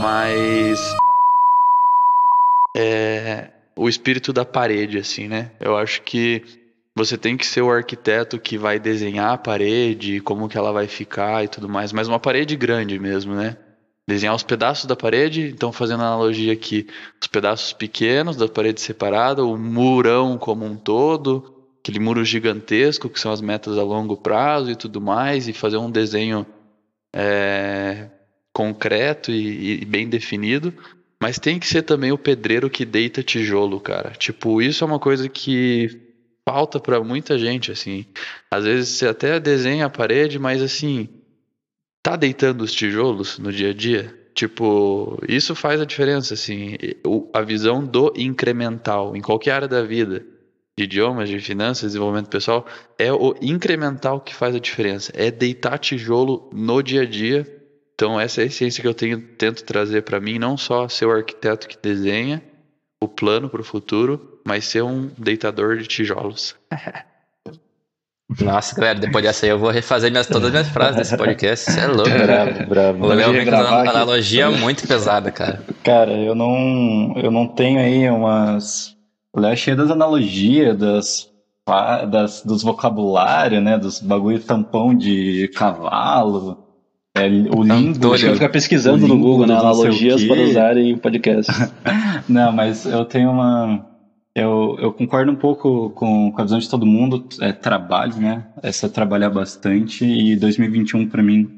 mas 0.00 0.80
é 2.74 3.50
o 3.78 3.88
espírito 3.88 4.32
da 4.32 4.44
parede, 4.44 4.98
assim, 4.98 5.28
né? 5.28 5.52
Eu 5.60 5.76
acho 5.76 6.02
que 6.02 6.42
você 6.96 7.16
tem 7.16 7.36
que 7.36 7.46
ser 7.46 7.62
o 7.62 7.70
arquiteto 7.70 8.38
que 8.38 8.58
vai 8.58 8.80
desenhar 8.80 9.32
a 9.32 9.38
parede, 9.38 10.20
como 10.20 10.48
que 10.48 10.58
ela 10.58 10.72
vai 10.72 10.88
ficar 10.88 11.44
e 11.44 11.48
tudo 11.48 11.68
mais, 11.68 11.92
mas 11.92 12.08
uma 12.08 12.18
parede 12.18 12.56
grande 12.56 12.98
mesmo, 12.98 13.34
né? 13.34 13.56
Desenhar 14.06 14.34
os 14.34 14.42
pedaços 14.42 14.86
da 14.86 14.96
parede, 14.96 15.52
então 15.54 15.70
fazendo 15.70 16.02
analogia 16.02 16.52
aqui, 16.52 16.88
os 17.20 17.28
pedaços 17.28 17.72
pequenos 17.72 18.36
da 18.36 18.48
parede 18.48 18.80
separada, 18.80 19.44
o 19.44 19.56
murão 19.56 20.36
como 20.36 20.64
um 20.64 20.76
todo, 20.76 21.54
aquele 21.80 22.00
muro 22.00 22.24
gigantesco 22.24 23.08
que 23.08 23.20
são 23.20 23.30
as 23.30 23.40
metas 23.40 23.78
a 23.78 23.82
longo 23.84 24.16
prazo 24.16 24.72
e 24.72 24.76
tudo 24.76 25.00
mais, 25.00 25.46
e 25.46 25.52
fazer 25.52 25.76
um 25.76 25.90
desenho 25.90 26.44
é, 27.14 28.08
concreto 28.52 29.30
e, 29.30 29.82
e 29.82 29.84
bem 29.84 30.08
definido. 30.08 30.74
Mas 31.20 31.38
tem 31.38 31.58
que 31.58 31.66
ser 31.66 31.82
também 31.82 32.12
o 32.12 32.18
pedreiro 32.18 32.70
que 32.70 32.84
deita 32.84 33.22
tijolo, 33.22 33.80
cara. 33.80 34.10
Tipo, 34.10 34.62
isso 34.62 34.84
é 34.84 34.86
uma 34.86 35.00
coisa 35.00 35.28
que 35.28 36.00
falta 36.48 36.78
pra 36.78 37.02
muita 37.02 37.36
gente, 37.38 37.72
assim. 37.72 38.06
Às 38.50 38.64
vezes 38.64 38.88
você 38.90 39.08
até 39.08 39.38
desenha 39.40 39.86
a 39.86 39.90
parede, 39.90 40.38
mas 40.38 40.62
assim, 40.62 41.08
tá 42.02 42.16
deitando 42.16 42.62
os 42.62 42.72
tijolos 42.72 43.38
no 43.38 43.52
dia 43.52 43.70
a 43.70 43.74
dia? 43.74 44.16
Tipo, 44.32 45.18
isso 45.28 45.54
faz 45.56 45.80
a 45.80 45.84
diferença, 45.84 46.34
assim. 46.34 46.76
A 47.34 47.42
visão 47.42 47.84
do 47.84 48.12
incremental 48.16 49.16
em 49.16 49.20
qualquer 49.20 49.50
área 49.50 49.68
da 49.68 49.82
vida, 49.82 50.24
de 50.78 50.84
idiomas, 50.84 51.28
de 51.28 51.40
finanças, 51.40 51.90
desenvolvimento 51.90 52.30
pessoal, 52.30 52.64
é 52.96 53.12
o 53.12 53.34
incremental 53.42 54.20
que 54.20 54.32
faz 54.32 54.54
a 54.54 54.60
diferença. 54.60 55.10
É 55.16 55.28
deitar 55.28 55.76
tijolo 55.78 56.48
no 56.52 56.80
dia 56.80 57.02
a 57.02 57.04
dia. 57.04 57.57
Então, 57.98 58.20
essa 58.20 58.40
é 58.40 58.44
a 58.44 58.46
essência 58.46 58.80
que 58.80 58.86
eu 58.86 58.94
tenho, 58.94 59.20
tento 59.20 59.64
trazer 59.64 60.02
para 60.02 60.20
mim, 60.20 60.38
não 60.38 60.56
só 60.56 60.88
ser 60.88 61.04
o 61.06 61.10
arquiteto 61.10 61.66
que 61.66 61.76
desenha 61.76 62.40
o 63.02 63.08
plano 63.08 63.48
para 63.48 63.60
o 63.60 63.64
futuro, 63.64 64.38
mas 64.46 64.66
ser 64.66 64.84
um 64.84 65.10
deitador 65.18 65.78
de 65.78 65.88
tijolos. 65.88 66.54
Nossa, 68.40 68.76
galera, 68.76 69.00
depois 69.00 69.24
dessa 69.24 69.46
aí 69.46 69.50
eu 69.50 69.58
vou 69.58 69.70
refazer 69.70 70.12
minhas, 70.12 70.28
todas 70.28 70.44
as 70.44 70.50
minhas 70.52 70.68
frases 70.68 70.96
desse 70.96 71.16
podcast. 71.16 71.72
Você 71.72 71.80
é 71.80 71.86
louco, 71.88 72.08
cara. 72.08 72.26
Bravo, 72.26 72.68
bravo. 72.68 73.04
O 73.04 73.08
Léo 73.08 73.32
vem 73.32 73.44
com 73.44 73.50
uma 73.50 73.80
aqui. 73.80 73.88
analogia 73.88 74.48
muito 74.48 74.86
pesada, 74.86 75.32
cara. 75.32 75.64
Cara, 75.82 76.12
eu 76.12 76.36
não, 76.36 77.14
eu 77.16 77.32
não 77.32 77.48
tenho 77.48 77.80
aí 77.80 78.08
umas. 78.08 78.94
O 79.32 79.40
Léo 79.40 79.50
é 79.54 79.56
cheio 79.56 79.76
das 79.76 79.90
analogias, 79.90 80.78
das, 80.78 81.28
das, 82.08 82.42
dos 82.44 82.62
vocabulários, 82.62 83.60
né? 83.60 83.76
Dos 83.76 83.98
bagulho 83.98 84.38
tampão 84.38 84.94
de 84.94 85.50
cavalo. 85.52 86.67
É, 87.18 87.28
o 87.28 87.62
lindo. 87.62 87.98
Antônio. 87.98 88.14
Acho 88.14 88.24
que 88.24 88.30
eu 88.30 88.34
ficar 88.34 88.48
pesquisando 88.48 89.04
O 89.04 89.08
no 89.08 89.18
Google, 89.18 89.46
né? 89.46 89.54
o 89.54 89.58
Analogias 89.58 90.24
para 90.24 90.40
usar 90.42 90.76
em 90.76 90.96
podcast. 90.96 91.52
Não, 92.28 92.52
mas 92.52 92.86
eu 92.86 93.04
tenho 93.04 93.30
uma. 93.30 93.86
Eu, 94.34 94.76
eu 94.78 94.92
concordo 94.92 95.32
um 95.32 95.36
pouco 95.36 95.90
com, 95.90 96.30
com 96.30 96.40
a 96.40 96.44
visão 96.44 96.58
de 96.58 96.68
todo 96.68 96.86
mundo. 96.86 97.26
É 97.40 97.52
trabalho, 97.52 98.16
né? 98.16 98.46
Essa 98.62 98.88
trabalhar 98.88 99.30
bastante. 99.30 100.04
E 100.04 100.36
2021 100.36 101.08
para 101.08 101.22
mim 101.22 101.50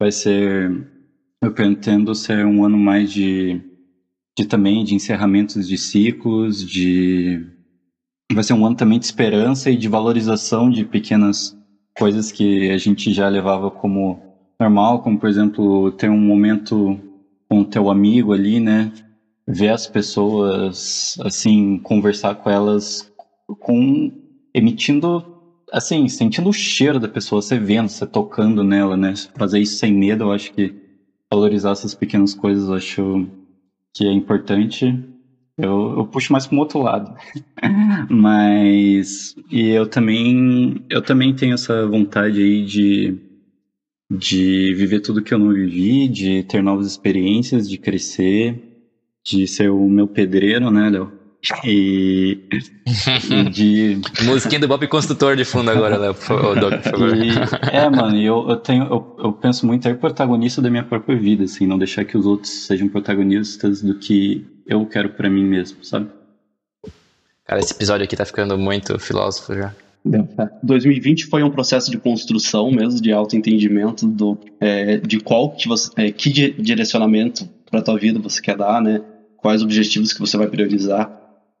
vai 0.00 0.10
ser. 0.10 0.70
Eu 1.40 1.52
pretendo 1.52 2.14
ser 2.14 2.44
um 2.44 2.64
ano 2.64 2.76
mais 2.76 3.12
de, 3.12 3.60
de 4.36 4.44
também 4.44 4.82
de 4.82 4.94
encerramentos 4.94 5.68
de 5.68 5.78
ciclos, 5.78 6.66
de. 6.66 7.46
Vai 8.32 8.42
ser 8.42 8.52
um 8.52 8.66
ano 8.66 8.74
também 8.74 8.98
de 8.98 9.04
esperança 9.04 9.70
e 9.70 9.76
de 9.76 9.88
valorização 9.88 10.68
de 10.68 10.84
pequenas 10.84 11.56
coisas 11.96 12.30
que 12.30 12.70
a 12.70 12.78
gente 12.78 13.12
já 13.12 13.28
levava 13.28 13.70
como 13.70 14.27
normal, 14.60 15.02
como 15.02 15.18
por 15.18 15.28
exemplo 15.28 15.90
ter 15.92 16.10
um 16.10 16.18
momento 16.18 16.98
com 17.48 17.64
teu 17.64 17.90
amigo 17.90 18.32
ali, 18.32 18.60
né? 18.60 18.92
ver 19.48 19.70
as 19.70 19.86
pessoas 19.86 21.16
assim 21.24 21.78
conversar 21.78 22.34
com 22.34 22.50
elas 22.50 23.10
com 23.58 24.12
emitindo 24.54 25.24
assim 25.72 26.06
sentindo 26.06 26.50
o 26.50 26.52
cheiro 26.52 27.00
da 27.00 27.08
pessoa 27.08 27.40
você 27.40 27.58
vendo 27.58 27.88
você 27.88 28.06
tocando 28.06 28.62
nela 28.62 28.94
né? 28.94 29.14
Fazer 29.34 29.58
isso 29.58 29.78
sem 29.78 29.90
medo 29.92 30.24
eu 30.24 30.32
acho 30.32 30.52
que 30.52 30.74
valorizar 31.32 31.70
essas 31.70 31.94
pequenas 31.94 32.34
coisas 32.34 32.68
eu 32.68 32.74
acho 32.74 33.26
que 33.94 34.06
é 34.06 34.12
importante. 34.12 34.86
Eu, 35.56 35.96
eu 35.98 36.06
puxo 36.06 36.32
mais 36.32 36.46
para 36.46 36.58
outro 36.58 36.80
lado. 36.80 37.12
Mas 38.08 39.34
e 39.50 39.68
eu 39.70 39.86
também 39.88 40.84
eu 40.90 41.02
também 41.02 41.34
tenho 41.34 41.54
essa 41.54 41.86
vontade 41.86 42.40
aí 42.40 42.64
de 42.64 43.18
de 44.10 44.74
viver 44.74 45.00
tudo 45.00 45.22
que 45.22 45.34
eu 45.34 45.38
não 45.38 45.52
vivi 45.52 46.08
de 46.08 46.42
ter 46.44 46.62
novas 46.62 46.86
experiências 46.86 47.68
de 47.68 47.76
crescer 47.78 48.64
de 49.24 49.46
ser 49.46 49.70
o 49.70 49.88
meu 49.88 50.06
pedreiro, 50.06 50.70
né, 50.70 50.88
Léo? 50.88 51.12
E, 51.64 52.38
e 53.30 53.44
de. 53.50 54.00
Musiquinha 54.24 54.60
do 54.60 54.66
Bob 54.66 54.86
Construtor 54.88 55.36
de 55.36 55.44
fundo 55.44 55.70
agora, 55.70 55.96
Léo, 55.96 56.14
por 56.14 56.22
favor, 56.22 57.16
e- 57.16 57.30
é, 57.72 57.88
mano, 57.88 58.16
eu, 58.20 58.48
eu 58.48 58.56
tenho. 58.56 58.84
Eu, 58.84 59.16
eu 59.18 59.32
penso 59.32 59.64
muito 59.66 59.86
em 59.86 59.90
ser 59.92 59.98
protagonista 59.98 60.60
da 60.60 60.68
minha 60.70 60.82
própria 60.82 61.16
vida, 61.16 61.44
assim, 61.44 61.66
não 61.66 61.78
deixar 61.78 62.04
que 62.04 62.16
os 62.18 62.26
outros 62.26 62.50
sejam 62.66 62.88
protagonistas 62.88 63.80
do 63.82 63.94
que 63.94 64.44
eu 64.66 64.84
quero 64.86 65.10
pra 65.10 65.30
mim 65.30 65.44
mesmo, 65.44 65.84
sabe? 65.84 66.08
Cara, 67.44 67.60
esse 67.60 67.72
episódio 67.72 68.04
aqui 68.04 68.16
tá 68.16 68.24
ficando 68.24 68.58
muito 68.58 68.98
filósofo 68.98 69.54
já. 69.54 69.72
2020 70.62 71.26
foi 71.26 71.42
um 71.42 71.50
processo 71.50 71.90
de 71.90 71.98
construção 71.98 72.70
mesmo, 72.70 73.00
de 73.00 73.12
autoentendimento 73.12 74.06
do, 74.06 74.38
é, 74.60 74.98
de 74.98 75.20
qual 75.20 75.50
que, 75.50 75.68
você, 75.68 75.90
é, 75.96 76.10
que 76.10 76.30
di- 76.30 76.52
direcionamento 76.52 77.48
para 77.70 77.82
tua 77.82 77.98
vida 77.98 78.18
você 78.18 78.40
quer 78.40 78.56
dar, 78.56 78.80
né? 78.80 79.00
Quais 79.36 79.62
objetivos 79.62 80.12
que 80.12 80.20
você 80.20 80.36
vai 80.36 80.48
priorizar. 80.48 81.10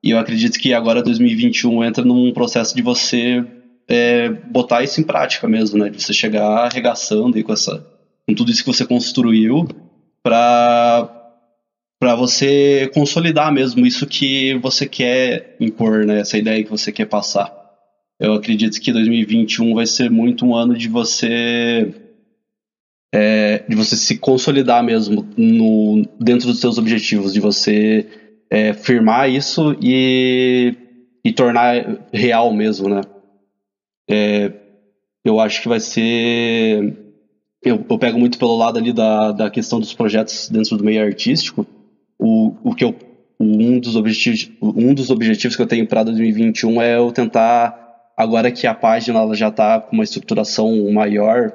E 0.02 0.10
eu 0.10 0.18
acredito 0.18 0.58
que 0.58 0.72
agora 0.72 1.02
2021 1.02 1.84
entra 1.84 2.04
num 2.04 2.32
processo 2.32 2.74
de 2.74 2.82
você 2.82 3.44
é, 3.88 4.28
botar 4.28 4.82
isso 4.82 5.00
em 5.00 5.04
prática 5.04 5.48
mesmo, 5.48 5.78
né? 5.78 5.88
De 5.88 6.02
você 6.02 6.12
chegar 6.12 6.46
arregaçando 6.46 7.36
aí 7.36 7.42
com, 7.42 7.52
essa, 7.52 7.86
com 8.26 8.34
tudo 8.34 8.50
isso 8.50 8.62
que 8.64 8.72
você 8.72 8.86
construiu 8.86 9.66
para 10.22 11.14
para 12.00 12.14
você 12.14 12.88
consolidar 12.94 13.52
mesmo 13.52 13.84
isso 13.84 14.06
que 14.06 14.54
você 14.58 14.86
quer 14.86 15.56
impor, 15.58 16.06
né? 16.06 16.20
Essa 16.20 16.38
ideia 16.38 16.62
que 16.62 16.70
você 16.70 16.92
quer 16.92 17.06
passar. 17.06 17.52
Eu 18.20 18.34
acredito 18.34 18.80
que 18.80 18.92
2021 18.92 19.74
vai 19.74 19.86
ser 19.86 20.10
muito 20.10 20.44
um 20.44 20.54
ano 20.54 20.76
de 20.76 20.88
você 20.88 21.94
é, 23.14 23.64
de 23.68 23.74
você 23.74 23.96
se 23.96 24.18
consolidar 24.18 24.82
mesmo 24.82 25.26
no, 25.36 26.04
dentro 26.20 26.48
dos 26.48 26.60
seus 26.60 26.78
objetivos, 26.78 27.32
de 27.32 27.40
você 27.40 28.06
é, 28.50 28.72
firmar 28.72 29.30
isso 29.30 29.76
e, 29.80 30.74
e 31.24 31.32
tornar 31.32 32.06
real 32.12 32.52
mesmo, 32.52 32.88
né? 32.88 33.00
É, 34.10 34.52
eu 35.24 35.38
acho 35.38 35.62
que 35.62 35.68
vai 35.68 35.80
ser. 35.80 36.96
Eu, 37.62 37.84
eu 37.88 37.98
pego 37.98 38.18
muito 38.18 38.38
pelo 38.38 38.56
lado 38.56 38.78
ali 38.78 38.92
da, 38.92 39.32
da 39.32 39.50
questão 39.50 39.78
dos 39.78 39.92
projetos 39.92 40.48
dentro 40.48 40.76
do 40.76 40.84
meio 40.84 41.02
artístico. 41.04 41.66
O, 42.18 42.54
o 42.62 42.74
que 42.74 42.84
eu, 42.84 42.94
um, 43.38 43.78
dos 43.78 43.96
objetivos, 43.96 44.50
um 44.62 44.94
dos 44.94 45.10
objetivos 45.10 45.56
que 45.56 45.62
eu 45.62 45.66
tenho 45.66 45.86
para 45.86 46.04
2021 46.04 46.80
é 46.80 46.96
eu 46.96 47.12
tentar, 47.12 47.87
agora 48.18 48.50
que 48.50 48.66
a 48.66 48.74
página 48.74 49.20
ela 49.20 49.32
já 49.36 49.46
está 49.46 49.80
com 49.80 49.94
uma 49.94 50.02
estruturação 50.02 50.90
maior 50.90 51.52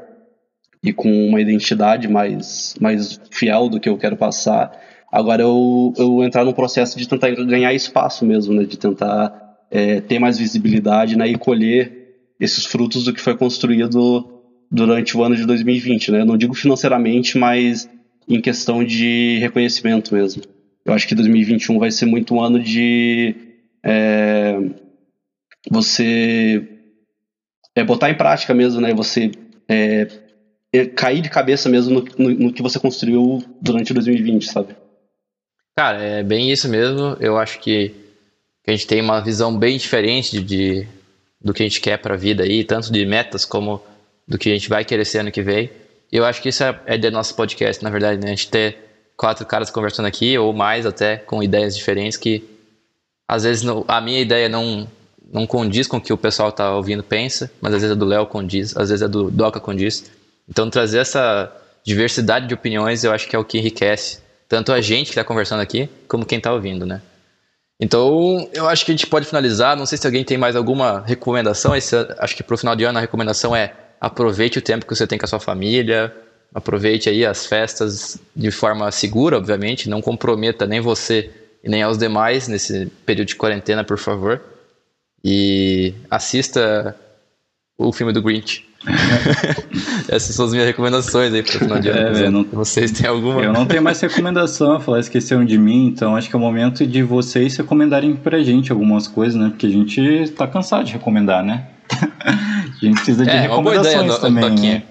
e 0.81 0.93
com 0.93 1.11
uma 1.27 1.41
identidade 1.41 2.07
mais, 2.07 2.73
mais 2.79 3.19
fiel 3.29 3.67
do 3.67 3.81
que 3.81 3.89
eu 3.89 3.97
quero 3.97 4.15
passar, 4.15 4.71
agora 5.11 5.41
eu, 5.41 5.93
eu 5.97 6.23
entrar 6.23 6.45
num 6.45 6.53
processo 6.53 6.97
de 6.97 7.05
tentar 7.05 7.31
ganhar 7.31 7.73
espaço 7.73 8.25
mesmo, 8.25 8.53
né? 8.53 8.63
de 8.63 8.77
tentar 8.77 9.57
é, 9.69 9.99
ter 9.99 10.19
mais 10.19 10.37
visibilidade 10.37 11.17
né? 11.17 11.27
e 11.27 11.37
colher 11.37 12.15
esses 12.39 12.65
frutos 12.65 13.03
do 13.03 13.13
que 13.13 13.19
foi 13.19 13.35
construído 13.35 14.41
durante 14.71 15.17
o 15.17 15.23
ano 15.23 15.35
de 15.35 15.45
2020, 15.45 16.11
né? 16.11 16.25
Não 16.25 16.35
digo 16.35 16.53
financeiramente, 16.53 17.37
mas 17.37 17.87
em 18.27 18.41
questão 18.41 18.83
de 18.83 19.37
reconhecimento 19.39 20.13
mesmo. 20.15 20.41
Eu 20.83 20.93
acho 20.93 21.07
que 21.07 21.13
2021 21.13 21.77
vai 21.77 21.91
ser 21.91 22.05
muito 22.05 22.33
um 22.33 22.41
ano 22.41 22.59
de 22.59 23.35
é, 23.83 24.57
você 25.69 26.67
é, 27.75 27.83
botar 27.83 28.09
em 28.09 28.15
prática 28.15 28.53
mesmo, 28.53 28.81
né? 28.81 28.93
Você 28.93 29.31
é, 29.67 30.07
é, 30.71 30.85
cair 30.85 31.21
de 31.21 31.29
cabeça 31.29 31.69
mesmo 31.69 31.93
no, 31.93 32.05
no, 32.17 32.29
no, 32.29 32.53
que 32.53 32.61
você 32.61 32.79
construiu 32.79 33.43
durante 33.61 33.93
2020, 33.93 34.45
sabe? 34.45 34.75
Cara, 35.75 36.01
é 36.01 36.23
bem 36.23 36.51
isso 36.51 36.69
mesmo. 36.69 37.17
Eu 37.19 37.37
acho 37.37 37.59
que, 37.59 37.93
a 38.65 38.71
gente 38.71 38.87
tem 38.87 39.01
uma 39.01 39.19
visão 39.19 39.57
bem 39.57 39.77
diferente 39.77 40.39
de, 40.39 40.43
de 40.43 40.87
do 41.41 41.53
que 41.53 41.63
a 41.63 41.65
gente 41.65 41.81
quer 41.81 41.97
para 41.97 42.13
a 42.13 42.17
vida 42.17 42.43
aí, 42.43 42.63
tanto 42.63 42.91
de 42.91 43.05
metas 43.05 43.43
como 43.43 43.81
do 44.25 44.37
que 44.37 44.49
a 44.49 44.53
gente 44.53 44.69
vai 44.69 44.85
querer 44.85 45.03
ser 45.03 45.19
ano 45.19 45.31
que 45.31 45.41
vem. 45.41 45.69
Eu 46.11 46.23
acho 46.23 46.41
que 46.41 46.49
isso 46.49 46.63
é, 46.63 46.79
é 46.85 46.97
do 46.97 47.11
nosso 47.11 47.35
podcast, 47.35 47.83
na 47.83 47.89
verdade, 47.89 48.21
né? 48.21 48.27
A 48.27 48.35
gente 48.35 48.49
ter 48.49 48.77
quatro 49.17 49.45
caras 49.45 49.69
conversando 49.69 50.05
aqui, 50.05 50.37
ou 50.37 50.53
mais 50.53 50.85
até, 50.85 51.17
com 51.17 51.43
ideias 51.43 51.75
diferentes 51.75 52.17
que 52.17 52.43
às 53.27 53.43
vezes 53.43 53.65
a 53.87 53.99
minha 53.99 54.21
ideia 54.21 54.47
não, 54.47 54.87
não 55.31 55.45
condiz 55.47 55.87
com 55.87 55.97
o 55.97 56.01
que 56.01 56.13
o 56.13 56.17
pessoal 56.17 56.51
tá 56.51 56.75
ouvindo 56.75 57.03
pensa, 57.03 57.51
mas 57.61 57.73
às 57.73 57.81
vezes 57.81 57.95
é 57.95 57.99
do 57.99 58.05
Léo 58.05 58.25
condiz, 58.25 58.75
às 58.75 58.89
vezes 58.89 59.01
é 59.01 59.07
do 59.07 59.29
Doca 59.29 59.59
condiz. 59.59 60.11
Então 60.49 60.69
trazer 60.69 60.99
essa 60.99 61.51
diversidade 61.83 62.47
de 62.47 62.53
opiniões 62.53 63.03
eu 63.03 63.11
acho 63.11 63.27
que 63.27 63.35
é 63.35 63.39
o 63.39 63.45
que 63.45 63.57
enriquece 63.57 64.23
tanto 64.53 64.71
a 64.71 64.79
gente 64.79 65.05
que 65.05 65.13
está 65.13 65.23
conversando 65.23 65.61
aqui, 65.61 65.89
como 66.07 66.25
quem 66.25 66.37
está 66.37 66.53
ouvindo, 66.53 66.85
né? 66.85 67.01
Então, 67.79 68.47
eu 68.53 68.69
acho 68.69 68.85
que 68.85 68.91
a 68.91 68.95
gente 68.95 69.07
pode 69.07 69.25
finalizar. 69.25 69.75
Não 69.75 69.85
sei 69.85 69.97
se 69.97 70.05
alguém 70.05 70.23
tem 70.23 70.37
mais 70.37 70.55
alguma 70.55 71.01
recomendação. 71.01 71.75
Esse, 71.75 71.95
acho 72.19 72.35
que 72.35 72.43
para 72.43 72.53
o 72.53 72.57
final 72.57 72.75
de 72.75 72.83
ano 72.83 72.99
a 72.99 73.01
recomendação 73.01 73.55
é 73.55 73.73
aproveite 73.99 74.59
o 74.59 74.61
tempo 74.61 74.85
que 74.85 74.95
você 74.95 75.07
tem 75.07 75.17
com 75.17 75.25
a 75.25 75.27
sua 75.27 75.39
família, 75.39 76.15
aproveite 76.53 77.09
aí 77.09 77.25
as 77.25 77.47
festas 77.47 78.19
de 78.35 78.51
forma 78.51 78.91
segura, 78.91 79.37
obviamente. 79.37 79.89
Não 79.89 80.03
comprometa 80.03 80.67
nem 80.67 80.79
você 80.79 81.31
e 81.63 81.67
nem 81.67 81.81
aos 81.81 81.97
demais 81.97 82.47
nesse 82.47 82.85
período 83.07 83.29
de 83.29 83.35
quarentena, 83.35 83.83
por 83.83 83.97
favor. 83.97 84.39
E 85.23 85.93
assista 86.09 86.95
o 87.77 87.91
filme 87.91 88.11
do 88.11 88.21
Grinch. 88.21 88.65
Essas 90.09 90.35
são 90.35 90.45
as 90.45 90.51
minhas 90.51 90.67
recomendações 90.67 91.33
aí 91.33 91.41
para 91.41 91.55
o 91.55 91.59
final 91.59 91.79
de 91.79 91.89
ano. 91.89 92.17
É, 92.17 92.29
não, 92.29 92.43
vocês 92.51 92.91
têm 92.91 93.07
alguma? 93.07 93.41
Eu 93.41 93.53
não 93.53 93.65
tenho 93.65 93.81
mais 93.81 93.99
recomendação, 94.01 94.79
falar 94.79 94.99
esqueceram 94.99 95.45
de 95.45 95.57
mim, 95.57 95.87
então 95.87 96.15
acho 96.15 96.29
que 96.29 96.35
é 96.35 96.37
o 96.37 96.41
momento 96.41 96.85
de 96.85 97.01
vocês 97.01 97.55
recomendarem 97.55 98.15
pra 98.15 98.43
gente 98.43 98.71
algumas 98.71 99.07
coisas, 99.07 99.39
né? 99.39 99.49
Porque 99.49 99.67
a 99.67 99.69
gente 99.69 100.29
tá 100.31 100.45
cansado 100.47 100.83
de 100.83 100.93
recomendar, 100.93 101.43
né? 101.43 101.67
a 102.19 102.85
gente 102.85 102.95
precisa 102.95 103.23
de 103.23 103.31
é, 103.31 103.41
recomendações 103.41 104.05
ideia, 104.05 104.19
também. 104.19 104.59
Né? 104.59 104.83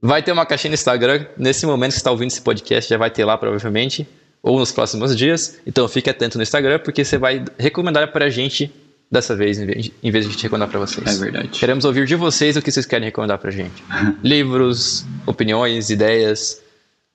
Vai 0.00 0.22
ter 0.22 0.32
uma 0.32 0.46
caixinha 0.46 0.70
no 0.70 0.74
Instagram. 0.74 1.26
Nesse 1.36 1.66
momento 1.66 1.88
que 1.88 1.94
você 1.94 2.00
está 2.00 2.10
ouvindo 2.10 2.28
esse 2.28 2.40
podcast, 2.40 2.88
já 2.88 2.98
vai 2.98 3.10
ter 3.10 3.24
lá 3.24 3.36
provavelmente, 3.36 4.06
ou 4.42 4.58
nos 4.58 4.70
próximos 4.70 5.16
dias. 5.16 5.58
Então 5.66 5.88
fique 5.88 6.08
atento 6.08 6.38
no 6.38 6.42
Instagram, 6.42 6.78
porque 6.78 7.04
você 7.04 7.18
vai 7.18 7.44
recomendar 7.58 8.12
pra 8.12 8.28
gente 8.28 8.70
dessa 9.14 9.36
vez, 9.36 9.58
em 9.58 9.66
vez, 9.66 9.90
em 10.02 10.10
vez 10.10 10.28
de 10.28 10.42
recomendar 10.42 10.68
para 10.68 10.80
vocês. 10.80 11.06
É 11.06 11.24
verdade. 11.24 11.48
Queremos 11.48 11.84
ouvir 11.84 12.04
de 12.04 12.16
vocês 12.16 12.56
o 12.56 12.62
que 12.62 12.70
vocês 12.70 12.84
querem 12.84 13.06
recomendar 13.06 13.38
pra 13.38 13.50
gente. 13.50 13.82
Livros, 14.22 15.06
opiniões, 15.24 15.88
ideias, 15.88 16.60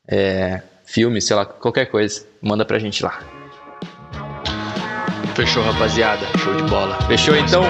é, 0.08 0.62
filmes, 0.86 1.26
sei 1.26 1.36
lá, 1.36 1.46
qualquer 1.46 1.88
coisa. 1.88 2.26
Manda 2.42 2.64
pra 2.64 2.80
gente 2.80 3.04
lá. 3.04 3.20
Fechou, 5.36 5.62
rapaziada. 5.64 6.26
Show 6.38 6.56
de 6.56 6.64
bola. 6.64 6.98
Fechou 7.08 7.36
então? 7.36 7.64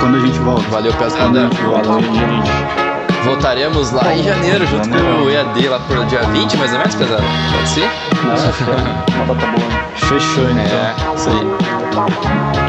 Quando 0.00 0.16
a 0.16 0.26
gente 0.26 0.38
volta. 0.38 0.62
Valeu, 0.68 0.94
pesada. 0.94 1.48
Valeu, 1.48 2.00
gente. 2.02 2.87
Voltaremos 3.24 3.90
lá 3.92 4.14
em 4.14 4.22
janeiro, 4.22 4.66
junto 4.66 4.88
janeiro. 4.88 5.16
com 5.18 5.22
o 5.24 5.30
EAD, 5.30 5.68
lá 5.68 5.78
por 5.80 6.06
dia 6.06 6.22
20, 6.22 6.56
mais 6.56 6.72
ou 6.72 6.78
menos, 6.78 6.94
pesado? 6.94 7.22
Pode 7.52 7.68
ser? 7.68 7.90
Não, 8.24 8.34
uma 9.24 9.34
data 9.34 9.46
boa. 9.46 9.68
Fechou, 9.96 10.44
então. 10.44 10.62
É, 10.62 10.94
isso 11.14 11.28
aí. 11.28 11.46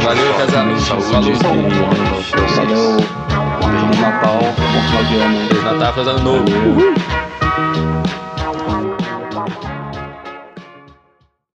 Valeu, 0.03 0.33
pesado. 0.33 0.75
Falou. 1.05 1.69
Valeu. 2.55 2.97
Feliz 3.61 3.99
Natal, 3.99 4.39
bom 4.41 4.81
final 4.87 5.03
de 5.03 5.15
ano. 5.15 5.47
Feliz 5.47 5.63
Natal, 5.63 5.93
Feliz 5.93 6.07
Ano 6.07 6.19
Novo. 6.23 6.45